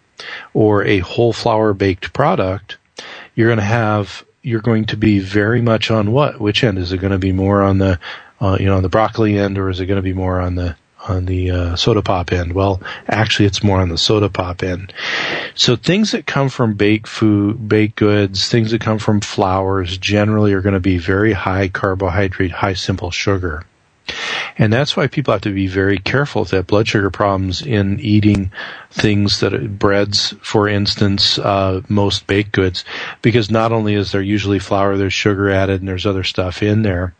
or 0.52 0.84
a 0.84 0.98
whole 0.98 1.32
flour 1.32 1.72
baked 1.72 2.12
product, 2.12 2.76
you're 3.40 3.48
going 3.48 3.58
to 3.58 3.64
have 3.64 4.22
you're 4.42 4.60
going 4.60 4.84
to 4.84 4.98
be 4.98 5.18
very 5.18 5.62
much 5.62 5.90
on 5.90 6.12
what? 6.12 6.38
Which 6.38 6.62
end 6.62 6.76
is 6.76 6.92
it 6.92 6.98
going 6.98 7.12
to 7.12 7.18
be 7.18 7.32
more 7.32 7.62
on 7.62 7.78
the 7.78 7.98
uh, 8.38 8.58
you 8.60 8.66
know 8.66 8.76
on 8.76 8.82
the 8.82 8.90
broccoli 8.90 9.38
end, 9.38 9.56
or 9.56 9.70
is 9.70 9.80
it 9.80 9.86
going 9.86 9.96
to 9.96 10.02
be 10.02 10.12
more 10.12 10.38
on 10.38 10.56
the 10.56 10.76
on 11.08 11.24
the 11.24 11.50
uh, 11.50 11.76
soda 11.76 12.02
pop 12.02 12.32
end? 12.32 12.52
Well, 12.52 12.82
actually, 13.08 13.46
it's 13.46 13.62
more 13.62 13.80
on 13.80 13.88
the 13.88 13.96
soda 13.96 14.28
pop 14.28 14.62
end. 14.62 14.92
So 15.54 15.74
things 15.74 16.12
that 16.12 16.26
come 16.26 16.50
from 16.50 16.74
baked 16.74 17.08
food, 17.08 17.66
baked 17.66 17.96
goods, 17.96 18.50
things 18.50 18.72
that 18.72 18.82
come 18.82 18.98
from 18.98 19.22
flours, 19.22 19.96
generally 19.96 20.52
are 20.52 20.60
going 20.60 20.74
to 20.74 20.80
be 20.80 20.98
very 20.98 21.32
high 21.32 21.68
carbohydrate, 21.68 22.50
high 22.50 22.74
simple 22.74 23.10
sugar. 23.10 23.64
And 24.58 24.72
that's 24.72 24.96
why 24.96 25.06
people 25.06 25.32
have 25.32 25.42
to 25.42 25.54
be 25.54 25.66
very 25.66 25.98
careful 25.98 26.42
if 26.42 26.50
they 26.50 26.56
have 26.58 26.66
blood 26.66 26.88
sugar 26.88 27.10
problems 27.10 27.62
in 27.62 28.00
eating 28.00 28.52
things 28.90 29.40
that 29.40 29.78
breads, 29.78 30.34
for 30.42 30.68
instance, 30.68 31.38
uh, 31.38 31.80
most 31.88 32.26
baked 32.26 32.52
goods, 32.52 32.84
because 33.22 33.50
not 33.50 33.72
only 33.72 33.94
is 33.94 34.12
there 34.12 34.22
usually 34.22 34.58
flour, 34.58 34.96
there's 34.96 35.14
sugar 35.14 35.50
added 35.50 35.80
and 35.80 35.88
there's 35.88 36.06
other 36.06 36.24
stuff 36.24 36.62
in 36.62 36.82
there. 36.82 37.14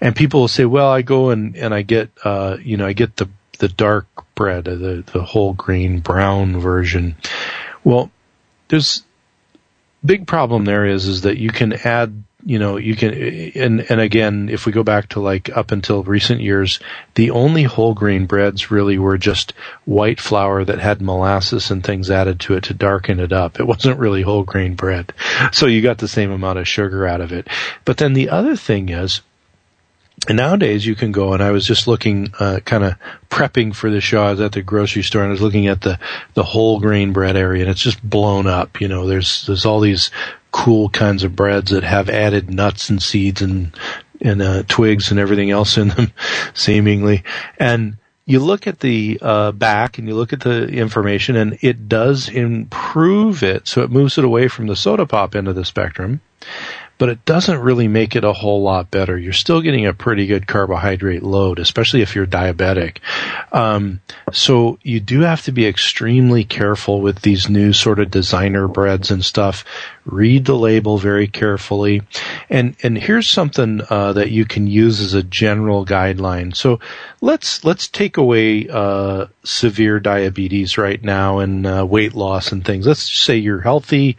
And 0.00 0.14
people 0.14 0.40
will 0.40 0.48
say, 0.48 0.64
well, 0.64 0.88
I 0.88 1.02
go 1.02 1.30
and, 1.30 1.56
and 1.56 1.74
I 1.74 1.82
get, 1.82 2.10
uh, 2.24 2.58
you 2.60 2.76
know, 2.76 2.86
I 2.86 2.92
get 2.92 3.16
the, 3.16 3.28
the 3.58 3.68
dark 3.68 4.06
bread, 4.34 4.68
uh, 4.68 4.74
the, 4.74 5.04
the 5.12 5.22
whole 5.22 5.54
grain 5.54 6.00
brown 6.00 6.60
version. 6.60 7.16
Well, 7.82 8.10
there's, 8.68 9.02
big 10.04 10.26
problem 10.26 10.64
there 10.64 10.86
is, 10.86 11.08
is 11.08 11.22
that 11.22 11.38
you 11.38 11.50
can 11.50 11.72
add 11.72 12.22
you 12.46 12.60
know, 12.60 12.76
you 12.76 12.94
can, 12.94 13.12
and, 13.56 13.90
and 13.90 14.00
again, 14.00 14.48
if 14.48 14.66
we 14.66 14.72
go 14.72 14.84
back 14.84 15.08
to 15.08 15.20
like 15.20 15.54
up 15.56 15.72
until 15.72 16.04
recent 16.04 16.40
years, 16.40 16.78
the 17.16 17.32
only 17.32 17.64
whole 17.64 17.92
grain 17.92 18.26
breads 18.26 18.70
really 18.70 18.98
were 18.98 19.18
just 19.18 19.52
white 19.84 20.20
flour 20.20 20.64
that 20.64 20.78
had 20.78 21.02
molasses 21.02 21.72
and 21.72 21.82
things 21.82 22.08
added 22.08 22.38
to 22.38 22.54
it 22.54 22.62
to 22.62 22.72
darken 22.72 23.18
it 23.18 23.32
up. 23.32 23.58
It 23.58 23.66
wasn't 23.66 23.98
really 23.98 24.22
whole 24.22 24.44
grain 24.44 24.76
bread. 24.76 25.12
So 25.50 25.66
you 25.66 25.82
got 25.82 25.98
the 25.98 26.06
same 26.06 26.30
amount 26.30 26.60
of 26.60 26.68
sugar 26.68 27.04
out 27.04 27.20
of 27.20 27.32
it. 27.32 27.48
But 27.84 27.96
then 27.96 28.12
the 28.12 28.30
other 28.30 28.54
thing 28.54 28.90
is, 28.90 29.22
and 30.28 30.36
nowadays 30.36 30.86
you 30.86 30.94
can 30.94 31.10
go 31.10 31.32
and 31.32 31.42
I 31.42 31.50
was 31.50 31.66
just 31.66 31.88
looking, 31.88 32.32
uh, 32.38 32.60
kind 32.64 32.84
of 32.84 32.94
prepping 33.28 33.74
for 33.74 33.90
the 33.90 34.00
show. 34.00 34.22
I 34.22 34.30
was 34.30 34.40
at 34.40 34.52
the 34.52 34.62
grocery 34.62 35.02
store 35.02 35.22
and 35.22 35.30
I 35.30 35.32
was 35.32 35.42
looking 35.42 35.66
at 35.66 35.80
the, 35.80 35.98
the 36.34 36.44
whole 36.44 36.78
grain 36.78 37.12
bread 37.12 37.36
area 37.36 37.62
and 37.62 37.70
it's 37.70 37.82
just 37.82 38.08
blown 38.08 38.46
up. 38.46 38.80
You 38.80 38.86
know, 38.86 39.08
there's, 39.08 39.44
there's 39.46 39.66
all 39.66 39.80
these 39.80 40.12
cool 40.56 40.88
kinds 40.88 41.22
of 41.22 41.36
breads 41.36 41.70
that 41.70 41.84
have 41.84 42.08
added 42.08 42.48
nuts 42.48 42.88
and 42.88 43.02
seeds 43.02 43.42
and 43.42 43.76
and 44.22 44.40
uh, 44.40 44.62
twigs 44.66 45.10
and 45.10 45.20
everything 45.20 45.50
else 45.50 45.76
in 45.76 45.88
them, 45.88 46.10
seemingly. 46.54 47.22
And 47.58 47.98
you 48.24 48.40
look 48.40 48.66
at 48.66 48.80
the 48.80 49.18
uh, 49.20 49.52
back 49.52 49.98
and 49.98 50.08
you 50.08 50.14
look 50.14 50.32
at 50.32 50.40
the 50.40 50.66
information, 50.66 51.36
and 51.36 51.58
it 51.60 51.90
does 51.90 52.30
improve 52.30 53.42
it. 53.42 53.68
So 53.68 53.82
it 53.82 53.90
moves 53.90 54.16
it 54.16 54.24
away 54.24 54.48
from 54.48 54.66
the 54.66 54.76
soda 54.76 55.04
pop 55.04 55.36
end 55.36 55.46
of 55.46 55.54
the 55.54 55.64
spectrum 55.64 56.22
but 56.98 57.08
it 57.08 57.24
doesn't 57.24 57.60
really 57.60 57.88
make 57.88 58.16
it 58.16 58.24
a 58.24 58.32
whole 58.32 58.62
lot 58.62 58.90
better. 58.90 59.18
You're 59.18 59.32
still 59.32 59.60
getting 59.60 59.86
a 59.86 59.92
pretty 59.92 60.26
good 60.26 60.46
carbohydrate 60.46 61.22
load, 61.22 61.58
especially 61.58 62.00
if 62.02 62.14
you're 62.14 62.26
diabetic. 62.26 62.98
Um, 63.52 64.00
so 64.32 64.78
you 64.82 65.00
do 65.00 65.20
have 65.20 65.42
to 65.42 65.52
be 65.52 65.66
extremely 65.66 66.44
careful 66.44 67.00
with 67.00 67.22
these 67.22 67.48
new 67.48 67.72
sort 67.72 67.98
of 67.98 68.10
designer 68.10 68.66
breads 68.66 69.10
and 69.10 69.24
stuff. 69.24 69.64
Read 70.04 70.44
the 70.44 70.54
label 70.54 70.98
very 70.98 71.26
carefully, 71.26 72.02
and 72.48 72.76
and 72.82 72.96
here's 72.96 73.28
something 73.28 73.80
uh, 73.90 74.12
that 74.12 74.30
you 74.30 74.44
can 74.44 74.66
use 74.66 75.00
as 75.00 75.14
a 75.14 75.22
general 75.22 75.84
guideline. 75.84 76.54
So 76.54 76.78
let's 77.20 77.64
let's 77.64 77.88
take 77.88 78.16
away 78.16 78.68
uh, 78.68 79.26
severe 79.42 79.98
diabetes 79.98 80.78
right 80.78 81.02
now 81.02 81.40
and 81.40 81.66
uh, 81.66 81.84
weight 81.88 82.14
loss 82.14 82.52
and 82.52 82.64
things. 82.64 82.86
Let's 82.86 83.10
say 83.12 83.36
you're 83.36 83.60
healthy 83.60 84.16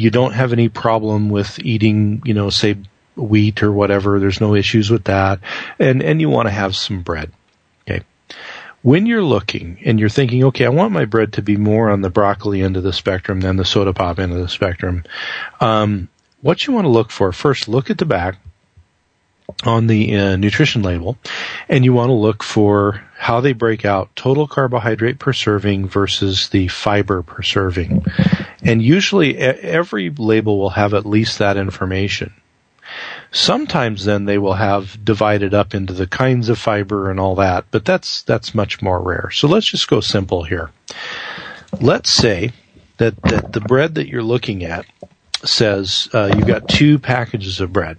you 0.00 0.10
don't 0.10 0.32
have 0.32 0.54
any 0.54 0.70
problem 0.70 1.28
with 1.28 1.58
eating, 1.58 2.22
you 2.24 2.32
know, 2.32 2.48
say 2.48 2.76
wheat 3.16 3.62
or 3.62 3.70
whatever. 3.70 4.18
There's 4.18 4.40
no 4.40 4.54
issues 4.54 4.90
with 4.90 5.04
that. 5.04 5.40
And, 5.78 6.02
and 6.02 6.22
you 6.22 6.30
want 6.30 6.48
to 6.48 6.52
have 6.52 6.74
some 6.74 7.02
bread. 7.02 7.30
Okay. 7.82 8.02
When 8.80 9.04
you're 9.04 9.22
looking 9.22 9.78
and 9.84 10.00
you're 10.00 10.08
thinking, 10.08 10.42
okay, 10.44 10.64
I 10.64 10.70
want 10.70 10.92
my 10.92 11.04
bread 11.04 11.34
to 11.34 11.42
be 11.42 11.58
more 11.58 11.90
on 11.90 12.00
the 12.00 12.08
broccoli 12.08 12.62
end 12.62 12.78
of 12.78 12.82
the 12.82 12.94
spectrum 12.94 13.40
than 13.40 13.56
the 13.56 13.64
soda 13.66 13.92
pop 13.92 14.18
end 14.18 14.32
of 14.32 14.38
the 14.38 14.48
spectrum, 14.48 15.04
um, 15.60 16.08
what 16.40 16.66
you 16.66 16.72
want 16.72 16.86
to 16.86 16.90
look 16.90 17.10
for 17.10 17.30
first, 17.30 17.68
look 17.68 17.90
at 17.90 17.98
the 17.98 18.06
back 18.06 18.38
on 19.64 19.86
the 19.86 20.16
uh, 20.16 20.36
nutrition 20.36 20.82
label 20.82 21.16
and 21.68 21.84
you 21.84 21.92
want 21.92 22.08
to 22.08 22.14
look 22.14 22.42
for 22.42 23.02
how 23.16 23.40
they 23.40 23.52
break 23.52 23.84
out 23.84 24.14
total 24.16 24.46
carbohydrate 24.46 25.18
per 25.18 25.32
serving 25.32 25.86
versus 25.86 26.48
the 26.48 26.68
fiber 26.68 27.22
per 27.22 27.42
serving. 27.42 28.04
And 28.62 28.82
usually 28.82 29.36
every 29.36 30.10
label 30.10 30.58
will 30.58 30.70
have 30.70 30.94
at 30.94 31.04
least 31.04 31.38
that 31.38 31.56
information. 31.56 32.32
Sometimes 33.30 34.04
then 34.04 34.24
they 34.24 34.38
will 34.38 34.54
have 34.54 35.04
divided 35.04 35.54
up 35.54 35.74
into 35.74 35.92
the 35.92 36.06
kinds 36.06 36.48
of 36.48 36.58
fiber 36.58 37.10
and 37.10 37.20
all 37.20 37.36
that, 37.36 37.66
but 37.70 37.84
that's, 37.84 38.22
that's 38.22 38.54
much 38.54 38.82
more 38.82 39.00
rare. 39.00 39.30
So 39.30 39.46
let's 39.46 39.66
just 39.66 39.88
go 39.88 40.00
simple 40.00 40.42
here. 40.42 40.70
Let's 41.80 42.10
say 42.10 42.52
that, 42.96 43.20
that 43.22 43.52
the 43.52 43.60
bread 43.60 43.94
that 43.96 44.08
you're 44.08 44.22
looking 44.22 44.64
at 44.64 44.86
says 45.44 46.08
uh, 46.12 46.32
you've 46.34 46.46
got 46.46 46.68
two 46.68 46.98
packages 46.98 47.60
of 47.60 47.72
bread 47.72 47.98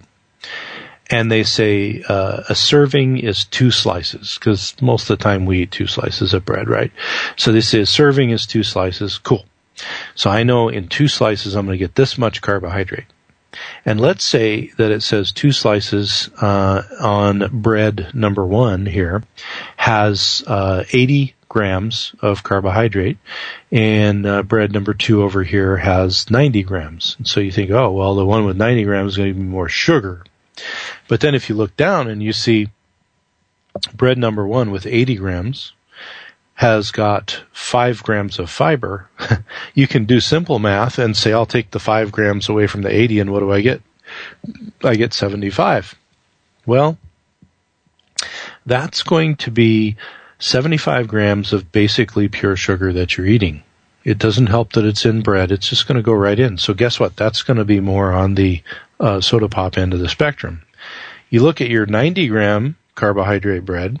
and 1.10 1.30
they 1.30 1.42
say 1.42 2.02
uh, 2.08 2.42
a 2.48 2.54
serving 2.54 3.18
is 3.18 3.44
two 3.44 3.70
slices 3.70 4.38
because 4.38 4.74
most 4.80 5.10
of 5.10 5.18
the 5.18 5.24
time 5.24 5.46
we 5.46 5.62
eat 5.62 5.70
two 5.70 5.86
slices 5.86 6.32
of 6.34 6.44
bread, 6.44 6.68
right? 6.68 6.92
So 7.36 7.52
they 7.52 7.60
say 7.60 7.84
serving 7.84 8.30
is 8.30 8.46
two 8.46 8.62
slices. 8.62 9.18
Cool. 9.18 9.44
So 10.14 10.30
I 10.30 10.42
know 10.42 10.68
in 10.68 10.88
two 10.88 11.08
slices 11.08 11.54
I'm 11.54 11.66
going 11.66 11.78
to 11.78 11.84
get 11.84 11.94
this 11.94 12.16
much 12.18 12.40
carbohydrate. 12.40 13.06
And 13.84 14.00
let's 14.00 14.24
say 14.24 14.68
that 14.78 14.90
it 14.90 15.02
says 15.02 15.30
two 15.30 15.52
slices 15.52 16.30
uh, 16.40 16.82
on 17.00 17.60
bread 17.60 18.08
number 18.14 18.46
one 18.46 18.86
here 18.86 19.22
has 19.76 20.42
uh, 20.46 20.84
80 20.92 21.34
grams 21.48 22.14
of 22.22 22.42
carbohydrate, 22.42 23.18
and 23.70 24.24
uh, 24.24 24.42
bread 24.42 24.72
number 24.72 24.94
two 24.94 25.22
over 25.22 25.42
here 25.42 25.76
has 25.76 26.30
90 26.30 26.62
grams. 26.62 27.16
And 27.18 27.28
so 27.28 27.40
you 27.40 27.52
think, 27.52 27.70
oh 27.70 27.92
well, 27.92 28.14
the 28.14 28.24
one 28.24 28.46
with 28.46 28.56
90 28.56 28.84
grams 28.84 29.12
is 29.12 29.16
going 29.18 29.34
to 29.34 29.38
be 29.38 29.44
more 29.44 29.68
sugar. 29.68 30.24
But 31.08 31.20
then 31.20 31.34
if 31.34 31.48
you 31.48 31.54
look 31.54 31.76
down 31.76 32.08
and 32.08 32.22
you 32.22 32.32
see 32.32 32.68
bread 33.94 34.18
number 34.18 34.46
one 34.46 34.70
with 34.70 34.86
80 34.86 35.16
grams 35.16 35.72
has 36.54 36.90
got 36.90 37.42
five 37.52 38.02
grams 38.02 38.38
of 38.38 38.50
fiber, 38.50 39.08
you 39.74 39.86
can 39.86 40.04
do 40.04 40.20
simple 40.20 40.58
math 40.58 40.98
and 40.98 41.16
say, 41.16 41.32
I'll 41.32 41.46
take 41.46 41.70
the 41.70 41.80
five 41.80 42.12
grams 42.12 42.48
away 42.48 42.66
from 42.66 42.82
the 42.82 42.94
80 42.94 43.20
and 43.20 43.32
what 43.32 43.40
do 43.40 43.50
I 43.50 43.60
get? 43.60 43.82
I 44.84 44.96
get 44.96 45.14
75. 45.14 45.94
Well, 46.66 46.98
that's 48.66 49.02
going 49.02 49.36
to 49.36 49.50
be 49.50 49.96
75 50.38 51.08
grams 51.08 51.52
of 51.52 51.72
basically 51.72 52.28
pure 52.28 52.56
sugar 52.56 52.92
that 52.92 53.16
you're 53.16 53.26
eating. 53.26 53.62
It 54.04 54.18
doesn't 54.18 54.48
help 54.48 54.72
that 54.72 54.84
it's 54.84 55.04
in 55.04 55.22
bread. 55.22 55.52
It's 55.52 55.68
just 55.68 55.86
going 55.86 55.96
to 55.96 56.02
go 56.02 56.12
right 56.12 56.38
in. 56.38 56.58
So 56.58 56.74
guess 56.74 56.98
what? 56.98 57.16
That's 57.16 57.42
going 57.42 57.58
to 57.58 57.64
be 57.64 57.80
more 57.80 58.12
on 58.12 58.34
the 58.34 58.62
uh, 59.02 59.20
soda 59.20 59.48
pop 59.48 59.76
end 59.76 59.92
of 59.92 60.00
the 60.00 60.08
spectrum. 60.08 60.62
You 61.28 61.42
look 61.42 61.60
at 61.60 61.68
your 61.68 61.86
90 61.86 62.28
gram 62.28 62.76
carbohydrate 62.94 63.64
bread 63.64 64.00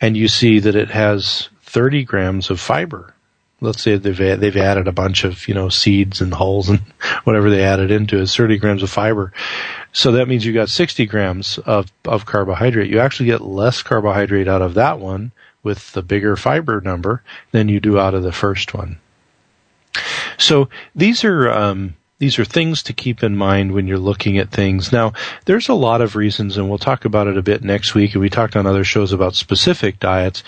and 0.00 0.16
you 0.16 0.28
see 0.28 0.58
that 0.58 0.74
it 0.74 0.90
has 0.90 1.48
30 1.62 2.04
grams 2.04 2.50
of 2.50 2.60
fiber. 2.60 3.14
let's 3.60 3.82
say 3.82 3.96
they've 3.96 4.40
they've 4.40 4.56
added 4.56 4.88
a 4.88 4.92
bunch 4.92 5.24
of 5.24 5.48
you 5.48 5.54
know 5.54 5.68
seeds 5.68 6.20
and 6.20 6.34
hulls 6.34 6.68
and 6.68 6.80
whatever 7.24 7.50
they 7.50 7.62
added 7.62 7.90
into 7.90 8.20
it, 8.20 8.28
30 8.28 8.58
grams 8.58 8.82
of 8.82 8.90
fiber. 8.90 9.32
So 9.92 10.12
that 10.12 10.28
means 10.28 10.44
you 10.44 10.52
got 10.52 10.68
60 10.68 11.06
grams 11.06 11.58
of 11.58 11.90
of 12.04 12.26
carbohydrate. 12.26 12.90
You 12.90 13.00
actually 13.00 13.26
get 13.26 13.40
less 13.40 13.82
carbohydrate 13.82 14.48
out 14.48 14.62
of 14.62 14.74
that 14.74 14.98
one 14.98 15.32
with 15.62 15.92
the 15.92 16.02
bigger 16.02 16.36
fiber 16.36 16.80
number 16.80 17.22
than 17.50 17.68
you 17.68 17.80
do 17.80 17.98
out 17.98 18.14
of 18.14 18.22
the 18.22 18.32
first 18.32 18.74
one. 18.74 18.98
So 20.38 20.68
these 20.94 21.24
are 21.24 21.50
um, 21.50 21.94
these 22.18 22.38
are 22.38 22.44
things 22.44 22.82
to 22.84 22.92
keep 22.92 23.22
in 23.22 23.36
mind 23.36 23.72
when 23.72 23.86
you're 23.86 23.98
looking 23.98 24.38
at 24.38 24.50
things. 24.50 24.92
Now, 24.92 25.12
there's 25.44 25.68
a 25.68 25.74
lot 25.74 26.00
of 26.00 26.16
reasons, 26.16 26.56
and 26.56 26.68
we'll 26.68 26.78
talk 26.78 27.04
about 27.04 27.28
it 27.28 27.38
a 27.38 27.42
bit 27.42 27.62
next 27.62 27.94
week. 27.94 28.14
And 28.14 28.20
we 28.20 28.28
talked 28.28 28.56
on 28.56 28.66
other 28.66 28.84
shows 28.84 29.12
about 29.12 29.36
specific 29.36 30.00
diets. 30.00 30.42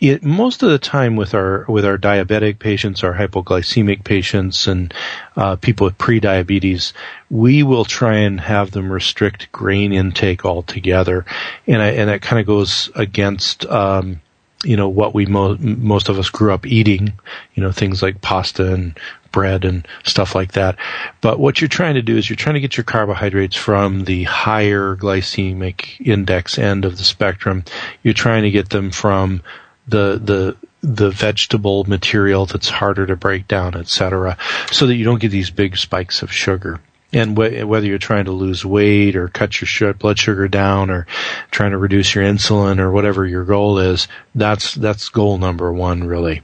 It, 0.00 0.22
most 0.22 0.62
of 0.62 0.70
the 0.70 0.78
time 0.78 1.16
with 1.16 1.34
our 1.34 1.64
with 1.66 1.84
our 1.84 1.98
diabetic 1.98 2.60
patients, 2.60 3.02
our 3.02 3.14
hypoglycemic 3.14 4.04
patients, 4.04 4.68
and 4.68 4.94
uh, 5.36 5.56
people 5.56 5.86
with 5.86 5.98
pre-diabetes, 5.98 6.92
we 7.30 7.64
will 7.64 7.84
try 7.84 8.18
and 8.18 8.38
have 8.38 8.70
them 8.70 8.92
restrict 8.92 9.50
grain 9.50 9.92
intake 9.92 10.44
altogether, 10.44 11.26
and 11.66 11.82
I, 11.82 11.88
and 11.88 12.08
that 12.10 12.22
kind 12.22 12.38
of 12.38 12.46
goes 12.46 12.92
against. 12.94 13.66
Um, 13.66 14.20
you 14.64 14.76
know 14.76 14.88
what 14.88 15.14
we 15.14 15.26
mo- 15.26 15.56
most 15.58 16.08
of 16.08 16.18
us 16.18 16.30
grew 16.30 16.52
up 16.52 16.66
eating, 16.66 17.12
you 17.54 17.62
know 17.62 17.72
things 17.72 18.02
like 18.02 18.20
pasta 18.20 18.72
and 18.72 18.98
bread 19.30 19.64
and 19.64 19.86
stuff 20.04 20.34
like 20.34 20.52
that. 20.52 20.76
But 21.20 21.38
what 21.38 21.60
you're 21.60 21.68
trying 21.68 21.94
to 21.94 22.02
do 22.02 22.16
is 22.16 22.28
you're 22.28 22.36
trying 22.36 22.54
to 22.54 22.60
get 22.60 22.76
your 22.76 22.84
carbohydrates 22.84 23.56
from 23.56 24.04
the 24.04 24.24
higher 24.24 24.96
glycemic 24.96 26.04
index 26.04 26.58
end 26.58 26.84
of 26.84 26.96
the 26.98 27.04
spectrum. 27.04 27.64
You're 28.02 28.14
trying 28.14 28.42
to 28.44 28.50
get 28.50 28.70
them 28.70 28.90
from 28.90 29.42
the 29.86 30.20
the 30.22 30.56
the 30.80 31.10
vegetable 31.10 31.84
material 31.84 32.46
that's 32.46 32.68
harder 32.68 33.06
to 33.06 33.16
break 33.16 33.48
down, 33.48 33.74
etc., 33.74 34.36
so 34.70 34.86
that 34.86 34.94
you 34.94 35.04
don't 35.04 35.20
get 35.20 35.30
these 35.30 35.50
big 35.50 35.76
spikes 35.76 36.22
of 36.22 36.32
sugar. 36.32 36.80
And 37.12 37.36
wh- 37.36 37.66
whether 37.66 37.86
you're 37.86 37.98
trying 37.98 38.26
to 38.26 38.32
lose 38.32 38.64
weight 38.64 39.16
or 39.16 39.28
cut 39.28 39.60
your 39.80 39.94
blood 39.94 40.18
sugar 40.18 40.48
down 40.48 40.90
or 40.90 41.06
trying 41.50 41.70
to 41.70 41.78
reduce 41.78 42.14
your 42.14 42.24
insulin 42.24 42.78
or 42.78 42.90
whatever 42.90 43.26
your 43.26 43.44
goal 43.44 43.78
is, 43.78 44.08
that's 44.34 44.74
that's 44.74 45.08
goal 45.08 45.38
number 45.38 45.72
one, 45.72 46.04
really. 46.04 46.42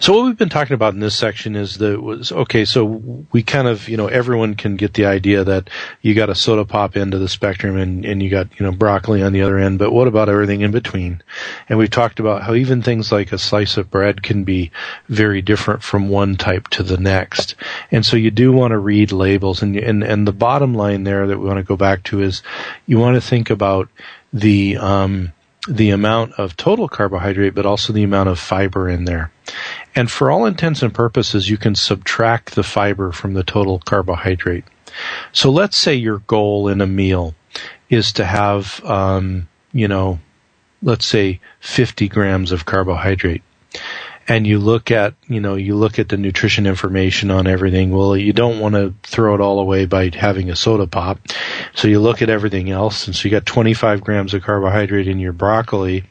So 0.00 0.12
what 0.12 0.26
we've 0.26 0.36
been 0.36 0.48
talking 0.48 0.74
about 0.74 0.94
in 0.94 1.00
this 1.00 1.16
section 1.16 1.56
is 1.56 1.78
that 1.78 2.02
was 2.02 2.32
okay. 2.32 2.64
So 2.64 2.84
we 3.32 3.42
kind 3.42 3.66
of 3.66 3.88
you 3.88 3.96
know 3.96 4.06
everyone 4.06 4.54
can 4.54 4.76
get 4.76 4.94
the 4.94 5.06
idea 5.06 5.44
that 5.44 5.70
you 6.02 6.14
got 6.14 6.30
a 6.30 6.34
soda 6.34 6.64
pop 6.64 6.96
end 6.96 7.14
of 7.14 7.20
the 7.20 7.28
spectrum 7.28 7.76
and 7.76 8.04
and 8.04 8.22
you 8.22 8.30
got 8.30 8.48
you 8.58 8.66
know 8.66 8.72
broccoli 8.72 9.22
on 9.22 9.32
the 9.32 9.42
other 9.42 9.58
end. 9.58 9.78
But 9.78 9.92
what 9.92 10.08
about 10.08 10.28
everything 10.28 10.60
in 10.60 10.70
between? 10.70 11.22
And 11.68 11.78
we've 11.78 11.90
talked 11.90 12.20
about 12.20 12.42
how 12.42 12.54
even 12.54 12.82
things 12.82 13.12
like 13.12 13.32
a 13.32 13.38
slice 13.38 13.76
of 13.76 13.90
bread 13.90 14.22
can 14.22 14.44
be 14.44 14.70
very 15.08 15.42
different 15.42 15.82
from 15.82 16.08
one 16.08 16.36
type 16.36 16.68
to 16.68 16.82
the 16.82 16.98
next. 16.98 17.54
And 17.90 18.04
so 18.04 18.16
you 18.16 18.30
do 18.30 18.52
want 18.52 18.72
to 18.72 18.78
read 18.78 19.12
labels. 19.12 19.62
And 19.62 19.76
and 19.76 20.02
and 20.02 20.26
the 20.26 20.32
bottom 20.32 20.74
line 20.74 21.04
there 21.04 21.26
that 21.26 21.38
we 21.38 21.46
want 21.46 21.58
to 21.58 21.62
go 21.62 21.76
back 21.76 22.02
to 22.04 22.22
is 22.22 22.42
you 22.86 22.98
want 22.98 23.14
to 23.14 23.20
think 23.20 23.50
about 23.50 23.88
the 24.32 24.76
um, 24.78 25.32
the 25.68 25.90
amount 25.90 26.32
of 26.34 26.56
total 26.56 26.88
carbohydrate, 26.88 27.54
but 27.54 27.66
also 27.66 27.92
the 27.92 28.02
amount 28.02 28.28
of 28.28 28.38
fiber 28.38 28.88
in 28.88 29.04
there. 29.04 29.32
And 29.94 30.10
for 30.10 30.30
all 30.30 30.46
intents 30.46 30.82
and 30.82 30.92
purposes, 30.92 31.48
you 31.48 31.56
can 31.56 31.74
subtract 31.74 32.54
the 32.54 32.62
fiber 32.62 33.12
from 33.12 33.34
the 33.34 33.44
total 33.44 33.78
carbohydrate. 33.78 34.64
So 35.32 35.50
let's 35.50 35.76
say 35.76 35.94
your 35.94 36.18
goal 36.18 36.68
in 36.68 36.80
a 36.80 36.86
meal 36.86 37.34
is 37.88 38.12
to 38.14 38.24
have, 38.24 38.84
um, 38.84 39.48
you 39.72 39.88
know, 39.88 40.18
let's 40.82 41.06
say 41.06 41.40
50 41.60 42.08
grams 42.08 42.52
of 42.52 42.66
carbohydrate 42.66 43.42
and 44.26 44.46
you 44.46 44.58
look 44.58 44.90
at 44.90 45.14
you 45.28 45.40
know 45.40 45.54
you 45.54 45.74
look 45.74 45.98
at 45.98 46.08
the 46.08 46.16
nutrition 46.16 46.66
information 46.66 47.30
on 47.30 47.46
everything 47.46 47.90
well 47.90 48.16
you 48.16 48.32
don't 48.32 48.60
want 48.60 48.74
to 48.74 48.94
throw 49.02 49.34
it 49.34 49.40
all 49.40 49.58
away 49.58 49.86
by 49.86 50.10
having 50.14 50.50
a 50.50 50.56
soda 50.56 50.86
pop. 50.86 51.18
So 51.74 51.88
you 51.88 52.00
look 52.00 52.22
at 52.22 52.30
everything 52.30 52.70
else 52.70 53.06
and 53.06 53.14
so 53.14 53.24
you 53.24 53.30
got 53.30 53.46
25 53.46 54.02
grams 54.02 54.34
of 54.34 54.42
carbohydrate 54.42 55.08
in 55.08 55.18
your 55.18 55.32
broccoli 55.32 56.04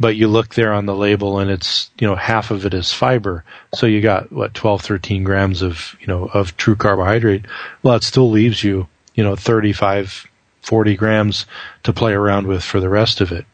but 0.00 0.14
you 0.14 0.28
look 0.28 0.54
there 0.54 0.72
on 0.72 0.86
the 0.86 0.94
label 0.94 1.38
and 1.40 1.50
it's 1.50 1.90
you 1.98 2.06
know 2.06 2.14
half 2.14 2.50
of 2.50 2.66
it 2.66 2.74
is 2.74 2.92
fiber. 2.92 3.44
So 3.74 3.86
you 3.86 4.00
got 4.00 4.30
what 4.32 4.54
12 4.54 4.82
13 4.82 5.24
grams 5.24 5.62
of 5.62 5.96
you 6.00 6.06
know 6.06 6.26
of 6.26 6.56
true 6.56 6.76
carbohydrate. 6.76 7.46
Well 7.82 7.94
it 7.94 8.02
still 8.02 8.30
leaves 8.30 8.62
you 8.62 8.88
you 9.14 9.24
know 9.24 9.36
35 9.36 10.26
40 10.62 10.96
grams 10.96 11.46
to 11.84 11.92
play 11.92 12.12
around 12.12 12.46
with 12.46 12.62
for 12.62 12.78
the 12.78 12.90
rest 12.90 13.20
of 13.22 13.32
it 13.32 13.46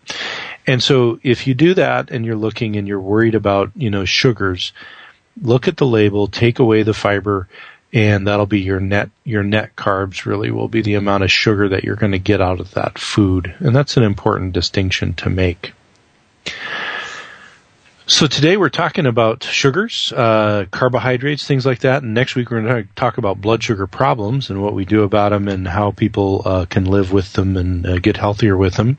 and 0.66 0.82
so 0.82 1.18
if 1.22 1.46
you 1.46 1.54
do 1.54 1.74
that 1.74 2.10
and 2.10 2.24
you're 2.24 2.36
looking 2.36 2.76
and 2.76 2.88
you're 2.88 3.00
worried 3.00 3.34
about, 3.34 3.70
you 3.74 3.90
know, 3.90 4.04
sugars, 4.04 4.72
look 5.40 5.68
at 5.68 5.76
the 5.76 5.86
label, 5.86 6.26
take 6.26 6.58
away 6.58 6.82
the 6.82 6.94
fiber, 6.94 7.48
and 7.92 8.26
that'll 8.26 8.46
be 8.46 8.60
your 8.60 8.80
net, 8.80 9.10
your 9.24 9.42
net 9.42 9.76
carbs 9.76 10.26
really 10.26 10.50
will 10.50 10.68
be 10.68 10.82
the 10.82 10.94
amount 10.94 11.22
of 11.22 11.30
sugar 11.30 11.68
that 11.68 11.84
you're 11.84 11.96
going 11.96 12.12
to 12.12 12.18
get 12.18 12.40
out 12.40 12.60
of 12.60 12.72
that 12.72 12.98
food. 12.98 13.54
And 13.58 13.74
that's 13.74 13.96
an 13.96 14.02
important 14.02 14.52
distinction 14.52 15.14
to 15.14 15.30
make. 15.30 15.72
So 18.06 18.26
today 18.26 18.58
we're 18.58 18.68
talking 18.68 19.06
about 19.06 19.44
sugars, 19.44 20.12
uh, 20.12 20.66
carbohydrates, 20.70 21.46
things 21.46 21.64
like 21.64 21.78
that. 21.80 22.02
And 22.02 22.12
next 22.12 22.34
week 22.34 22.50
we're 22.50 22.60
going 22.60 22.84
to 22.84 22.94
talk 22.96 23.16
about 23.16 23.40
blood 23.40 23.62
sugar 23.62 23.86
problems 23.86 24.50
and 24.50 24.62
what 24.62 24.74
we 24.74 24.84
do 24.84 25.04
about 25.04 25.30
them 25.30 25.48
and 25.48 25.66
how 25.66 25.92
people 25.92 26.42
uh, 26.44 26.66
can 26.66 26.84
live 26.84 27.12
with 27.12 27.32
them 27.32 27.56
and 27.56 27.86
uh, 27.86 27.98
get 27.98 28.18
healthier 28.18 28.58
with 28.58 28.74
them. 28.74 28.98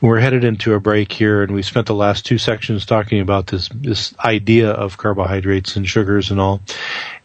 We're 0.00 0.20
headed 0.20 0.44
into 0.44 0.74
a 0.74 0.80
break 0.80 1.10
here, 1.10 1.42
and 1.42 1.52
we 1.52 1.62
spent 1.62 1.86
the 1.86 1.94
last 1.94 2.24
two 2.24 2.38
sections 2.38 2.86
talking 2.86 3.20
about 3.20 3.48
this 3.48 3.68
this 3.74 4.14
idea 4.18 4.70
of 4.70 4.96
carbohydrates 4.96 5.76
and 5.76 5.88
sugars 5.88 6.30
and 6.30 6.38
all. 6.40 6.60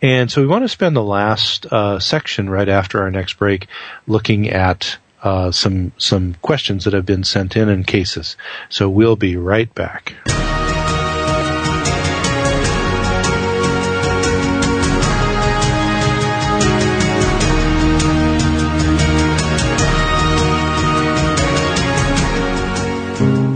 And 0.01 0.31
so 0.31 0.41
we 0.41 0.47
want 0.47 0.63
to 0.63 0.69
spend 0.69 0.95
the 0.95 1.03
last 1.03 1.67
uh, 1.67 1.99
section 1.99 2.49
right 2.49 2.69
after 2.69 3.01
our 3.01 3.11
next 3.11 3.33
break 3.37 3.67
looking 4.07 4.49
at 4.49 4.97
uh, 5.21 5.51
some 5.51 5.91
some 5.97 6.35
questions 6.41 6.85
that 6.85 6.93
have 6.93 7.05
been 7.05 7.23
sent 7.23 7.55
in 7.55 7.69
and 7.69 7.85
cases. 7.85 8.37
So 8.69 8.89
we'll 8.89 9.15
be 9.15 9.37
right 9.37 9.73
back. 9.73 10.13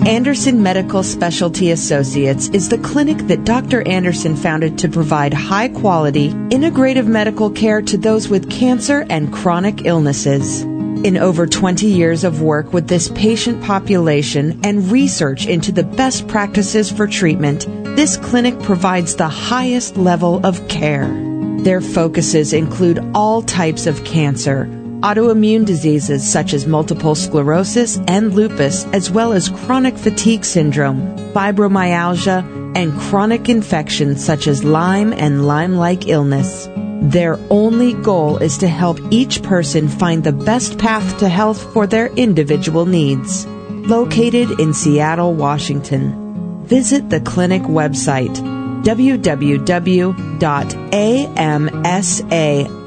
Anderson 0.07 0.63
Medical 0.63 1.03
Specialty 1.03 1.71
Associates 1.71 2.47
is 2.53 2.69
the 2.69 2.77
clinic 2.77 3.17
that 3.27 3.43
Dr. 3.43 3.85
Anderson 3.85 4.37
founded 4.37 4.77
to 4.77 4.87
provide 4.87 5.33
high 5.33 5.67
quality, 5.67 6.29
integrative 6.29 7.07
medical 7.07 7.49
care 7.49 7.81
to 7.81 7.97
those 7.97 8.29
with 8.29 8.49
cancer 8.49 9.05
and 9.09 9.33
chronic 9.33 9.85
illnesses. 9.85 10.61
In 10.61 11.17
over 11.17 11.45
20 11.45 11.87
years 11.87 12.23
of 12.23 12.41
work 12.41 12.71
with 12.71 12.87
this 12.87 13.09
patient 13.09 13.61
population 13.61 14.61
and 14.63 14.89
research 14.89 15.45
into 15.45 15.73
the 15.73 15.83
best 15.83 16.25
practices 16.29 16.89
for 16.89 17.05
treatment, 17.05 17.65
this 17.97 18.15
clinic 18.15 18.57
provides 18.61 19.13
the 19.13 19.27
highest 19.27 19.97
level 19.97 20.39
of 20.45 20.65
care. 20.69 21.13
Their 21.59 21.81
focuses 21.81 22.53
include 22.53 23.05
all 23.13 23.41
types 23.41 23.85
of 23.85 24.05
cancer 24.05 24.69
autoimmune 25.01 25.65
diseases 25.65 26.27
such 26.27 26.53
as 26.53 26.65
multiple 26.67 27.15
sclerosis 27.15 27.99
and 28.07 28.33
lupus, 28.33 28.85
as 28.93 29.11
well 29.11 29.33
as 29.33 29.49
chronic 29.49 29.97
fatigue 29.97 30.43
syndrome, 30.43 31.15
fibromyalgia, 31.33 32.43
and 32.75 32.91
chronic 32.99 33.49
infections 33.49 34.23
such 34.23 34.47
as 34.47 34.63
Lyme 34.63 35.13
and 35.13 35.45
Lyme 35.45 35.75
like 35.75 36.07
illness. 36.07 36.67
Their 37.01 37.39
only 37.49 37.93
goal 37.93 38.37
is 38.37 38.57
to 38.59 38.67
help 38.67 38.99
each 39.11 39.43
person 39.43 39.87
find 39.87 40.23
the 40.23 40.31
best 40.31 40.77
path 40.79 41.19
to 41.19 41.29
health 41.29 41.73
for 41.73 41.85
their 41.85 42.07
individual 42.07 42.85
needs. 42.85 43.45
Located 43.45 44.59
in 44.59 44.73
Seattle, 44.73 45.33
Washington. 45.33 46.63
Visit 46.65 47.09
the 47.09 47.21
clinic 47.21 47.61
website 47.63 48.35
www.amsa, 48.83 49.73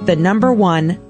the 0.07 0.17
number 0.17 0.53
one, 0.53 1.10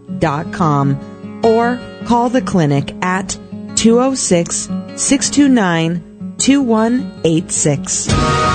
com 0.53 0.97
or 1.45 1.79
call 2.05 2.29
the 2.29 2.43
clinic 2.43 2.93
at 3.03 3.39
206 3.77 4.69
629 4.97 6.35
2186. 6.39 8.50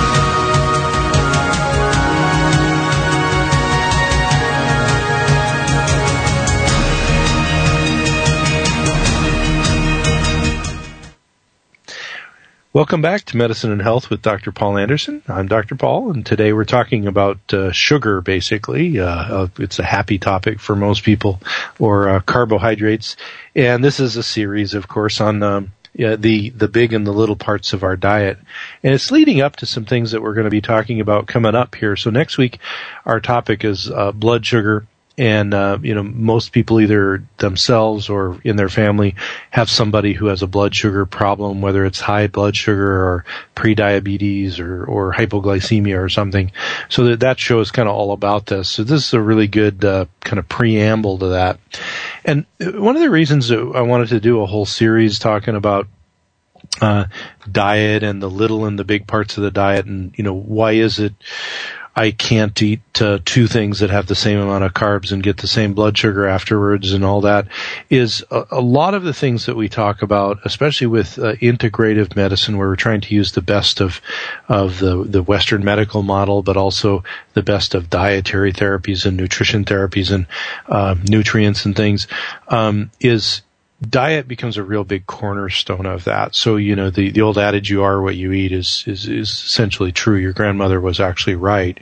Welcome 12.76 13.00
back 13.00 13.22
to 13.22 13.38
Medicine 13.38 13.72
and 13.72 13.80
Health 13.80 14.10
with 14.10 14.20
Dr. 14.20 14.52
Paul 14.52 14.76
Anderson. 14.76 15.22
I'm 15.28 15.48
Dr. 15.48 15.76
Paul, 15.76 16.10
and 16.10 16.26
today 16.26 16.52
we're 16.52 16.66
talking 16.66 17.06
about 17.06 17.38
uh, 17.54 17.72
sugar, 17.72 18.20
basically. 18.20 19.00
Uh, 19.00 19.06
uh, 19.06 19.48
it's 19.58 19.78
a 19.78 19.82
happy 19.82 20.18
topic 20.18 20.60
for 20.60 20.76
most 20.76 21.02
people, 21.02 21.40
or 21.78 22.06
uh, 22.10 22.20
carbohydrates. 22.20 23.16
And 23.54 23.82
this 23.82 23.98
is 23.98 24.18
a 24.18 24.22
series, 24.22 24.74
of 24.74 24.88
course, 24.88 25.22
on 25.22 25.42
um, 25.42 25.72
the 25.94 26.50
the 26.50 26.68
big 26.68 26.92
and 26.92 27.06
the 27.06 27.14
little 27.14 27.34
parts 27.34 27.72
of 27.72 27.82
our 27.82 27.96
diet, 27.96 28.36
and 28.82 28.92
it's 28.92 29.10
leading 29.10 29.40
up 29.40 29.56
to 29.56 29.64
some 29.64 29.86
things 29.86 30.10
that 30.10 30.20
we're 30.20 30.34
going 30.34 30.44
to 30.44 30.50
be 30.50 30.60
talking 30.60 31.00
about 31.00 31.26
coming 31.26 31.54
up 31.54 31.76
here. 31.76 31.96
So 31.96 32.10
next 32.10 32.36
week, 32.36 32.58
our 33.06 33.20
topic 33.20 33.64
is 33.64 33.90
uh, 33.90 34.12
blood 34.12 34.44
sugar 34.44 34.86
and 35.18 35.54
uh, 35.54 35.78
you 35.82 35.94
know 35.94 36.02
most 36.02 36.52
people 36.52 36.80
either 36.80 37.24
themselves 37.38 38.08
or 38.08 38.40
in 38.44 38.56
their 38.56 38.68
family 38.68 39.14
have 39.50 39.70
somebody 39.70 40.12
who 40.12 40.26
has 40.26 40.42
a 40.42 40.46
blood 40.46 40.74
sugar 40.74 41.06
problem, 41.06 41.60
whether 41.60 41.84
it's 41.84 42.00
high 42.00 42.26
blood 42.26 42.54
sugar 42.54 43.02
or 43.04 43.24
pre-diabetes 43.54 44.60
or, 44.60 44.84
or 44.84 45.12
hypoglycemia 45.12 45.98
or 45.98 46.08
something. 46.08 46.52
So 46.88 47.04
that 47.04 47.20
that 47.20 47.38
show 47.38 47.60
is 47.60 47.70
kind 47.70 47.88
of 47.88 47.94
all 47.94 48.12
about 48.12 48.46
this. 48.46 48.68
So 48.68 48.84
this 48.84 49.06
is 49.06 49.14
a 49.14 49.20
really 49.20 49.48
good 49.48 49.84
uh, 49.84 50.06
kind 50.20 50.38
of 50.38 50.48
preamble 50.48 51.18
to 51.18 51.28
that. 51.28 51.58
And 52.24 52.44
one 52.60 52.96
of 52.96 53.02
the 53.02 53.10
reasons 53.10 53.48
that 53.48 53.58
I 53.74 53.82
wanted 53.82 54.08
to 54.08 54.20
do 54.20 54.42
a 54.42 54.46
whole 54.46 54.66
series 54.66 55.18
talking 55.18 55.56
about 55.56 55.88
uh, 56.80 57.06
diet 57.50 58.02
and 58.02 58.22
the 58.22 58.30
little 58.30 58.66
and 58.66 58.78
the 58.78 58.84
big 58.84 59.06
parts 59.06 59.36
of 59.36 59.44
the 59.44 59.50
diet, 59.50 59.86
and 59.86 60.12
you 60.18 60.24
know 60.24 60.34
why 60.34 60.72
is 60.72 60.98
it 60.98 61.14
I 61.98 62.10
can't 62.10 62.60
eat 62.60 62.82
uh, 63.00 63.20
two 63.24 63.46
things 63.46 63.80
that 63.80 63.88
have 63.88 64.06
the 64.06 64.14
same 64.14 64.38
amount 64.38 64.64
of 64.64 64.74
carbs 64.74 65.12
and 65.12 65.22
get 65.22 65.38
the 65.38 65.48
same 65.48 65.72
blood 65.72 65.96
sugar 65.96 66.26
afterwards 66.26 66.92
and 66.92 67.02
all 67.02 67.22
that 67.22 67.48
is 67.88 68.22
a, 68.30 68.44
a 68.50 68.60
lot 68.60 68.92
of 68.92 69.02
the 69.02 69.14
things 69.14 69.46
that 69.46 69.56
we 69.56 69.70
talk 69.70 70.02
about, 70.02 70.38
especially 70.44 70.88
with 70.88 71.18
uh, 71.18 71.36
integrative 71.36 72.14
medicine, 72.14 72.58
where 72.58 72.68
we're 72.68 72.76
trying 72.76 73.00
to 73.00 73.14
use 73.14 73.32
the 73.32 73.40
best 73.40 73.80
of 73.80 74.02
of 74.46 74.78
the 74.78 75.04
the 75.04 75.22
Western 75.22 75.64
medical 75.64 76.02
model, 76.02 76.42
but 76.42 76.58
also 76.58 77.02
the 77.32 77.42
best 77.42 77.74
of 77.74 77.88
dietary 77.88 78.52
therapies 78.52 79.06
and 79.06 79.16
nutrition 79.16 79.64
therapies 79.64 80.12
and 80.12 80.26
uh, 80.68 80.94
nutrients 81.08 81.64
and 81.64 81.74
things, 81.74 82.06
um, 82.48 82.90
is 83.00 83.40
diet 83.80 84.26
becomes 84.26 84.56
a 84.56 84.62
real 84.62 84.84
big 84.84 85.06
cornerstone 85.06 85.86
of 85.86 86.04
that. 86.04 86.34
So, 86.34 86.56
you 86.56 86.76
know, 86.76 86.90
the, 86.90 87.10
the 87.10 87.20
old 87.20 87.38
adage, 87.38 87.70
you 87.70 87.82
are 87.82 88.00
what 88.00 88.16
you 88.16 88.32
eat 88.32 88.52
is, 88.52 88.84
is, 88.86 89.06
is 89.06 89.28
essentially 89.28 89.92
true. 89.92 90.16
Your 90.16 90.32
grandmother 90.32 90.80
was 90.80 91.00
actually 91.00 91.36
right. 91.36 91.78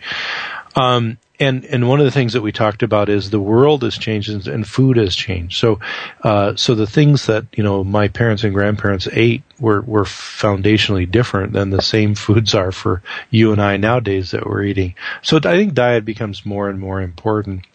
Um, 0.77 1.19
and 1.41 1.65
and 1.65 1.89
one 1.89 1.99
of 1.99 2.05
the 2.05 2.13
things 2.13 2.35
that 2.35 2.43
we 2.43 2.53
talked 2.53 2.83
about 2.85 3.09
is 3.09 3.31
the 3.31 3.41
world 3.41 3.83
has 3.83 3.99
changed 3.99 4.47
and 4.47 4.67
food 4.67 4.97
has 4.97 5.17
changed. 5.17 5.59
So 5.59 5.81
uh, 6.23 6.55
so 6.55 6.75
the 6.75 6.87
things 6.87 7.27
that 7.27 7.47
you 7.57 7.65
know 7.65 7.83
my 7.83 8.09
parents 8.09 8.45
and 8.45 8.55
grandparents 8.55 9.09
ate 9.13 9.43
were 9.59 9.81
were 9.83 10.05
foundationally 10.05 11.11
different 11.11 11.53
than 11.53 11.71
the 11.71 11.83
same 11.83 12.15
foods 12.27 12.55
are 12.55 12.71
for 12.71 13.03
you 13.31 13.51
and 13.51 13.61
I 13.61 13.77
nowadays 13.77 14.31
that 14.31 14.47
we're 14.47 14.63
eating. 14.63 14.95
So 15.23 15.39
I 15.39 15.57
think 15.57 15.75
diet 15.75 16.05
becomes 16.05 16.47
more 16.47 16.69
and 16.69 16.79
more 16.79 17.03
important. 17.03 17.67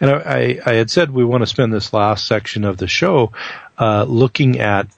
And 0.00 0.10
I 0.10 0.14
I, 0.14 0.60
I 0.64 0.74
had 0.74 0.90
said 0.90 1.10
we 1.10 1.24
want 1.24 1.42
to 1.42 1.46
spend 1.46 1.72
this 1.72 1.92
last 1.92 2.24
section 2.24 2.64
of 2.64 2.76
the 2.76 2.88
show 2.88 3.32
uh, 3.78 4.04
looking 4.04 4.60
at 4.60 4.88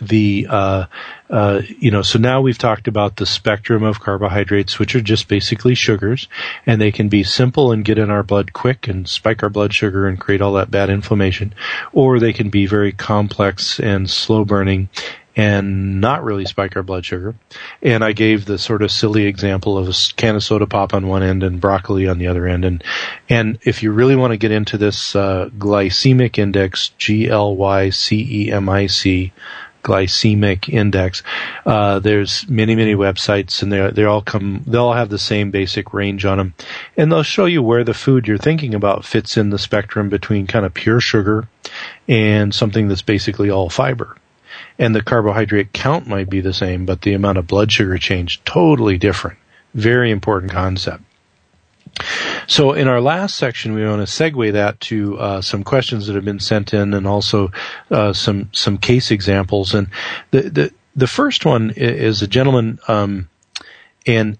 the 0.00 0.46
uh, 0.48 0.86
uh, 1.30 1.62
you 1.66 1.90
know 1.90 2.02
so 2.02 2.18
now 2.18 2.40
we've 2.40 2.58
talked 2.58 2.88
about 2.88 3.16
the 3.16 3.26
spectrum 3.26 3.82
of 3.82 4.00
carbohydrates 4.00 4.78
which 4.78 4.94
are 4.94 5.00
just 5.00 5.28
basically 5.28 5.74
sugars 5.74 6.28
and 6.66 6.80
they 6.80 6.92
can 6.92 7.08
be 7.08 7.24
simple 7.24 7.72
and 7.72 7.84
get 7.84 7.98
in 7.98 8.10
our 8.10 8.22
blood 8.22 8.52
quick 8.52 8.86
and 8.88 9.08
spike 9.08 9.42
our 9.42 9.48
blood 9.48 9.74
sugar 9.74 10.06
and 10.06 10.20
create 10.20 10.40
all 10.40 10.52
that 10.52 10.70
bad 10.70 10.88
inflammation 10.88 11.52
or 11.92 12.18
they 12.18 12.32
can 12.32 12.48
be 12.48 12.66
very 12.66 12.92
complex 12.92 13.80
and 13.80 14.08
slow 14.08 14.44
burning 14.44 14.88
and 15.38 16.00
not 16.00 16.24
really 16.24 16.44
spike 16.44 16.76
our 16.76 16.82
blood 16.82 17.06
sugar. 17.06 17.36
And 17.80 18.02
I 18.02 18.10
gave 18.12 18.44
the 18.44 18.58
sort 18.58 18.82
of 18.82 18.90
silly 18.90 19.26
example 19.26 19.78
of 19.78 19.88
a 19.88 19.94
can 20.16 20.34
of 20.34 20.42
soda 20.42 20.66
pop 20.66 20.92
on 20.92 21.06
one 21.06 21.22
end 21.22 21.44
and 21.44 21.60
broccoli 21.60 22.08
on 22.08 22.18
the 22.18 22.26
other 22.26 22.48
end. 22.48 22.64
And, 22.64 22.82
and 23.28 23.60
if 23.62 23.84
you 23.84 23.92
really 23.92 24.16
want 24.16 24.32
to 24.32 24.36
get 24.36 24.50
into 24.50 24.76
this, 24.76 25.14
uh, 25.14 25.48
glycemic 25.56 26.38
index, 26.38 26.88
G-L-Y-C-E-M-I-C, 26.98 27.32
glycemic 29.84 30.68
index. 30.68 31.22
Uh, 31.64 32.00
there's 32.00 32.48
many, 32.48 32.74
many 32.74 32.96
websites, 32.96 33.62
and 33.62 33.72
they 33.72 33.90
they 33.92 34.04
all 34.04 34.20
come. 34.20 34.64
They 34.66 34.76
all 34.76 34.92
have 34.92 35.08
the 35.08 35.20
same 35.20 35.52
basic 35.52 35.94
range 35.94 36.24
on 36.24 36.38
them, 36.38 36.54
and 36.96 37.12
they'll 37.12 37.22
show 37.22 37.44
you 37.46 37.62
where 37.62 37.84
the 37.84 37.94
food 37.94 38.26
you're 38.26 38.38
thinking 38.38 38.74
about 38.74 39.04
fits 39.04 39.36
in 39.36 39.50
the 39.50 39.58
spectrum 39.58 40.08
between 40.08 40.48
kind 40.48 40.66
of 40.66 40.74
pure 40.74 41.00
sugar 41.00 41.48
and 42.08 42.52
something 42.52 42.88
that's 42.88 43.02
basically 43.02 43.50
all 43.50 43.70
fiber. 43.70 44.16
And 44.78 44.94
the 44.94 45.02
carbohydrate 45.02 45.72
count 45.72 46.06
might 46.06 46.30
be 46.30 46.40
the 46.40 46.52
same, 46.52 46.86
but 46.86 47.02
the 47.02 47.14
amount 47.14 47.38
of 47.38 47.46
blood 47.46 47.72
sugar 47.72 47.98
change 47.98 48.42
totally 48.44 48.98
different. 48.98 49.38
Very 49.74 50.10
important 50.10 50.52
concept. 50.52 51.02
So 52.46 52.72
in 52.72 52.88
our 52.88 53.00
last 53.00 53.36
section, 53.36 53.74
we 53.74 53.84
want 53.84 54.06
to 54.06 54.12
segue 54.12 54.52
that 54.52 54.80
to 54.80 55.18
uh, 55.18 55.40
some 55.40 55.64
questions 55.64 56.06
that 56.06 56.14
have 56.14 56.24
been 56.24 56.40
sent 56.40 56.72
in, 56.72 56.94
and 56.94 57.06
also 57.06 57.50
uh, 57.90 58.12
some 58.12 58.50
some 58.52 58.78
case 58.78 59.10
examples. 59.10 59.74
And 59.74 59.88
the 60.30 60.42
the 60.42 60.72
the 60.94 61.06
first 61.06 61.44
one 61.44 61.70
is 61.76 62.22
a 62.22 62.26
gentleman, 62.26 62.78
um, 62.88 63.28
and 64.06 64.38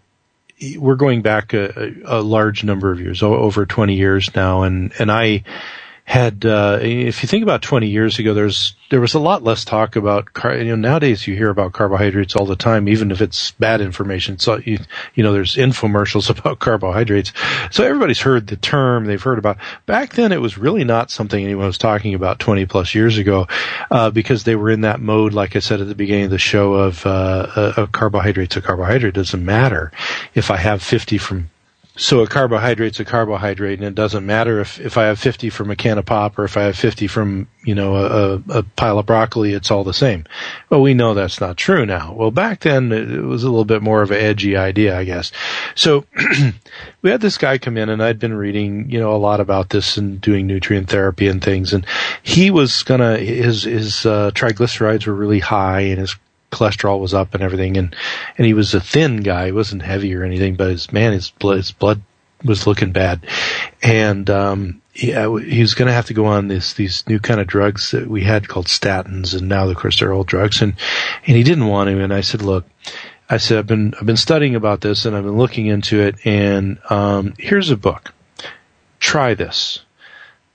we're 0.77 0.97
going 0.97 1.23
back 1.23 1.53
a, 1.55 1.95
a, 2.05 2.21
large 2.21 2.65
number 2.65 2.91
of 2.91 3.01
years, 3.01 3.23
over 3.23 3.65
20 3.65 3.95
years 3.95 4.35
now, 4.35 4.63
and 4.63 4.93
and 4.99 5.11
I 5.11 5.45
had 6.09 6.47
uh, 6.47 6.79
if 6.81 7.23
you 7.23 7.27
think 7.27 7.43
about 7.43 7.61
20 7.61 7.87
years 7.87 8.19
ago 8.19 8.33
there's 8.33 8.75
there 8.89 8.99
was 8.99 9.13
a 9.13 9.19
lot 9.19 9.43
less 9.45 9.63
talk 9.63 9.95
about 9.95 10.33
car- 10.33 10.57
you 10.57 10.65
know 10.65 10.75
nowadays 10.75 11.27
you 11.27 11.37
hear 11.37 11.51
about 11.51 11.75
carbohydrates 11.75 12.35
all 12.35 12.47
the 12.47 12.57
time 12.57 12.89
even 12.89 13.11
if 13.11 13.21
it's 13.21 13.51
bad 13.53 13.83
information. 13.83 14.39
So 14.39 14.57
you, 14.57 14.79
you 15.15 15.23
know 15.23 15.35
there's 15.35 15.57
infomercials 15.57 16.31
about 16.39 16.61
carbohydrates. 16.61 17.35
So 17.71 17.85
everybody's 17.85 18.23
heard 18.23 18.47
the 18.47 18.57
term 18.57 19.05
they've 19.05 19.23
heard 19.23 19.39
about 19.39 19.59
back 19.85 20.15
then 20.15 20.33
it 20.33 20.41
was 20.41 20.57
really 20.57 20.83
not 20.83 21.11
something 21.11 21.45
anyone 21.45 21.67
was 21.67 21.77
talking 21.77 22.15
about 22.15 22.39
20 22.39 22.65
plus 22.65 22.95
years 22.95 23.19
ago 23.19 23.47
uh, 23.91 24.09
because 24.09 24.45
they 24.45 24.57
were 24.57 24.71
in 24.71 24.81
that 24.81 25.03
mode 25.03 25.35
like 25.35 25.57
I 25.57 25.59
said 25.59 25.83
at 25.83 25.89
the 25.89 25.95
beginning 25.95 26.25
of 26.25 26.31
the 26.31 26.39
show 26.39 26.73
of 26.73 27.05
uh, 27.05 27.75
a 27.77 27.87
carbohydrate's. 27.87 28.57
A 28.57 28.63
carbohydrate 28.63 29.13
doesn't 29.13 29.45
matter. 29.45 29.93
If 30.35 30.51
I 30.51 30.57
have 30.57 30.83
50 30.83 31.19
from 31.19 31.51
so 31.99 32.21
a 32.21 32.29
carbohydrate's 32.29 33.01
a 33.01 33.05
carbohydrate, 33.05 33.81
and 33.81 33.89
it 33.89 33.97
doesn't 33.97 34.25
matter 34.25 34.61
if, 34.61 34.81
if 34.81 34.97
I 34.97 35.07
have 35.07 35.19
50 35.19 35.51
from 35.51 35.73
a 35.73 35.77
can 35.77 35.99
of 35.99 36.07
pop 36.07 36.39
or 36.39 36.45
if 36.45 36.57
I 36.57 36.63
have 36.63 36.79
50 36.79 37.09
from, 37.09 37.49
you 37.65 37.75
know, 37.75 37.97
a, 37.97 38.43
a 38.51 38.63
pile 38.63 39.01
of 39.01 39.07
broccoli, 39.07 39.53
it's 39.53 39.73
all 39.73 39.83
the 39.83 39.93
same. 39.93 40.25
Well, 40.71 40.81
we 40.81 40.95
know 40.95 41.15
that's 41.15 41.41
not 41.41 41.57
true 41.57 41.85
now. 41.85 42.13
Well, 42.13 42.31
back 42.31 42.61
then 42.61 42.93
it 42.93 43.25
was 43.25 43.43
a 43.43 43.51
little 43.51 43.65
bit 43.65 43.83
more 43.83 44.01
of 44.01 44.13
an 44.13 44.21
edgy 44.21 44.57
idea, 44.57 44.97
I 44.97 45.03
guess. 45.03 45.33
So 45.75 46.05
we 47.03 47.11
had 47.11 47.21
this 47.21 47.37
guy 47.37 47.59
come 47.59 47.77
in 47.77 47.89
and 47.89 48.01
I'd 48.01 48.21
been 48.21 48.35
reading, 48.35 48.89
you 48.89 49.01
know, 49.01 49.13
a 49.13 49.19
lot 49.19 49.41
about 49.41 49.71
this 49.71 49.97
and 49.97 50.21
doing 50.21 50.47
nutrient 50.47 50.89
therapy 50.89 51.27
and 51.27 51.43
things. 51.43 51.73
And 51.73 51.85
he 52.23 52.53
was 52.53 52.85
gonna, 52.85 53.19
his, 53.19 53.65
his, 53.65 54.07
uh, 54.07 54.31
triglycerides 54.35 55.05
were 55.05 55.15
really 55.15 55.41
high 55.41 55.81
and 55.81 55.99
his 55.99 56.15
cholesterol 56.51 57.01
was 57.01 57.15
up 57.15 57.35
and 57.35 57.43
everything, 57.43 57.77
and 57.77 57.95
and 58.37 58.47
he 58.47 58.55
was 58.55 58.75
a 58.75 58.81
thin 58.81 59.19
guy. 59.19 59.47
He 59.47 59.53
wasn't 59.53 59.83
heavy 59.83 60.15
or 60.15 60.25
anything, 60.25 60.57
but 60.57 60.71
his 60.71 60.93
man, 60.93 61.13
his 61.13 61.31
blood, 61.31 61.57
his 61.59 61.73
blood 61.73 62.03
was 62.45 62.67
looking 62.67 62.93
bad, 62.93 63.27
and 63.83 64.29
um, 64.31 64.83
he, 64.93 65.13
he 65.13 65.61
was 65.61 65.75
going 65.75 65.89
to 65.89 65.93
have 65.93 66.07
to 66.07 66.15
go 66.15 66.27
on 66.27 66.49
this 66.49 66.75
these 66.75 67.05
new 67.09 67.19
kind 67.19 67.41
of 67.41 67.47
drugs 67.47 67.91
that 67.91 68.09
we 68.09 68.23
had 68.23 68.49
called 68.49 68.67
statins, 68.67 69.37
and 69.37 69.49
now 69.49 69.69
of 69.69 69.77
course 69.77 69.99
they're 69.99 70.13
old 70.13 70.27
drugs, 70.27 70.63
and 70.63 70.75
and 71.27 71.37
he 71.37 71.43
didn't 71.43 71.67
want 71.67 71.89
to. 71.89 72.01
And 72.01 72.13
I 72.13 72.21
said, 72.21 72.43
look. 72.43 72.65
I 73.31 73.37
said 73.37 73.59
I've 73.59 73.67
been 73.67 73.93
I've 74.01 74.07
been 74.07 74.17
studying 74.17 74.55
about 74.55 74.81
this 74.81 75.05
and 75.05 75.15
I've 75.15 75.25
been 75.25 75.37
looking 75.37 75.67
into 75.67 76.01
it 76.01 76.15
and 76.25 76.79
um, 76.89 77.35
here's 77.39 77.69
a 77.69 77.77
book. 77.77 78.15
Try 79.01 79.35
this 79.35 79.81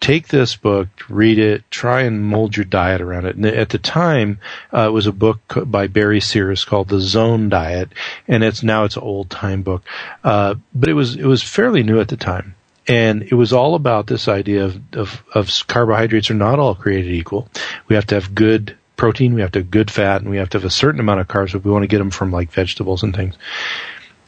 take 0.04 0.28
this 0.28 0.58
book, 0.58 0.90
read 1.08 1.40
it, 1.40 1.64
try 1.72 2.02
and 2.02 2.22
mold 2.22 2.58
your 2.58 2.66
diet 2.66 3.00
around 3.00 3.26
it. 3.26 3.38
And 3.38 3.46
at 3.46 3.70
the 3.70 3.78
time, 3.78 4.40
uh, 4.74 4.88
it 4.90 4.92
was 4.92 5.08
a 5.08 5.14
book 5.14 5.40
by 5.66 5.88
Barry 5.88 6.20
Sears 6.20 6.66
called 6.66 6.90
The 6.90 7.00
Zone 7.00 7.48
Diet, 7.48 7.90
and 8.28 8.44
it's 8.44 8.64
now 8.64 8.84
it's 8.84 8.98
an 8.98 9.04
old 9.04 9.30
time 9.30 9.62
book, 9.62 9.82
uh, 10.26 10.56
but 10.76 10.90
it 10.90 10.94
was 10.94 11.16
it 11.16 11.26
was 11.26 11.42
fairly 11.42 11.84
new 11.84 12.02
at 12.02 12.10
the 12.10 12.18
time. 12.18 12.56
And 12.86 13.24
it 13.24 13.34
was 13.34 13.54
all 13.54 13.76
about 13.76 14.08
this 14.08 14.28
idea 14.28 14.66
of, 14.66 14.82
of, 14.92 15.24
of 15.34 15.68
carbohydrates 15.68 16.30
are 16.30 16.34
not 16.34 16.60
all 16.60 16.76
created 16.76 17.14
equal. 17.14 17.48
We 17.88 17.96
have 17.96 18.08
to 18.08 18.16
have 18.16 18.36
good 18.36 18.76
protein, 18.98 19.34
we 19.34 19.40
have 19.40 19.54
to 19.54 19.60
have 19.60 19.72
good 19.72 19.90
fat, 19.90 20.20
and 20.20 20.30
we 20.30 20.36
have 20.36 20.50
to 20.50 20.58
have 20.58 20.66
a 20.66 20.70
certain 20.70 21.00
amount 21.00 21.22
of 21.22 21.30
carbs 21.30 21.56
if 21.56 21.64
we 21.64 21.72
want 21.72 21.84
to 21.84 21.88
get 21.88 22.00
them 22.00 22.12
from 22.12 22.34
like 22.34 22.52
vegetables 22.52 23.04
and 23.04 23.16
things. 23.16 23.38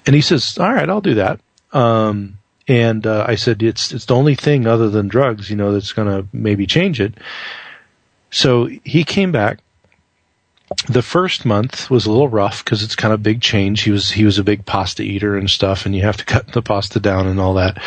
And 0.05 0.15
he 0.15 0.21
says, 0.21 0.57
all 0.57 0.71
right, 0.71 0.89
I'll 0.89 1.01
do 1.01 1.15
that. 1.15 1.41
Um, 1.73 2.37
and 2.67 3.05
uh, 3.05 3.25
I 3.27 3.35
said, 3.35 3.61
it's 3.61 3.91
it's 3.91 4.05
the 4.05 4.15
only 4.15 4.35
thing 4.35 4.65
other 4.65 4.89
than 4.89 5.07
drugs, 5.07 5.49
you 5.49 5.55
know, 5.55 5.71
that's 5.71 5.93
going 5.93 6.07
to 6.07 6.27
maybe 6.33 6.65
change 6.65 6.99
it. 6.99 7.13
So 8.31 8.65
he 8.83 9.03
came 9.03 9.31
back. 9.31 9.59
The 10.89 11.03
first 11.03 11.45
month 11.45 11.91
was 11.91 12.07
a 12.07 12.11
little 12.11 12.27
rough 12.27 12.65
because 12.65 12.81
it's 12.81 12.95
kind 12.95 13.13
of 13.13 13.21
big 13.21 13.39
change. 13.39 13.83
He 13.83 13.91
was 13.91 14.11
he 14.11 14.25
was 14.25 14.39
a 14.39 14.43
big 14.43 14.65
pasta 14.65 15.03
eater 15.03 15.37
and 15.37 15.49
stuff, 15.49 15.85
and 15.85 15.95
you 15.95 16.01
have 16.01 16.17
to 16.17 16.25
cut 16.33 16.47
the 16.47 16.63
pasta 16.63 16.99
down 16.99 17.27
and 17.27 17.39
all 17.39 17.53
that. 17.53 17.81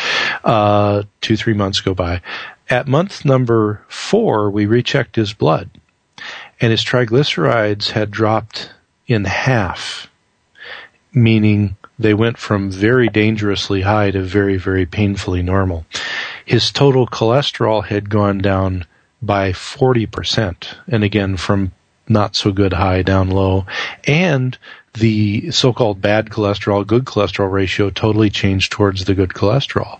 Uh, 0.44 1.02
two 1.20 1.36
three 1.36 1.54
months 1.54 1.80
go 1.80 1.92
by. 1.92 2.22
At 2.70 2.86
month 2.86 3.24
number 3.24 3.82
four, 3.88 4.50
we 4.50 4.66
rechecked 4.66 5.16
his 5.16 5.32
blood, 5.32 5.70
and 6.60 6.70
his 6.70 6.84
triglycerides 6.84 7.90
had 7.90 8.10
dropped 8.10 8.72
in 9.08 9.24
half, 9.24 10.08
meaning 11.12 11.76
they 11.98 12.14
went 12.14 12.38
from 12.38 12.70
very 12.70 13.08
dangerously 13.08 13.82
high 13.82 14.10
to 14.10 14.22
very, 14.22 14.56
very 14.56 14.86
painfully 14.86 15.42
normal. 15.42 15.84
His 16.44 16.70
total 16.70 17.06
cholesterol 17.06 17.84
had 17.84 18.08
gone 18.08 18.38
down 18.38 18.86
by 19.20 19.52
40%. 19.52 20.76
And 20.86 21.02
again, 21.02 21.36
from 21.36 21.72
not 22.08 22.36
so 22.36 22.52
good 22.52 22.72
high 22.72 23.02
down 23.02 23.28
low, 23.28 23.66
and 24.06 24.56
the 24.94 25.50
so-called 25.50 26.00
bad 26.00 26.30
cholesterol 26.30 26.86
good 26.86 27.04
cholesterol 27.04 27.50
ratio 27.50 27.90
totally 27.90 28.30
changed 28.30 28.72
towards 28.72 29.04
the 29.04 29.14
good 29.14 29.30
cholesterol. 29.30 29.98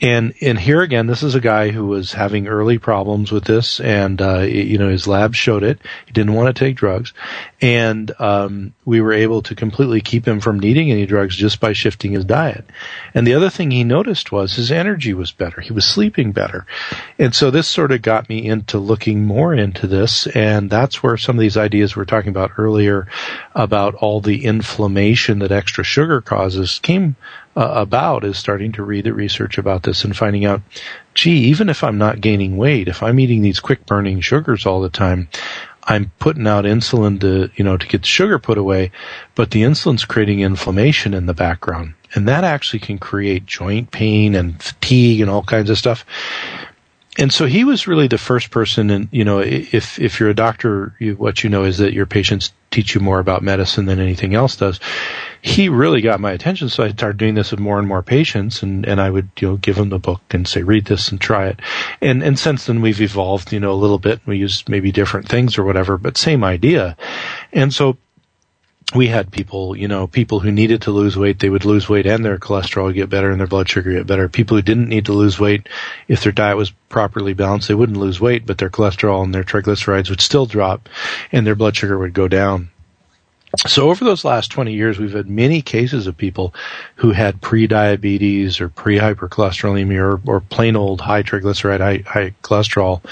And 0.00 0.32
and 0.40 0.58
here 0.58 0.80
again, 0.80 1.06
this 1.06 1.22
is 1.22 1.34
a 1.34 1.40
guy 1.40 1.70
who 1.70 1.86
was 1.86 2.12
having 2.12 2.48
early 2.48 2.78
problems 2.78 3.30
with 3.30 3.44
this, 3.44 3.80
and 3.80 4.20
uh, 4.22 4.40
you 4.40 4.78
know 4.78 4.88
his 4.88 5.06
lab 5.06 5.34
showed 5.34 5.62
it. 5.62 5.78
He 6.06 6.12
didn't 6.12 6.32
want 6.32 6.54
to 6.54 6.58
take 6.58 6.76
drugs, 6.76 7.12
and 7.60 8.10
um, 8.18 8.72
we 8.86 9.02
were 9.02 9.12
able 9.12 9.42
to 9.42 9.54
completely 9.54 10.00
keep 10.00 10.26
him 10.26 10.40
from 10.40 10.58
needing 10.58 10.90
any 10.90 11.04
drugs 11.04 11.36
just 11.36 11.60
by 11.60 11.74
shifting 11.74 12.12
his 12.12 12.24
diet. 12.24 12.64
And 13.12 13.26
the 13.26 13.34
other 13.34 13.50
thing 13.50 13.70
he 13.70 13.84
noticed 13.84 14.32
was 14.32 14.54
his 14.54 14.72
energy 14.72 15.12
was 15.12 15.32
better. 15.32 15.60
He 15.60 15.74
was 15.74 15.84
sleeping 15.84 16.32
better, 16.32 16.64
and 17.18 17.34
so 17.34 17.50
this 17.50 17.68
sort 17.68 17.92
of 17.92 18.00
got 18.00 18.30
me 18.30 18.46
into 18.46 18.78
looking 18.78 19.26
more 19.26 19.52
into 19.52 19.86
this, 19.86 20.26
and 20.28 20.70
that's 20.70 21.02
where 21.02 21.18
some 21.18 21.36
of 21.36 21.40
these 21.40 21.58
ideas 21.58 21.94
we 21.94 22.00
are 22.00 22.06
talking 22.06 22.30
about 22.30 22.52
earlier 22.56 23.06
about 23.54 23.96
all 23.96 24.22
the 24.22 24.46
inflammation 24.46 25.40
that 25.40 25.52
extra 25.52 25.84
sugar 25.84 26.22
causes 26.22 26.78
came 26.78 27.16
uh, 27.56 27.72
about 27.74 28.24
is 28.24 28.38
starting 28.38 28.72
to 28.72 28.82
read 28.82 29.04
the 29.04 29.12
research 29.12 29.58
about 29.58 29.82
this 29.82 30.04
and 30.04 30.16
finding 30.16 30.44
out, 30.44 30.62
gee, 31.14 31.48
even 31.48 31.68
if 31.68 31.82
I'm 31.82 31.98
not 31.98 32.20
gaining 32.20 32.56
weight, 32.56 32.88
if 32.88 33.02
I'm 33.02 33.18
eating 33.20 33.42
these 33.42 33.60
quick 33.60 33.86
burning 33.86 34.20
sugars 34.20 34.66
all 34.66 34.80
the 34.80 34.88
time, 34.90 35.28
I'm 35.84 36.12
putting 36.18 36.46
out 36.46 36.64
insulin 36.64 37.20
to, 37.20 37.50
you 37.56 37.64
know, 37.64 37.76
to 37.76 37.86
get 37.86 38.02
the 38.02 38.08
sugar 38.08 38.38
put 38.38 38.58
away, 38.58 38.92
but 39.34 39.50
the 39.50 39.62
insulin's 39.62 40.04
creating 40.04 40.40
inflammation 40.40 41.14
in 41.14 41.26
the 41.26 41.34
background. 41.34 41.94
And 42.14 42.28
that 42.28 42.44
actually 42.44 42.80
can 42.80 42.98
create 42.98 43.46
joint 43.46 43.90
pain 43.90 44.34
and 44.34 44.62
fatigue 44.62 45.20
and 45.20 45.30
all 45.30 45.42
kinds 45.42 45.70
of 45.70 45.78
stuff 45.78 46.04
and 47.18 47.32
so 47.32 47.46
he 47.46 47.64
was 47.64 47.86
really 47.86 48.06
the 48.06 48.18
first 48.18 48.50
person 48.50 48.90
and 48.90 49.08
you 49.10 49.24
know 49.24 49.40
if 49.40 49.98
if 49.98 50.20
you're 50.20 50.28
a 50.28 50.34
doctor 50.34 50.94
you, 50.98 51.14
what 51.16 51.42
you 51.42 51.50
know 51.50 51.64
is 51.64 51.78
that 51.78 51.92
your 51.92 52.06
patients 52.06 52.52
teach 52.70 52.94
you 52.94 53.00
more 53.00 53.18
about 53.18 53.42
medicine 53.42 53.86
than 53.86 53.98
anything 53.98 54.34
else 54.34 54.56
does. 54.56 54.80
He 55.42 55.68
really 55.68 56.00
got 56.00 56.20
my 56.20 56.32
attention 56.32 56.68
so 56.68 56.84
i 56.84 56.90
started 56.90 57.16
doing 57.16 57.34
this 57.34 57.50
with 57.50 57.60
more 57.60 57.78
and 57.78 57.88
more 57.88 58.02
patients 58.02 58.62
and 58.62 58.86
and 58.86 59.00
i 59.00 59.08
would 59.08 59.30
you 59.40 59.48
know 59.48 59.56
give 59.56 59.76
them 59.76 59.88
the 59.88 59.98
book 59.98 60.20
and 60.30 60.46
say 60.46 60.62
read 60.62 60.84
this 60.84 61.10
and 61.10 61.20
try 61.20 61.46
it. 61.46 61.60
And 62.00 62.22
and 62.22 62.38
since 62.38 62.66
then 62.66 62.80
we've 62.80 63.00
evolved 63.00 63.52
you 63.52 63.60
know 63.60 63.72
a 63.72 63.82
little 63.82 63.98
bit. 63.98 64.20
We 64.26 64.38
use 64.38 64.64
maybe 64.68 64.92
different 64.92 65.28
things 65.28 65.58
or 65.58 65.64
whatever 65.64 65.98
but 65.98 66.16
same 66.16 66.44
idea. 66.44 66.96
And 67.52 67.72
so 67.72 67.96
we 68.94 69.06
had 69.06 69.30
people, 69.30 69.76
you 69.76 69.86
know, 69.86 70.06
people 70.06 70.40
who 70.40 70.50
needed 70.50 70.82
to 70.82 70.90
lose 70.90 71.16
weight, 71.16 71.38
they 71.38 71.48
would 71.48 71.64
lose 71.64 71.88
weight 71.88 72.06
and 72.06 72.24
their 72.24 72.38
cholesterol 72.38 72.84
would 72.84 72.96
get 72.96 73.08
better 73.08 73.30
and 73.30 73.38
their 73.38 73.46
blood 73.46 73.68
sugar 73.68 73.92
get 73.92 74.06
better. 74.06 74.28
People 74.28 74.56
who 74.56 74.62
didn't 74.62 74.88
need 74.88 75.06
to 75.06 75.12
lose 75.12 75.38
weight, 75.38 75.68
if 76.08 76.22
their 76.22 76.32
diet 76.32 76.56
was 76.56 76.70
properly 76.88 77.32
balanced, 77.32 77.68
they 77.68 77.74
wouldn't 77.74 77.98
lose 77.98 78.20
weight, 78.20 78.46
but 78.46 78.58
their 78.58 78.70
cholesterol 78.70 79.22
and 79.22 79.32
their 79.32 79.44
triglycerides 79.44 80.10
would 80.10 80.20
still 80.20 80.46
drop 80.46 80.88
and 81.30 81.46
their 81.46 81.54
blood 81.54 81.76
sugar 81.76 81.98
would 81.98 82.14
go 82.14 82.26
down. 82.26 82.70
So 83.66 83.90
over 83.90 84.04
those 84.04 84.24
last 84.24 84.50
20 84.52 84.72
years, 84.72 84.98
we've 84.98 85.12
had 85.12 85.28
many 85.28 85.60
cases 85.62 86.06
of 86.06 86.16
people 86.16 86.54
who 86.96 87.10
had 87.10 87.40
pre-diabetes 87.40 88.60
or 88.60 88.68
pre-hypercholesterolemia 88.68 90.20
or, 90.26 90.32
or 90.32 90.40
plain 90.40 90.76
old 90.76 91.00
high 91.00 91.22
triglyceride, 91.22 91.80
high, 91.80 92.04
high 92.06 92.34
cholesterol, 92.42 93.02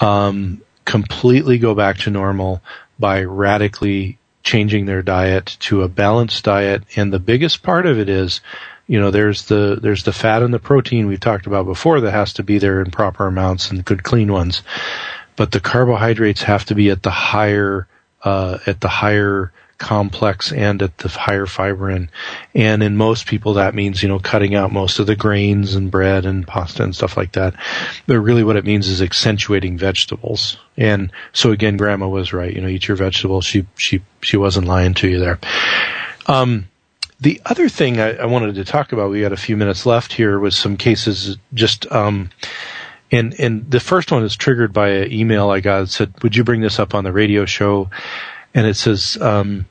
um, 0.00 0.62
completely 0.84 1.58
go 1.58 1.74
back 1.74 1.98
to 1.98 2.10
normal 2.10 2.60
by 2.98 3.22
radically 3.22 4.18
changing 4.42 4.86
their 4.86 5.02
diet 5.02 5.56
to 5.60 5.82
a 5.82 5.88
balanced 5.88 6.44
diet. 6.44 6.82
And 6.96 7.12
the 7.12 7.18
biggest 7.18 7.62
part 7.62 7.86
of 7.86 7.98
it 7.98 8.08
is, 8.08 8.40
you 8.86 9.00
know, 9.00 9.10
there's 9.10 9.46
the, 9.46 9.78
there's 9.80 10.02
the 10.02 10.12
fat 10.12 10.42
and 10.42 10.52
the 10.52 10.58
protein 10.58 11.06
we've 11.06 11.20
talked 11.20 11.46
about 11.46 11.66
before 11.66 12.00
that 12.00 12.10
has 12.10 12.34
to 12.34 12.42
be 12.42 12.58
there 12.58 12.80
in 12.80 12.90
proper 12.90 13.26
amounts 13.26 13.70
and 13.70 13.84
good 13.84 14.02
clean 14.02 14.32
ones. 14.32 14.62
But 15.36 15.52
the 15.52 15.60
carbohydrates 15.60 16.42
have 16.42 16.64
to 16.66 16.74
be 16.74 16.90
at 16.90 17.02
the 17.02 17.10
higher, 17.10 17.86
uh, 18.22 18.58
at 18.66 18.80
the 18.80 18.88
higher 18.88 19.52
complex 19.82 20.52
and 20.52 20.80
at 20.80 20.96
the 20.98 21.08
higher 21.08 21.44
fiber 21.44 21.90
in. 21.90 22.08
And 22.54 22.82
in 22.82 22.96
most 22.96 23.26
people, 23.26 23.54
that 23.54 23.74
means, 23.74 24.02
you 24.02 24.08
know, 24.08 24.20
cutting 24.20 24.54
out 24.54 24.72
most 24.72 25.00
of 25.00 25.06
the 25.06 25.16
grains 25.16 25.74
and 25.74 25.90
bread 25.90 26.24
and 26.24 26.46
pasta 26.46 26.84
and 26.84 26.94
stuff 26.94 27.16
like 27.16 27.32
that. 27.32 27.54
But 28.06 28.20
really 28.20 28.44
what 28.44 28.56
it 28.56 28.64
means 28.64 28.88
is 28.88 29.02
accentuating 29.02 29.76
vegetables. 29.76 30.56
And 30.76 31.10
so 31.32 31.50
again, 31.50 31.76
grandma 31.76 32.08
was 32.08 32.32
right. 32.32 32.54
You 32.54 32.62
know, 32.62 32.68
eat 32.68 32.86
your 32.86 32.96
vegetables. 32.96 33.44
She, 33.44 33.66
she, 33.76 34.00
she 34.22 34.36
wasn't 34.36 34.68
lying 34.68 34.94
to 34.94 35.08
you 35.08 35.18
there. 35.18 35.40
Um, 36.26 36.68
the 37.20 37.40
other 37.44 37.68
thing 37.68 38.00
I, 38.00 38.14
I, 38.14 38.26
wanted 38.26 38.54
to 38.54 38.64
talk 38.64 38.92
about, 38.92 39.10
we 39.10 39.20
got 39.20 39.32
a 39.32 39.36
few 39.36 39.56
minutes 39.56 39.84
left 39.84 40.12
here, 40.12 40.38
was 40.38 40.56
some 40.56 40.76
cases 40.76 41.36
just, 41.54 41.90
um, 41.92 42.30
and 43.12 43.38
and 43.38 43.70
the 43.70 43.78
first 43.78 44.10
one 44.10 44.24
is 44.24 44.34
triggered 44.34 44.72
by 44.72 44.88
an 44.88 45.12
email 45.12 45.50
I 45.50 45.60
got 45.60 45.80
that 45.80 45.88
said, 45.88 46.14
"Would 46.22 46.34
you 46.34 46.42
bring 46.42 46.62
this 46.62 46.80
up 46.80 46.94
on 46.94 47.04
the 47.04 47.12
radio 47.12 47.44
show?" 47.44 47.90
And 48.54 48.66
it 48.66 48.74
says, 48.74 49.16
um, 49.20 49.66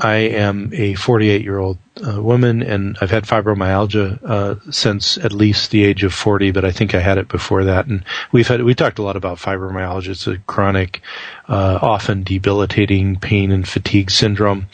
I 0.00 0.14
am 0.16 0.72
a 0.72 0.94
48 0.94 1.42
year 1.42 1.58
old 1.58 1.78
uh, 2.06 2.22
woman 2.22 2.62
and 2.62 2.96
I've 3.00 3.10
had 3.10 3.24
fibromyalgia 3.24 4.22
uh, 4.24 4.54
since 4.70 5.18
at 5.18 5.32
least 5.32 5.70
the 5.70 5.84
age 5.84 6.04
of 6.04 6.14
40, 6.14 6.52
but 6.52 6.64
I 6.64 6.72
think 6.72 6.94
I 6.94 7.00
had 7.00 7.18
it 7.18 7.28
before 7.28 7.64
that. 7.64 7.86
And 7.86 8.04
we've 8.32 8.48
had 8.48 8.62
we 8.62 8.74
talked 8.74 8.98
a 8.98 9.02
lot 9.02 9.16
about 9.16 9.38
fibromyalgia. 9.38 10.08
It's 10.08 10.26
a 10.26 10.38
chronic, 10.38 11.02
uh, 11.48 11.78
often 11.82 12.22
debilitating 12.22 13.16
pain 13.16 13.52
and 13.52 13.68
fatigue 13.68 14.10
syndrome. 14.10 14.68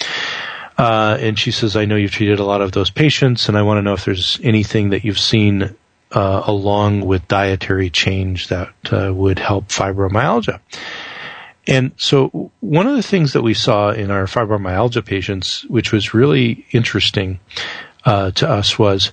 Uh, 0.78 1.16
and 1.20 1.38
she 1.38 1.50
says, 1.50 1.74
I 1.74 1.86
know 1.86 1.96
you've 1.96 2.10
treated 2.10 2.38
a 2.38 2.44
lot 2.44 2.60
of 2.60 2.72
those 2.72 2.90
patients, 2.90 3.48
and 3.48 3.56
I 3.56 3.62
want 3.62 3.78
to 3.78 3.82
know 3.82 3.94
if 3.94 4.04
there's 4.04 4.38
anything 4.42 4.90
that 4.90 5.04
you've 5.04 5.18
seen 5.18 5.74
uh, 6.12 6.42
along 6.44 7.00
with 7.00 7.26
dietary 7.28 7.90
change 7.90 8.48
that 8.48 8.68
uh, 8.92 9.12
would 9.12 9.38
help 9.38 9.68
fibromyalgia. 9.68 10.60
And 11.66 11.92
so 11.96 12.52
one 12.60 12.86
of 12.86 12.96
the 12.96 13.02
things 13.02 13.32
that 13.32 13.42
we 13.42 13.54
saw 13.54 13.90
in 13.90 14.10
our 14.10 14.26
fibromyalgia 14.26 15.04
patients, 15.04 15.64
which 15.64 15.92
was 15.92 16.14
really 16.14 16.64
interesting 16.70 17.40
uh, 18.04 18.30
to 18.32 18.48
us, 18.48 18.78
was 18.78 19.10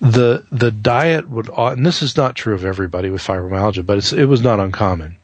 the 0.00 0.46
the 0.50 0.70
diet 0.70 1.28
would, 1.28 1.50
and 1.50 1.84
this 1.84 2.02
is 2.02 2.16
not 2.16 2.36
true 2.36 2.54
of 2.54 2.64
everybody 2.64 3.10
with 3.10 3.22
fibromyalgia, 3.22 3.84
but 3.84 4.12
it 4.12 4.26
was 4.26 4.42
not 4.42 4.60
uncommon. 4.60 5.16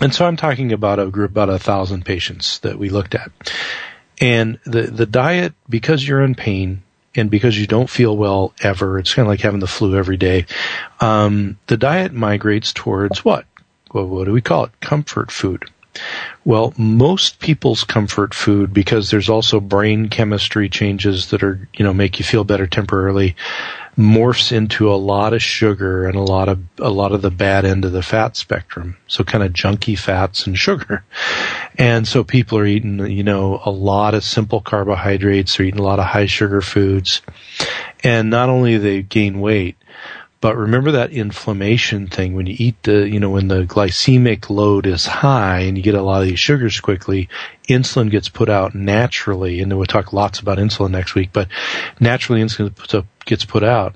And 0.00 0.14
so 0.14 0.26
I'm 0.26 0.36
talking 0.36 0.72
about 0.72 0.98
a 0.98 1.06
group, 1.06 1.32
about 1.32 1.48
a 1.48 1.58
thousand 1.58 2.04
patients 2.04 2.58
that 2.60 2.78
we 2.78 2.90
looked 2.90 3.14
at. 3.14 3.30
And 4.20 4.58
the, 4.64 4.82
the 4.82 5.06
diet, 5.06 5.54
because 5.68 6.06
you're 6.06 6.22
in 6.22 6.34
pain, 6.34 6.82
and 7.14 7.30
because 7.30 7.58
you 7.58 7.66
don't 7.66 7.90
feel 7.90 8.16
well 8.16 8.54
ever, 8.62 8.98
it's 8.98 9.14
kind 9.14 9.26
of 9.26 9.30
like 9.30 9.40
having 9.40 9.60
the 9.60 9.66
flu 9.66 9.96
every 9.96 10.16
day. 10.16 10.46
Um, 11.00 11.58
the 11.66 11.76
diet 11.76 12.12
migrates 12.12 12.72
towards 12.72 13.24
what? 13.24 13.46
Well, 13.92 14.06
what 14.06 14.24
do 14.24 14.32
we 14.32 14.40
call 14.40 14.64
it? 14.64 14.80
Comfort 14.80 15.30
food. 15.30 15.64
Well, 16.44 16.72
most 16.76 17.40
people's 17.40 17.84
comfort 17.84 18.32
food, 18.32 18.72
because 18.72 19.10
there's 19.10 19.28
also 19.28 19.60
brain 19.60 20.08
chemistry 20.08 20.68
changes 20.68 21.30
that 21.30 21.42
are, 21.42 21.68
you 21.74 21.84
know, 21.84 21.92
make 21.92 22.18
you 22.18 22.24
feel 22.24 22.44
better 22.44 22.66
temporarily, 22.66 23.36
morphs 23.98 24.52
into 24.52 24.90
a 24.90 24.94
lot 24.94 25.34
of 25.34 25.42
sugar 25.42 26.06
and 26.06 26.16
a 26.16 26.22
lot 26.22 26.48
of, 26.48 26.60
a 26.78 26.88
lot 26.90 27.12
of 27.12 27.22
the 27.22 27.30
bad 27.30 27.64
end 27.64 27.84
of 27.84 27.92
the 27.92 28.02
fat 28.02 28.36
spectrum. 28.36 28.96
So 29.08 29.24
kind 29.24 29.44
of 29.44 29.52
junky 29.52 29.98
fats 29.98 30.46
and 30.46 30.56
sugar. 30.56 31.04
And 31.76 32.06
so 32.06 32.24
people 32.24 32.58
are 32.58 32.66
eating, 32.66 32.98
you 33.10 33.24
know, 33.24 33.60
a 33.64 33.70
lot 33.70 34.14
of 34.14 34.24
simple 34.24 34.60
carbohydrates, 34.60 35.56
they're 35.56 35.66
eating 35.66 35.80
a 35.80 35.84
lot 35.84 35.98
of 35.98 36.06
high 36.06 36.26
sugar 36.26 36.60
foods. 36.60 37.20
And 38.02 38.30
not 38.30 38.48
only 38.48 38.78
they 38.78 39.02
gain 39.02 39.40
weight, 39.40 39.76
but 40.40 40.56
remember 40.56 40.92
that 40.92 41.10
inflammation 41.10 42.06
thing 42.06 42.34
when 42.34 42.46
you 42.46 42.56
eat 42.58 42.82
the, 42.84 43.06
you 43.06 43.20
know, 43.20 43.28
when 43.28 43.48
the 43.48 43.64
glycemic 43.64 44.48
load 44.48 44.86
is 44.86 45.04
high 45.04 45.60
and 45.60 45.76
you 45.76 45.82
get 45.82 45.94
a 45.94 46.02
lot 46.02 46.22
of 46.22 46.28
these 46.28 46.40
sugars 46.40 46.80
quickly, 46.80 47.28
insulin 47.68 48.10
gets 48.10 48.30
put 48.30 48.48
out 48.48 48.74
naturally. 48.74 49.60
And 49.60 49.70
then 49.70 49.76
we'll 49.76 49.86
talk 49.86 50.14
lots 50.14 50.38
about 50.38 50.56
insulin 50.56 50.92
next 50.92 51.14
week, 51.14 51.28
but 51.34 51.48
naturally 52.00 52.40
insulin 52.40 53.04
gets 53.26 53.44
put 53.44 53.62
out 53.62 53.94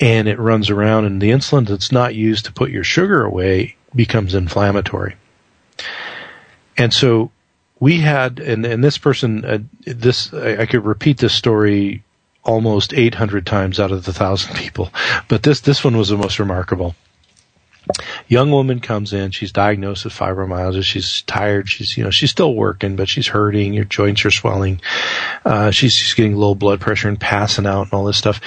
and 0.00 0.26
it 0.26 0.38
runs 0.38 0.70
around 0.70 1.04
and 1.04 1.20
the 1.20 1.30
insulin 1.30 1.68
that's 1.68 1.92
not 1.92 2.14
used 2.14 2.46
to 2.46 2.52
put 2.52 2.70
your 2.70 2.84
sugar 2.84 3.22
away 3.22 3.76
becomes 3.94 4.34
inflammatory. 4.34 5.16
And 6.78 6.94
so 6.94 7.30
we 7.78 7.98
had, 7.98 8.40
and, 8.40 8.64
and 8.64 8.82
this 8.82 8.96
person, 8.96 9.44
uh, 9.44 9.58
this, 9.84 10.32
I, 10.32 10.62
I 10.62 10.66
could 10.66 10.86
repeat 10.86 11.18
this 11.18 11.34
story 11.34 12.02
almost 12.44 12.92
800 12.92 13.46
times 13.46 13.80
out 13.80 13.92
of 13.92 14.04
the 14.04 14.12
thousand 14.12 14.56
people. 14.56 14.92
But 15.28 15.42
this, 15.42 15.60
this 15.60 15.82
one 15.82 15.96
was 15.96 16.08
the 16.08 16.16
most 16.16 16.38
remarkable. 16.38 16.94
Young 18.28 18.50
woman 18.50 18.80
comes 18.80 19.12
in, 19.12 19.30
she's 19.30 19.52
diagnosed 19.52 20.04
with 20.04 20.14
fibromyalgia, 20.14 20.82
she's 20.82 21.20
tired, 21.22 21.68
she's, 21.68 21.96
you 21.96 22.04
know, 22.04 22.10
she's 22.10 22.30
still 22.30 22.54
working, 22.54 22.96
but 22.96 23.08
she's 23.08 23.26
hurting, 23.26 23.74
your 23.74 23.84
joints 23.84 24.24
are 24.24 24.30
swelling, 24.30 24.80
uh, 25.44 25.70
she's, 25.70 25.92
she's 25.92 26.14
getting 26.14 26.34
low 26.34 26.54
blood 26.54 26.80
pressure 26.80 27.08
and 27.08 27.20
passing 27.20 27.66
out 27.66 27.82
and 27.82 27.92
all 27.92 28.04
this 28.04 28.16
stuff. 28.16 28.40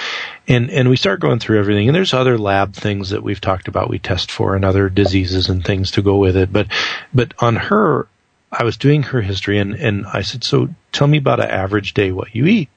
And, 0.47 0.71
and 0.71 0.89
we 0.89 0.97
start 0.97 1.19
going 1.19 1.37
through 1.37 1.59
everything, 1.59 1.87
and 1.87 1.95
there's 1.95 2.15
other 2.15 2.39
lab 2.39 2.73
things 2.73 3.11
that 3.11 3.21
we've 3.21 3.41
talked 3.41 3.67
about 3.67 3.89
we 3.89 3.99
test 3.99 4.31
for 4.31 4.55
and 4.55 4.65
other 4.65 4.89
diseases 4.89 5.49
and 5.49 5.63
things 5.63 5.91
to 5.91 6.01
go 6.01 6.17
with 6.17 6.35
it. 6.35 6.51
But, 6.51 6.67
but 7.13 7.35
on 7.37 7.57
her, 7.57 8.07
I 8.51 8.63
was 8.63 8.77
doing 8.77 9.03
her 9.03 9.21
history 9.21 9.59
and, 9.59 9.75
and 9.75 10.07
I 10.07 10.21
said, 10.21 10.43
so 10.43 10.69
tell 10.91 11.05
me 11.05 11.19
about 11.19 11.41
an 11.41 11.49
average 11.49 11.93
day 11.93 12.11
what 12.11 12.33
you 12.33 12.47
eat 12.47 12.69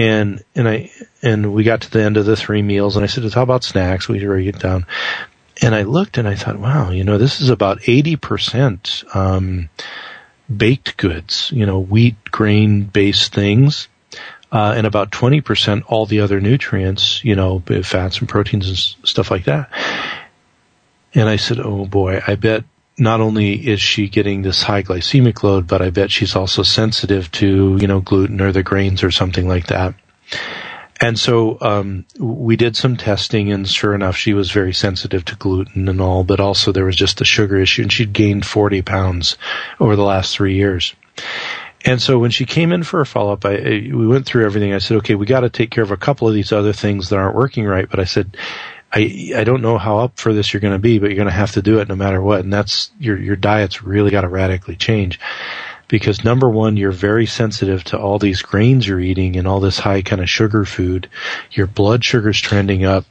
and 0.00 0.42
and 0.54 0.68
I 0.68 0.90
and 1.22 1.52
we 1.52 1.62
got 1.62 1.82
to 1.82 1.90
the 1.90 2.02
end 2.02 2.16
of 2.16 2.24
the 2.24 2.36
three 2.36 2.62
meals, 2.62 2.96
and 2.96 3.04
I 3.04 3.06
said, 3.06 3.30
"How 3.32 3.42
about 3.42 3.64
snacks?" 3.64 4.08
We 4.08 4.24
wrote 4.24 4.46
it 4.46 4.58
down, 4.58 4.86
and 5.62 5.74
I 5.74 5.82
looked 5.82 6.16
and 6.18 6.26
I 6.26 6.34
thought, 6.34 6.58
wow, 6.58 6.90
you 6.90 7.04
know, 7.04 7.18
this 7.18 7.40
is 7.40 7.50
about 7.50 7.80
80%, 7.80 9.14
um, 9.14 9.68
baked 10.54 10.96
goods, 10.96 11.50
you 11.52 11.66
know, 11.66 11.78
wheat, 11.78 12.16
grain 12.30 12.84
based 12.84 13.34
things. 13.34 13.88
Uh, 14.52 14.74
and 14.76 14.84
about 14.84 15.12
20% 15.12 15.84
all 15.86 16.06
the 16.06 16.18
other 16.18 16.40
nutrients, 16.40 17.24
you 17.24 17.36
know, 17.36 17.62
fats 17.84 18.18
and 18.18 18.28
proteins 18.28 18.68
and 18.68 19.06
stuff 19.06 19.30
like 19.30 19.44
that. 19.44 19.70
And 21.14 21.28
I 21.28 21.36
said, 21.36 21.60
oh 21.60 21.86
boy, 21.86 22.20
I 22.26 22.34
bet 22.34 22.64
not 23.00 23.20
only 23.20 23.54
is 23.54 23.80
she 23.80 24.08
getting 24.08 24.42
this 24.42 24.62
high 24.62 24.82
glycemic 24.82 25.42
load, 25.42 25.66
but 25.66 25.82
I 25.82 25.90
bet 25.90 26.10
she's 26.10 26.36
also 26.36 26.62
sensitive 26.62 27.30
to, 27.32 27.78
you 27.80 27.86
know, 27.86 28.00
gluten 28.00 28.40
or 28.40 28.52
the 28.52 28.62
grains 28.62 29.02
or 29.02 29.10
something 29.10 29.48
like 29.48 29.66
that. 29.68 29.94
And 31.00 31.18
so 31.18 31.56
um, 31.62 32.04
we 32.18 32.56
did 32.56 32.76
some 32.76 32.98
testing, 32.98 33.50
and 33.50 33.66
sure 33.66 33.94
enough, 33.94 34.16
she 34.16 34.34
was 34.34 34.50
very 34.50 34.74
sensitive 34.74 35.24
to 35.26 35.36
gluten 35.36 35.88
and 35.88 36.00
all, 36.00 36.24
but 36.24 36.40
also 36.40 36.72
there 36.72 36.84
was 36.84 36.96
just 36.96 37.22
a 37.22 37.24
sugar 37.24 37.56
issue, 37.56 37.82
and 37.82 37.92
she'd 37.92 38.12
gained 38.12 38.44
40 38.44 38.82
pounds 38.82 39.38
over 39.80 39.96
the 39.96 40.04
last 40.04 40.36
three 40.36 40.56
years. 40.56 40.94
And 41.86 42.02
so 42.02 42.18
when 42.18 42.30
she 42.30 42.44
came 42.44 42.72
in 42.72 42.82
for 42.82 43.00
a 43.00 43.06
follow 43.06 43.32
up, 43.32 43.46
I, 43.46 43.56
we 43.56 44.06
went 44.06 44.26
through 44.26 44.44
everything. 44.44 44.74
I 44.74 44.78
said, 44.78 44.98
okay, 44.98 45.14
we 45.14 45.24
got 45.24 45.40
to 45.40 45.48
take 45.48 45.70
care 45.70 45.82
of 45.82 45.90
a 45.90 45.96
couple 45.96 46.28
of 46.28 46.34
these 46.34 46.52
other 46.52 46.74
things 46.74 47.08
that 47.08 47.18
aren't 47.18 47.34
working 47.34 47.64
right. 47.64 47.88
But 47.88 48.00
I 48.00 48.04
said, 48.04 48.36
I 48.92 49.32
I 49.36 49.44
don't 49.44 49.62
know 49.62 49.78
how 49.78 49.98
up 49.98 50.18
for 50.18 50.32
this 50.32 50.52
you're 50.52 50.60
going 50.60 50.72
to 50.72 50.78
be, 50.78 50.98
but 50.98 51.06
you're 51.06 51.16
going 51.16 51.28
to 51.28 51.32
have 51.32 51.52
to 51.52 51.62
do 51.62 51.78
it 51.80 51.88
no 51.88 51.96
matter 51.96 52.20
what. 52.20 52.40
And 52.40 52.52
that's 52.52 52.90
your 52.98 53.18
your 53.18 53.36
diet's 53.36 53.82
really 53.82 54.10
got 54.10 54.22
to 54.22 54.28
radically 54.28 54.76
change 54.76 55.20
because 55.90 56.24
number 56.24 56.48
one, 56.48 56.76
you're 56.76 56.92
very 56.92 57.26
sensitive 57.26 57.82
to 57.82 57.98
all 57.98 58.20
these 58.20 58.42
grains 58.42 58.86
you're 58.86 59.00
eating 59.00 59.36
and 59.36 59.46
all 59.48 59.58
this 59.58 59.80
high 59.80 60.02
kind 60.02 60.22
of 60.22 60.30
sugar 60.30 60.64
food. 60.64 61.10
Your 61.50 61.66
blood 61.66 62.04
sugar's 62.04 62.40
trending 62.40 62.84
up. 62.84 63.04